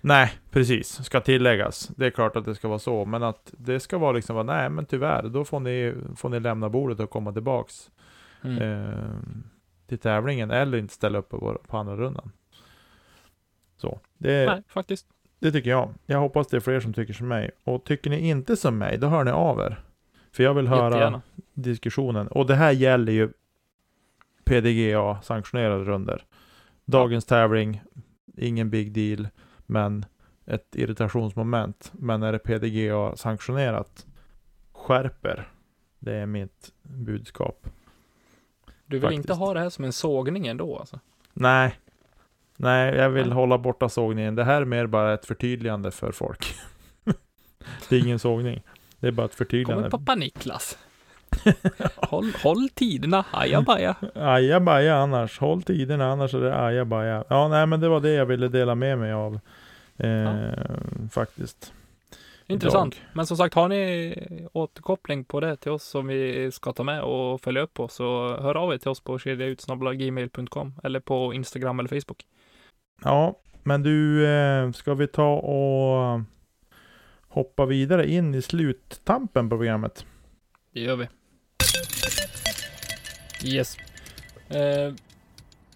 Nej, 0.00 0.32
precis. 0.50 1.04
Ska 1.04 1.20
tilläggas. 1.20 1.88
Det 1.96 2.06
är 2.06 2.10
klart 2.10 2.36
att 2.36 2.44
det 2.44 2.54
ska 2.54 2.68
vara 2.68 2.78
så, 2.78 3.04
men 3.04 3.22
att 3.22 3.54
det 3.58 3.80
ska 3.80 3.98
vara 3.98 4.12
liksom, 4.12 4.46
nej 4.46 4.70
men 4.70 4.86
tyvärr, 4.86 5.22
då 5.28 5.44
får 5.44 5.60
ni, 5.60 5.94
får 6.16 6.28
ni 6.28 6.40
lämna 6.40 6.68
bordet 6.68 7.00
och 7.00 7.10
komma 7.10 7.32
tillbaks 7.32 7.90
Mm. 8.42 8.62
eh, 8.62 8.98
till 9.86 9.98
tävlingen, 9.98 10.50
eller 10.50 10.78
inte 10.78 10.94
ställa 10.94 11.18
upp 11.18 11.28
på, 11.28 11.58
på 11.66 11.76
andra 11.76 11.96
rundan. 11.96 12.32
Så, 13.76 14.00
det, 14.18 14.46
Nej, 14.46 14.62
faktiskt. 14.68 15.06
det 15.38 15.52
tycker 15.52 15.70
jag. 15.70 15.94
Jag 16.06 16.18
hoppas 16.18 16.46
det 16.48 16.56
är 16.56 16.60
fler 16.60 16.80
som 16.80 16.92
tycker 16.92 17.12
som 17.14 17.28
mig. 17.28 17.50
Och 17.64 17.84
tycker 17.84 18.10
ni 18.10 18.28
inte 18.28 18.56
som 18.56 18.78
mig, 18.78 18.98
då 18.98 19.06
hör 19.06 19.24
ni 19.24 19.30
av 19.30 19.60
er. 19.60 19.80
För 20.32 20.42
jag 20.42 20.54
vill 20.54 20.68
höra 20.68 20.84
Jättegärna. 20.84 21.22
diskussionen. 21.54 22.28
Och 22.28 22.46
det 22.46 22.54
här 22.54 22.72
gäller 22.72 23.12
ju 23.12 23.28
PDGA-sanktionerade 24.44 25.84
runder. 25.84 26.24
Dagens 26.90 27.24
tävling, 27.24 27.82
ingen 28.36 28.70
big 28.70 28.92
deal, 28.92 29.28
men 29.66 30.04
ett 30.46 30.76
irritationsmoment. 30.76 31.92
Men 31.92 32.22
är 32.22 32.32
det 32.32 32.38
PDGA-sanktionerat, 32.38 34.06
skärper. 34.72 35.48
Det 35.98 36.14
är 36.14 36.26
mitt 36.26 36.72
budskap. 36.82 37.66
Du 38.86 38.96
vill 38.96 39.02
faktiskt. 39.02 39.18
inte 39.18 39.34
ha 39.34 39.54
det 39.54 39.60
här 39.60 39.70
som 39.70 39.84
en 39.84 39.92
sågning 39.92 40.46
ändå 40.46 40.78
alltså? 40.78 41.00
Nej. 41.32 41.78
Nej, 42.56 42.94
jag 42.94 43.10
vill 43.10 43.26
Nej. 43.26 43.34
hålla 43.34 43.58
borta 43.58 43.88
sågningen. 43.88 44.34
Det 44.34 44.44
här 44.44 44.60
är 44.60 44.66
mer 44.66 44.86
bara 44.86 45.14
ett 45.14 45.26
förtydligande 45.26 45.90
för 45.90 46.12
folk. 46.12 46.54
det 47.88 47.96
är 47.96 48.00
ingen 48.00 48.18
sågning. 48.18 48.62
Det 49.00 49.08
är 49.08 49.12
bara 49.12 49.26
ett 49.26 49.34
förtydligande. 49.34 49.90
Kommer 49.90 50.04
pappa 50.04 50.14
Niklas. 50.14 50.78
håll, 51.96 52.32
håll 52.42 52.68
tiderna, 52.68 53.24
ajabaja. 53.30 53.96
Ajabaja 54.14 54.96
annars. 54.96 55.38
Håll 55.38 55.62
tiderna 55.62 56.12
annars 56.12 56.34
är 56.34 56.40
det 56.40 56.56
ajabaja. 56.64 57.24
Ja, 57.28 57.48
nej 57.48 57.66
men 57.66 57.80
det 57.80 57.88
var 57.88 58.00
det 58.00 58.12
jag 58.12 58.26
ville 58.26 58.48
dela 58.48 58.74
med 58.74 58.98
mig 58.98 59.12
av. 59.12 59.40
Eh, 59.96 60.32
Faktiskt. 61.10 61.72
Intressant. 62.46 62.94
Idag. 62.94 63.06
Men 63.12 63.26
som 63.26 63.36
sagt, 63.36 63.54
har 63.54 63.68
ni 63.68 64.14
återkoppling 64.52 65.24
på 65.24 65.40
det 65.40 65.56
till 65.56 65.72
oss 65.72 65.84
som 65.84 66.06
vi 66.06 66.50
ska 66.52 66.72
ta 66.72 66.82
med 66.82 67.02
och 67.02 67.40
följa 67.40 67.62
upp 67.62 67.74
på 67.74 67.88
så 67.88 68.36
hör 68.40 68.54
av 68.54 68.72
er 68.72 68.78
till 68.78 68.88
oss 68.88 69.00
på 69.00 69.18
kedjautsnabblagmail.com 69.18 70.74
eller 70.82 71.00
på 71.00 71.34
Instagram 71.34 71.78
eller 71.78 71.88
Facebook. 71.88 72.26
Ja, 73.04 73.38
men 73.62 73.82
du, 73.82 74.26
eh, 74.26 74.72
ska 74.72 74.94
vi 74.94 75.06
ta 75.06 75.34
och 75.34 76.20
hoppa 77.28 77.66
vidare 77.66 78.10
in 78.10 78.34
i 78.34 78.42
sluttampen 78.42 79.50
på 79.50 79.56
programmet? 79.56 80.06
Det 80.72 80.80
gör 80.80 80.96
vi. 80.96 81.08
Yes. 83.44 83.76
Eh, 84.48 84.92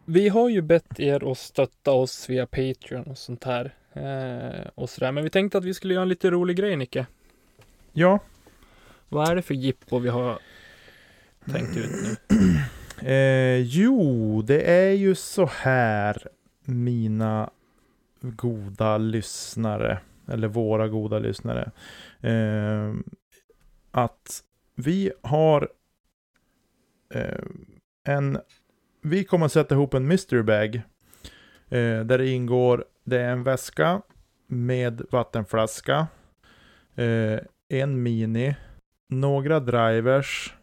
vi 0.04 0.28
har 0.28 0.48
ju 0.48 0.62
bett 0.62 1.00
er 1.00 1.32
att 1.32 1.38
stötta 1.38 1.92
oss 1.92 2.30
via 2.30 2.46
Patreon 2.46 3.04
och 3.04 3.18
sånt 3.18 3.44
här. 3.44 3.74
Eh, 3.92 4.68
och 4.74 4.90
sådär. 4.90 5.12
Men 5.12 5.24
vi 5.24 5.30
tänkte 5.30 5.58
att 5.58 5.64
vi 5.64 5.74
skulle 5.74 5.94
göra 5.94 6.02
en 6.02 6.08
lite 6.08 6.30
rolig 6.30 6.56
grej, 6.56 6.76
Nicke. 6.76 7.06
Ja, 7.92 8.18
Vad 9.08 9.28
är 9.30 9.36
det 9.36 9.42
för 9.42 9.54
jippo 9.54 9.98
vi 9.98 10.08
har 10.08 10.38
tänkt 11.52 11.76
ut 11.76 11.90
nu? 12.28 12.36
Eh, 13.04 13.56
jo, 13.58 14.42
det 14.42 14.62
är 14.62 14.92
ju 14.92 15.14
så 15.14 15.46
här, 15.46 16.28
mina 16.64 17.50
goda 18.20 18.98
lyssnare, 18.98 19.98
eller 20.28 20.48
våra 20.48 20.88
goda 20.88 21.18
lyssnare, 21.18 21.70
eh, 22.20 22.94
att 23.90 24.42
vi 24.74 25.12
har 25.22 25.68
en, 28.08 28.38
vi 29.02 29.24
kommer 29.24 29.46
att 29.46 29.52
sätta 29.52 29.74
ihop 29.74 29.94
en 29.94 30.06
mystery 30.06 30.42
bag, 30.42 30.76
eh, 31.68 32.00
där 32.04 32.18
det 32.18 32.28
ingår, 32.28 32.84
det 33.04 33.18
är 33.18 33.32
en 33.32 33.42
väska 33.42 34.02
med 34.46 35.02
vattenflaska, 35.10 36.06
eh, 36.94 37.38
en 37.68 38.02
mini, 38.02 38.56
några 39.08 39.60
drivers, 39.60 40.54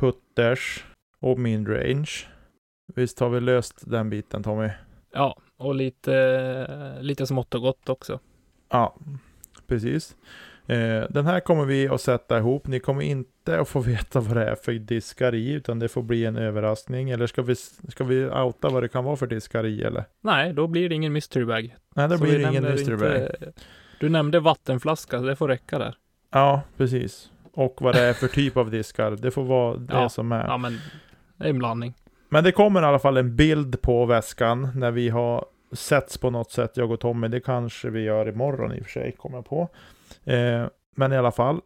putters, 0.00 0.84
och 1.20 1.38
midrange. 1.38 2.10
Visst 2.94 3.20
har 3.20 3.28
vi 3.28 3.40
löst 3.40 3.90
den 3.90 4.10
biten 4.10 4.42
Tommy? 4.42 4.70
Ja, 5.12 5.38
och 5.56 5.74
lite, 5.74 6.98
lite 7.00 7.26
smått 7.26 7.54
och 7.54 7.62
gott 7.62 7.88
också. 7.88 8.20
Ja, 8.68 8.96
precis. 9.66 10.16
Eh, 10.66 11.04
den 11.10 11.26
här 11.26 11.40
kommer 11.40 11.64
vi 11.64 11.88
att 11.88 12.00
sätta 12.00 12.38
ihop. 12.38 12.66
Ni 12.66 12.80
kommer 12.80 13.02
inte 13.02 13.60
att 13.60 13.68
få 13.68 13.80
veta 13.92 14.20
vad 14.20 14.36
det 14.36 14.44
är 14.50 14.54
för 14.54 14.72
diskar 14.72 15.34
i, 15.34 15.52
utan 15.52 15.78
det 15.78 15.88
får 15.88 16.02
bli 16.02 16.24
en 16.24 16.36
överraskning. 16.36 17.10
Eller 17.10 17.26
ska 17.26 17.42
vi, 17.42 17.54
ska 17.88 18.04
vi 18.04 18.24
outa 18.26 18.68
vad 18.68 18.82
det 18.82 18.88
kan 18.88 19.04
vara 19.04 19.16
för 19.16 19.26
diskar 19.26 19.66
i 19.66 19.82
eller? 19.82 20.04
Nej, 20.20 20.52
då 20.52 20.66
blir 20.66 20.88
det 20.88 20.94
ingen 20.94 21.12
mystery 21.12 21.44
bag. 21.44 21.76
Nej, 21.94 22.08
det 22.08 22.18
Så 22.18 22.24
blir 22.24 22.38
ingen 22.38 22.52
nämner 22.52 22.72
mystery 22.72 22.96
bag. 22.96 23.16
inte- 23.22 23.52
Du 24.00 24.08
nämnde 24.08 24.40
vattenflaska, 24.40 25.20
det 25.20 25.36
får 25.36 25.48
räcka 25.48 25.78
där. 25.78 25.94
Ja, 26.32 26.62
precis. 26.76 27.30
Och 27.52 27.76
vad 27.80 27.94
det 27.94 28.00
är 28.00 28.12
för 28.12 28.28
typ 28.28 28.56
av 28.56 28.70
diskar. 28.70 29.10
Det 29.10 29.30
får 29.30 29.44
vara 29.44 29.76
det 29.76 29.94
Ja, 29.94 30.08
som 30.08 30.32
är. 30.32 30.46
Ja, 30.46 30.56
men 30.56 30.78
det 31.36 31.44
är 31.44 31.48
en 31.50 31.58
blandning. 31.58 31.94
Men 32.28 32.44
det 32.44 32.52
kommer 32.52 32.82
i 32.82 32.84
alla 32.84 32.98
fall 32.98 33.16
en 33.16 33.36
bild 33.36 33.82
på 33.82 34.06
väskan 34.06 34.68
när 34.74 34.90
vi 34.90 35.08
har 35.08 35.44
setts 35.72 36.18
på 36.18 36.30
något 36.30 36.50
sätt, 36.50 36.76
jag 36.76 36.90
och 36.90 37.00
Tommy. 37.00 37.28
Det 37.28 37.40
kanske 37.40 37.90
vi 37.90 38.00
gör 38.02 38.28
imorgon 38.28 38.72
i 38.72 38.80
och 38.80 38.84
för 38.84 38.90
sig, 38.90 39.12
kommer 39.12 39.38
jag 39.38 39.44
på. 39.46 39.68
Eh, 40.24 40.66
men 40.96 41.12
i 41.12 41.16
alla 41.16 41.32
fall, 41.32 41.60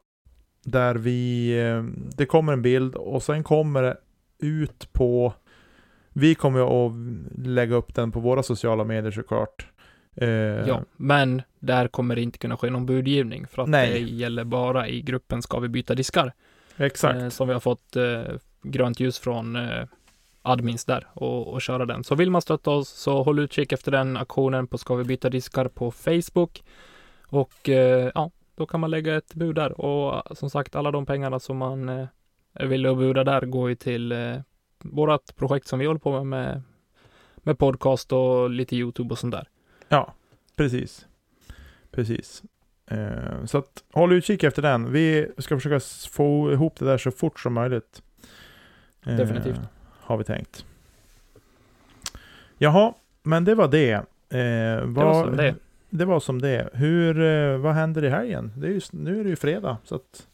där 0.64 0.94
vi, 0.94 1.50
eh, 1.60 1.82
det 2.16 2.26
kommer 2.26 2.52
en 2.52 2.62
bild 2.62 2.94
och 2.94 3.22
sen 3.22 3.44
kommer 3.44 3.82
det 3.82 3.96
ut 4.38 4.92
på, 4.92 5.32
vi 6.12 6.34
kommer 6.34 6.86
att 6.86 6.92
lägga 7.38 7.74
upp 7.76 7.94
den 7.94 8.12
på 8.12 8.20
våra 8.20 8.42
sociala 8.42 8.84
medier 8.84 9.10
såklart. 9.10 9.66
Eh, 10.16 10.28
Ja, 10.28 10.82
men 10.96 11.42
där 11.58 11.88
kommer 11.88 12.14
det 12.14 12.22
inte 12.22 12.38
kunna 12.38 12.56
ske 12.56 12.70
någon 12.70 12.86
budgivning 12.86 13.46
för 13.46 13.62
att 13.62 13.68
Nej. 13.68 13.90
det 13.92 13.98
gäller 13.98 14.44
bara 14.44 14.88
i 14.88 15.00
gruppen 15.00 15.42
Ska 15.42 15.58
vi 15.58 15.68
byta 15.68 15.94
diskar? 15.94 16.32
Exakt. 16.76 17.20
Eh, 17.20 17.28
som 17.28 17.48
vi 17.48 17.54
har 17.54 17.60
fått 17.60 17.96
eh, 17.96 18.22
grönt 18.62 19.00
ljus 19.00 19.18
från 19.18 19.56
eh, 19.56 19.84
admins 20.42 20.84
där 20.84 21.06
och, 21.12 21.52
och 21.52 21.62
köra 21.62 21.86
den. 21.86 22.04
Så 22.04 22.14
vill 22.14 22.30
man 22.30 22.42
stötta 22.42 22.70
oss 22.70 22.88
så 22.88 23.22
håll 23.22 23.38
utkik 23.38 23.72
efter 23.72 23.92
den 23.92 24.16
aktionen 24.16 24.66
på 24.66 24.78
Ska 24.78 24.94
vi 24.94 25.04
byta 25.04 25.30
diskar 25.30 25.68
på 25.68 25.90
Facebook. 25.90 26.62
Och 27.30 27.68
eh, 27.68 28.10
ja, 28.14 28.30
då 28.54 28.66
kan 28.66 28.80
man 28.80 28.90
lägga 28.90 29.16
ett 29.16 29.34
bud 29.34 29.54
där 29.54 29.80
och 29.80 30.38
som 30.38 30.50
sagt 30.50 30.76
alla 30.76 30.90
de 30.90 31.06
pengarna 31.06 31.40
som 31.40 31.56
man 31.56 31.88
eh, 31.88 32.06
vill 32.60 32.82
buda 32.82 33.24
där 33.24 33.40
går 33.40 33.68
ju 33.68 33.74
till 33.74 34.12
eh, 34.12 34.36
vårat 34.78 35.36
projekt 35.36 35.66
som 35.68 35.78
vi 35.78 35.86
håller 35.86 36.00
på 36.00 36.12
med, 36.12 36.26
med 36.26 36.62
med 37.42 37.58
podcast 37.58 38.12
och 38.12 38.50
lite 38.50 38.76
Youtube 38.76 39.12
och 39.12 39.18
sånt 39.18 39.32
där. 39.32 39.48
Ja, 39.88 40.14
precis. 40.56 41.06
Precis. 41.90 42.42
Eh, 42.86 43.44
så 43.44 43.58
att 43.58 43.84
håll 43.92 44.12
utkik 44.12 44.42
efter 44.42 44.62
den. 44.62 44.92
Vi 44.92 45.28
ska 45.38 45.56
försöka 45.56 45.80
få 46.10 46.52
ihop 46.52 46.78
det 46.78 46.84
där 46.84 46.98
så 46.98 47.10
fort 47.10 47.40
som 47.40 47.54
möjligt. 47.54 48.02
Eh, 49.06 49.16
Definitivt. 49.16 49.60
Har 50.00 50.16
vi 50.16 50.24
tänkt. 50.24 50.64
Jaha, 52.58 52.94
men 53.22 53.44
det 53.44 53.54
var 53.54 53.68
det. 53.68 53.92
Eh, 53.92 54.04
Det 54.30 54.82
vad, 54.86 55.04
var 55.06 55.24
som 55.24 55.36
det. 55.36 55.54
Det 55.90 56.04
var 56.04 56.20
som 56.20 56.40
det. 56.42 56.70
Hur, 56.72 57.20
eh, 57.20 57.56
vad 57.58 57.74
händer 57.74 58.04
i 58.04 58.08
helgen? 58.08 58.52
Det 58.56 58.66
är 58.66 58.70
ju, 58.70 58.80
nu 58.92 59.20
är 59.20 59.24
det 59.24 59.30
ju 59.30 59.36
fredag, 59.36 59.76
så 59.84 59.94
att... 59.94 60.26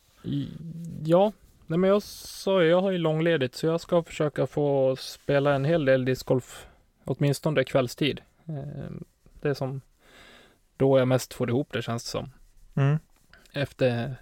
Ja, 1.05 1.33
nej 1.67 1.79
men 1.79 1.91
jag 1.91 2.03
sa 2.03 2.63
jag 2.63 2.83
har 2.83 2.91
ju 2.91 2.99
långledigt 2.99 3.55
så 3.55 3.67
jag 3.67 3.81
ska 3.81 4.03
försöka 4.03 4.47
få 4.47 4.97
spela 4.97 5.55
en 5.55 5.65
hel 5.65 5.85
del 5.85 6.05
discgolf, 6.05 6.67
åtminstone 7.05 7.65
kvällstid. 7.65 8.21
Eh, 8.49 8.91
Det 9.41 9.49
är 9.49 9.55
som 9.55 9.81
då 10.77 10.99
jag 10.99 11.09
mest 11.09 11.35
får 11.35 11.49
ihop 11.51 11.73
det 11.73 11.83
känns 11.83 12.05
det 12.05 12.11
som. 12.11 12.31
Mm. 12.75 12.99
Efter 13.53 14.17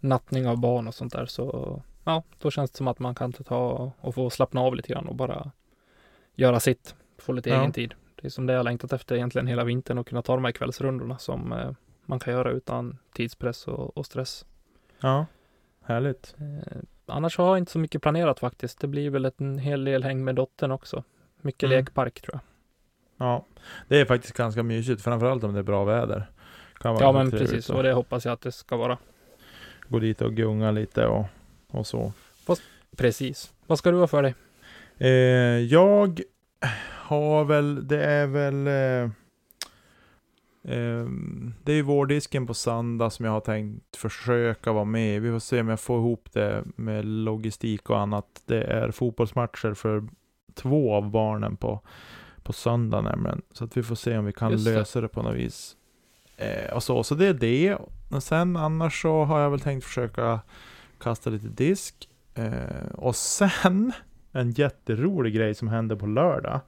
nattning 0.00 0.46
av 0.48 0.60
barn 0.60 0.88
och 0.88 0.94
sånt 0.94 1.12
där 1.12 1.26
så 1.26 1.82
ja, 2.04 2.22
då 2.38 2.50
känns 2.50 2.70
det 2.70 2.76
som 2.76 2.88
att 2.88 2.98
man 2.98 3.14
kan 3.14 3.32
ta 3.32 3.92
och 4.00 4.14
få 4.14 4.30
slappna 4.30 4.60
av 4.60 4.74
lite 4.76 4.88
grann 4.92 5.06
och 5.08 5.14
bara 5.14 5.50
göra 6.34 6.60
sitt, 6.60 6.94
få 7.18 7.32
lite 7.32 7.50
Ja. 7.50 7.60
egen 7.60 7.72
tid. 7.72 7.94
Det 8.20 8.28
är 8.28 8.30
som 8.30 8.46
det 8.46 8.52
jag 8.52 8.64
längtat 8.64 8.92
efter 8.92 9.14
egentligen 9.16 9.46
hela 9.46 9.64
vintern 9.64 9.98
och 9.98 10.06
kunna 10.06 10.22
ta 10.22 10.34
de 10.34 10.44
här 10.44 10.52
kvällsrundorna 10.52 11.18
som 11.18 11.52
eh, 11.52 11.70
man 12.06 12.18
kan 12.18 12.34
göra 12.34 12.50
utan 12.50 12.98
tidspress 13.12 13.68
och, 13.68 13.96
och 13.96 14.06
stress. 14.06 14.46
Ja, 15.00 15.26
härligt. 15.84 16.34
Eh, 16.38 16.78
annars 17.06 17.38
har 17.38 17.46
jag 17.46 17.58
inte 17.58 17.72
så 17.72 17.78
mycket 17.78 18.02
planerat 18.02 18.40
faktiskt. 18.40 18.80
Det 18.80 18.86
blir 18.86 19.10
väl 19.10 19.30
en 19.38 19.58
hel 19.58 19.84
del 19.84 20.04
häng 20.04 20.24
med 20.24 20.34
dottern 20.34 20.70
också. 20.70 21.04
Mycket 21.40 21.62
Mm. 21.62 21.78
lekpark 21.78 22.20
tror 22.20 22.34
jag. 22.34 22.40
Ja, 23.26 23.44
det 23.88 24.00
är 24.00 24.04
faktiskt 24.04 24.36
ganska 24.36 24.62
mysigt, 24.62 25.02
framförallt 25.02 25.44
om 25.44 25.52
det 25.52 25.58
är 25.58 25.62
bra 25.62 25.84
väder. 25.84 26.30
Ja 26.84 27.12
men 27.12 27.30
precis, 27.30 27.70
att 27.70 27.76
och 27.76 27.82
det 27.82 27.92
hoppas 27.92 28.24
jag 28.24 28.32
att 28.32 28.40
det 28.40 28.52
ska 28.52 28.76
vara. 28.76 28.98
Gå 29.88 29.98
dit 29.98 30.22
och 30.22 30.34
gunga 30.34 30.70
lite 30.70 31.06
och, 31.06 31.26
och 31.70 31.86
så. 31.86 32.12
Precis. 32.96 33.52
Vad 33.66 33.78
ska 33.78 33.90
du 33.90 33.96
ha 33.96 34.06
för 34.06 34.22
dig? 34.22 34.34
Eh, 34.98 35.10
jag 35.58 36.20
har 37.10 37.44
väl, 37.44 37.88
det 37.88 38.04
är 38.04 38.26
väl 38.26 38.66
eh, 38.66 39.10
eh, 40.74 41.08
Det 41.64 41.72
är 41.72 41.76
ju 41.76 41.82
vårdisken 41.82 42.46
på 42.46 42.54
söndag 42.54 43.10
som 43.10 43.24
jag 43.24 43.32
har 43.32 43.40
tänkt 43.40 43.96
försöka 43.96 44.72
vara 44.72 44.84
med 44.84 45.16
i. 45.16 45.18
Vi 45.18 45.30
får 45.30 45.38
se 45.38 45.60
om 45.60 45.68
jag 45.68 45.80
får 45.80 45.98
ihop 45.98 46.28
det 46.32 46.64
med 46.76 47.04
logistik 47.04 47.90
och 47.90 47.98
annat. 47.98 48.42
Det 48.46 48.62
är 48.62 48.90
fotbollsmatcher 48.90 49.74
för 49.74 50.04
två 50.54 50.94
av 50.94 51.10
barnen 51.10 51.56
på, 51.56 51.80
på 52.42 52.52
söndag 52.52 53.00
nämligen. 53.00 53.42
Så 53.52 53.64
att 53.64 53.76
vi 53.76 53.82
får 53.82 53.94
se 53.94 54.18
om 54.18 54.24
vi 54.24 54.32
kan 54.32 54.52
Just 54.52 54.64
lösa 54.64 55.00
det 55.00 55.08
på 55.08 55.22
något 55.22 55.36
vis. 55.36 55.76
Eh, 56.36 56.74
och 56.74 56.82
så, 56.82 57.04
så 57.04 57.14
det 57.14 57.26
är 57.26 57.34
det. 57.34 57.76
Och 58.10 58.22
sen 58.22 58.56
annars 58.56 59.02
så 59.02 59.24
har 59.24 59.40
jag 59.40 59.50
väl 59.50 59.60
tänkt 59.60 59.84
försöka 59.84 60.40
kasta 60.98 61.30
lite 61.30 61.48
disk. 61.48 62.08
Eh, 62.34 62.92
och 62.94 63.16
sen 63.16 63.92
en 64.32 64.50
jätterolig 64.50 65.34
grej 65.34 65.54
som 65.54 65.68
hände 65.68 65.96
på 65.96 66.06
lördag. 66.06 66.60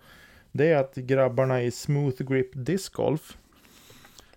Det 0.53 0.68
är 0.72 0.76
att 0.76 0.94
grabbarna 0.94 1.62
i 1.62 1.70
Smooth 1.70 2.22
Grip 2.22 2.50
Disc 2.55 2.88
Golf, 2.88 3.38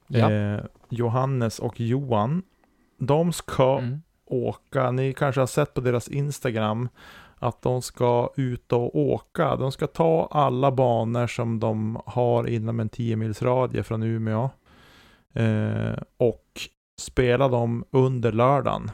Ja. 0.07 0.32
eh, 0.32 0.59
Johannes 0.89 1.59
och 1.59 1.80
Johan, 1.80 2.43
de 2.97 3.34
ska 3.34 3.78
Mm. 3.80 4.01
åka, 4.26 4.91
ni 4.91 5.13
kanske 5.13 5.41
har 5.41 5.47
sett 5.47 5.74
på 5.74 5.82
deras 5.82 6.07
Instagram, 6.07 6.89
att 7.39 7.61
de 7.61 7.82
ska 7.82 8.30
ut 8.36 8.72
och 8.72 8.95
åka. 8.99 9.55
De 9.55 9.72
ska 9.72 9.88
ta 9.88 10.28
alla 10.32 10.72
banor 10.72 11.28
som 11.28 11.59
de 11.59 12.01
har 12.05 12.47
inom 12.47 12.80
en 12.80 12.89
10 12.89 13.16
mils 13.16 13.41
radie 13.41 13.84
från 13.84 14.03
Umeå. 14.03 14.49
Eh, 15.34 15.95
och 16.18 16.45
spela 17.01 17.47
dem 17.47 17.86
under 17.91 18.32
lördagen. 18.32 18.91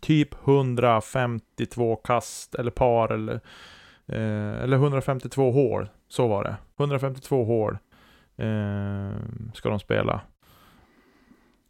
Typ 0.00 0.34
152 0.44 1.96
kast 1.96 2.54
eller 2.54 2.70
par 2.70 3.12
eller, 3.12 3.40
eh, 4.06 4.62
eller 4.62 4.76
152 4.76 5.50
hål. 5.50 5.88
Så 6.08 6.28
var 6.28 6.44
det. 6.44 6.56
152 6.78 7.44
hål 7.44 7.78
eh, 8.36 9.12
ska 9.54 9.68
de 9.68 9.80
spela. 9.80 10.20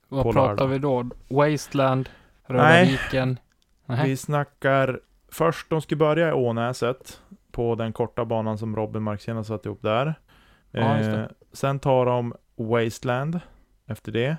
Vad 0.09 0.23
pratar 0.23 0.49
lördag. 0.49 0.67
vi 0.67 0.79
då? 0.79 1.11
Wasteland? 1.29 2.09
Röda 2.47 2.63
Nej. 2.63 2.87
viken? 2.91 3.39
Nej. 3.87 4.09
Vi 4.09 4.17
snackar 4.17 5.01
först, 5.29 5.71
de 5.71 5.81
ska 5.81 5.97
börja 5.97 6.29
i 6.29 6.33
Ånäset 6.33 7.21
på 7.53 7.75
den 7.75 7.93
korta 7.93 8.25
banan 8.25 8.59
som 8.59 8.77
Robin 8.77 9.03
Marxén 9.03 9.37
har 9.37 9.43
satt 9.43 9.67
ihop 9.67 9.83
där. 9.83 10.15
Ja. 10.71 10.99
Eh, 10.99 11.27
sen 11.53 11.79
tar 11.79 12.07
de 12.07 12.35
Wasteland 12.57 13.41
efter 13.87 14.13
det. 14.13 14.37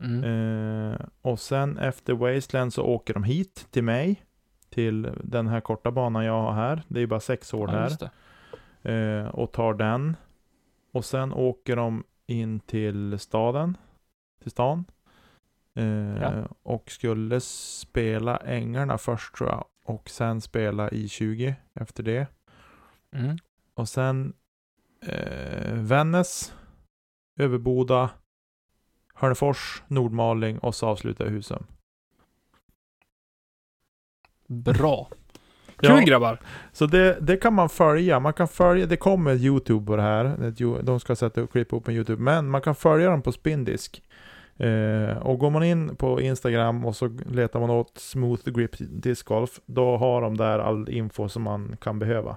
Mm. 0.00 0.24
Eh, 0.24 0.98
och 1.22 1.40
sen 1.40 1.78
efter 1.78 2.14
Wasteland 2.14 2.72
så 2.72 2.82
åker 2.82 3.14
de 3.14 3.24
hit 3.24 3.66
till 3.70 3.84
mig. 3.84 4.22
Till 4.72 5.10
den 5.24 5.46
här 5.48 5.60
korta 5.60 5.90
banan 5.90 6.24
jag 6.24 6.42
har 6.42 6.52
här. 6.52 6.82
Det 6.88 6.98
är 6.98 7.00
ju 7.00 7.06
bara 7.06 7.20
sex 7.20 7.54
år 7.54 7.70
Ja, 7.72 7.88
här. 8.82 9.20
Eh, 9.20 9.26
och 9.28 9.52
tar 9.52 9.74
den. 9.74 10.16
Och 10.92 11.04
sen 11.04 11.32
åker 11.32 11.76
de 11.76 12.04
in 12.26 12.60
till 12.60 13.18
staden. 13.18 13.76
Till 14.42 14.50
stan. 14.50 14.84
Eh, 15.74 16.16
Ja. 16.22 16.48
Och 16.62 16.90
skulle 16.90 17.40
spela 17.40 18.36
Ängarna 18.36 18.98
först 18.98 19.34
tror 19.34 19.50
jag. 19.50 19.64
Och 19.84 20.10
sen 20.10 20.40
spela 20.40 20.90
i 20.90 21.08
20 21.08 21.56
efter 21.74 22.02
det. 22.02 22.26
Mm. 23.12 23.36
Och 23.74 23.88
sen 23.88 24.32
eh, 25.06 25.74
Vännäs, 25.74 26.54
Överboda, 27.36 28.10
Hörnefors, 29.14 29.82
Nordmaling 29.88 30.58
och 30.58 30.74
så 30.74 30.86
avslutar 30.86 31.26
Husum. 31.26 31.66
Bra. 34.52 35.08
Ja. 35.80 35.96
Kul 35.96 36.04
grabbar! 36.04 36.38
Så 36.72 36.86
det, 36.86 37.18
det 37.20 37.36
kan 37.36 37.54
man 37.54 37.68
följa. 37.68 38.20
Man 38.20 38.32
kan 38.32 38.48
följa, 38.48 38.86
det 38.86 38.96
kommer 38.96 39.34
YouTube 39.34 39.86
på 39.86 39.96
det 39.96 40.02
här. 40.02 40.52
De 40.82 41.00
ska 41.00 41.16
sätta 41.16 41.40
upp 41.40 41.52
klipp 41.52 41.72
upp 41.72 41.84
på 41.84 41.92
YouTube. 41.92 42.22
Men 42.22 42.48
man 42.48 42.60
kan 42.60 42.74
följa 42.74 43.10
dem 43.10 43.22
på 43.22 43.32
Spindisk. 43.32 44.02
Eh, 44.56 45.16
och 45.16 45.38
går 45.38 45.50
man 45.50 45.62
in 45.62 45.96
på 45.96 46.20
Instagram 46.20 46.86
och 46.86 46.96
så 46.96 47.18
letar 47.26 47.60
man 47.60 47.70
åt 47.70 47.98
Smooth 47.98 48.50
Grip 48.50 48.76
Disc 48.78 49.22
Golf. 49.22 49.60
Då 49.66 49.96
har 49.96 50.22
de 50.22 50.36
där 50.36 50.58
all 50.58 50.88
info 50.88 51.28
som 51.28 51.42
man 51.42 51.76
kan 51.80 51.98
behöva. 51.98 52.36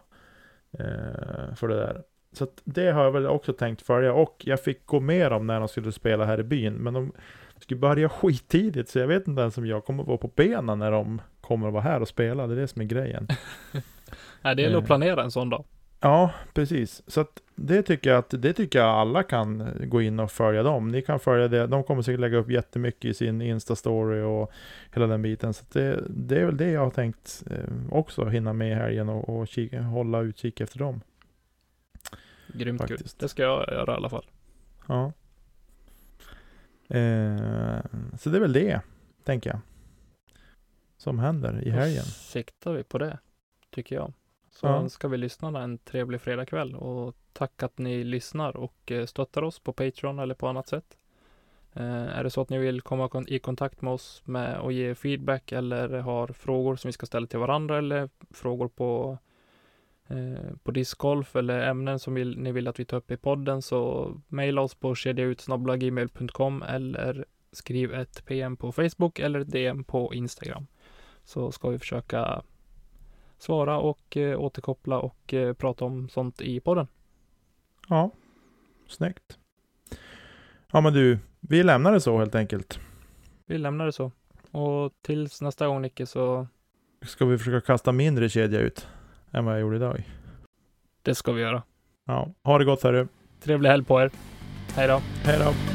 Eh, 0.80 1.56
för 1.56 1.68
det 1.68 1.76
där. 1.76 2.02
Så 2.34 2.48
det 2.64 2.92
har 2.92 3.04
jag 3.04 3.12
väl 3.12 3.28
också 3.28 3.54
tänkt 3.54 3.82
följa. 3.82 4.14
Och 4.14 4.42
jag 4.46 4.64
fick 4.64 4.86
gå 4.86 5.00
med 5.00 5.32
dem 5.32 5.48
när 5.48 5.60
de 5.60 5.68
skulle 5.68 5.92
spela 5.92 6.26
här 6.26 6.40
i 6.40 6.44
byn. 6.44 6.74
Men 6.74 6.94
de 6.94 7.12
skulle 7.60 7.80
börja 7.80 8.10
skittidigt. 8.10 8.90
Så 8.90 9.00
jag 9.00 9.08
vet 9.08 9.28
inte 9.28 9.42
ens 9.42 9.58
om 9.58 9.66
jag 9.66 9.86
kommer 9.86 10.04
vara 10.04 10.18
på 10.18 10.32
benen 10.36 10.80
när 10.80 10.92
de 10.92 11.22
kommer 11.46 11.68
att 11.68 11.74
vara 11.74 11.84
här 11.84 12.02
och 12.02 12.08
spela. 12.08 12.48
Det 12.48 12.54
är 12.54 12.58
det 12.58 12.68
som 12.68 12.82
är 12.82 12.86
grejen. 12.86 13.28
Nej, 14.42 14.56
det 14.56 14.62
gäller 14.62 14.78
att 14.78 14.84
Eh. 14.84 14.88
planera 14.88 15.24
en 15.24 15.32
sån 15.32 15.50
dag. 15.50 15.66
Ja, 16.00 16.32
precis. 16.54 17.04
Så 17.08 17.22
att 17.22 17.42
det 17.56 17.82
tycker 17.84 18.10
jag 18.10 18.20
att 18.20 18.30
det 18.42 18.54
tycker 18.54 18.80
jag 18.80 18.88
alla 18.90 19.24
kan 19.24 19.72
gå 19.84 20.02
in 20.02 20.20
och 20.20 20.32
följa 20.32 20.64
dem. 20.64 20.88
Ni 20.88 21.02
kan 21.02 21.20
följa 21.20 21.48
det. 21.48 21.68
De 21.68 21.84
kommer 21.84 22.02
säkert 22.02 22.20
lägga 22.20 22.38
upp 22.38 22.50
jättemycket 22.52 23.06
i 23.06 23.14
sin 23.14 23.42
Insta-story 23.42 24.22
och 24.24 24.52
hela 24.94 25.08
den 25.08 25.22
biten. 25.22 25.54
Så 25.54 25.66
det, 25.72 26.04
det 26.10 26.42
är 26.42 26.46
väl 26.46 26.58
det 26.58 26.70
jag 26.72 26.82
har 26.82 26.90
tänkt 26.90 27.44
eh, 27.52 27.58
också 27.94 28.26
hinna 28.26 28.54
med 28.54 28.72
i 28.72 28.74
helgen 28.74 29.10
och, 29.10 29.30
och 29.40 29.48
kika, 29.48 29.82
hålla 29.82 30.22
utkik 30.22 30.62
efter 30.62 30.80
dem. 30.80 31.02
Grymt 32.48 32.82
kul. 32.82 32.88
faktiskt. 32.90 33.20
Det 33.20 33.28
ska 33.28 33.44
jag 33.44 33.70
göra 33.70 33.94
i 33.94 33.96
alla 33.96 34.10
fall. 34.10 34.26
Ja. 34.88 35.06
Eh, 36.90 37.80
så 38.20 38.30
det 38.30 38.38
är 38.38 38.42
väl 38.42 38.54
det, 38.54 38.82
tänker 39.24 39.50
jag. 39.50 39.60
Som 41.06 41.20
händer 41.20 41.62
i 41.68 41.70
Då 41.70 41.76
helgen. 41.76 42.04
siktar 42.04 42.74
vi 42.74 42.84
på 42.84 42.98
det, 42.98 43.18
tycker 43.70 43.96
jag. 43.96 44.14
Så 44.52 44.68
Ja. 44.68 44.76
önskar 44.76 45.08
vi 45.10 45.18
lyssnarna 45.18 45.62
en 45.62 45.78
trevlig 45.78 46.22
fredagkväll 46.22 46.76
och 46.76 47.16
tack 47.34 47.64
att 47.64 47.78
ni 47.78 48.04
lyssnar 48.04 48.58
och 48.58 48.92
eh, 48.92 49.06
stöttar 49.06 49.42
oss 49.42 49.60
på 49.60 49.74
Patreon 49.74 50.20
eller 50.20 50.36
på 50.36 50.48
annat 50.48 50.68
sätt. 50.68 50.98
Eh, 51.74 52.18
är 52.18 52.24
det 52.24 52.30
så 52.30 52.42
att 52.42 52.50
ni 52.50 52.58
vill 52.58 52.82
komma 52.82 53.10
i 53.28 53.40
kontakt 53.40 53.82
med 53.82 53.94
oss 53.94 54.22
med 54.26 54.60
och 54.60 54.72
ge 54.74 54.96
feedback 54.96 55.52
eller 55.52 55.90
har 55.90 56.28
frågor 56.28 56.76
som 56.76 56.88
vi 56.88 56.92
ska 56.94 57.06
ställa 57.06 57.28
till 57.28 57.40
varandra 57.40 57.78
eller 57.78 58.10
frågor 58.30 58.68
på 58.68 59.18
eh, 60.08 60.56
på 60.64 60.72
discgolf 60.72 61.36
eller 61.36 61.60
ämnen 61.60 62.00
som 62.00 62.14
vill, 62.14 62.40
ni 62.40 62.52
vill 62.52 62.68
att 62.68 62.80
vi 62.80 62.86
tar 62.86 62.98
upp 62.98 63.12
i 63.12 63.18
podden 63.18 63.62
så 63.62 64.12
mejla 64.28 64.62
oss 64.62 64.76
på 64.76 64.96
kedjautsnabblagmail.com 64.96 66.62
eller 66.64 67.26
skriv 67.52 67.94
ett 67.94 68.26
PM 68.26 68.58
på 68.58 68.72
Facebook 68.72 69.20
eller 69.20 69.40
ett 69.40 69.52
DM 69.52 69.84
på 69.84 70.14
Instagram 70.14 70.68
så 71.26 71.52
ska 71.52 71.70
vi 71.70 71.80
försöka 71.80 72.42
svara 73.38 73.78
och 73.80 74.18
eh, 74.18 74.40
återkoppla 74.40 75.00
och 75.00 75.34
eh, 75.34 75.54
prata 75.54 75.86
om 75.86 76.10
sånt 76.10 76.42
i 76.42 76.60
podden. 76.60 76.88
Ja, 77.90 78.12
snyggt. 78.88 79.40
Ja 80.72 80.82
men 80.82 80.94
du, 80.94 81.20
vi 81.40 81.64
lämnar 81.64 81.92
det 81.92 82.02
så 82.02 82.18
helt 82.18 82.36
enkelt. 82.36 82.80
Vi 83.46 83.58
lämnar 83.58 83.86
det 83.86 83.92
så. 83.92 84.12
Och 84.52 84.94
tills 85.02 85.42
nästa 85.42 85.68
gång 85.68 85.82
Nicke 85.82 86.06
så 86.06 86.48
Ska 87.06 87.26
vi 87.26 87.38
försöka 87.38 87.66
kasta 87.66 87.92
mindre 87.92 88.30
kedja 88.30 88.60
ut 88.60 88.88
än 89.32 89.46
vad 89.46 89.54
jag 89.54 89.62
gjorde 89.62 89.76
idag? 89.76 90.04
det 91.02 91.16
ska 91.16 91.32
vi 91.32 91.42
göra. 91.42 91.64
Ja, 92.06 92.30
ha 92.44 92.58
det 92.58 92.66
gott 92.66 92.84
hörru. 92.84 93.08
Trevlig 93.42 93.70
helg 93.70 93.84
på 93.86 94.02
er. 94.02 94.12
Hej 94.76 94.88
då. 94.88 95.02
Hej 95.24 95.40
då. 95.40 95.75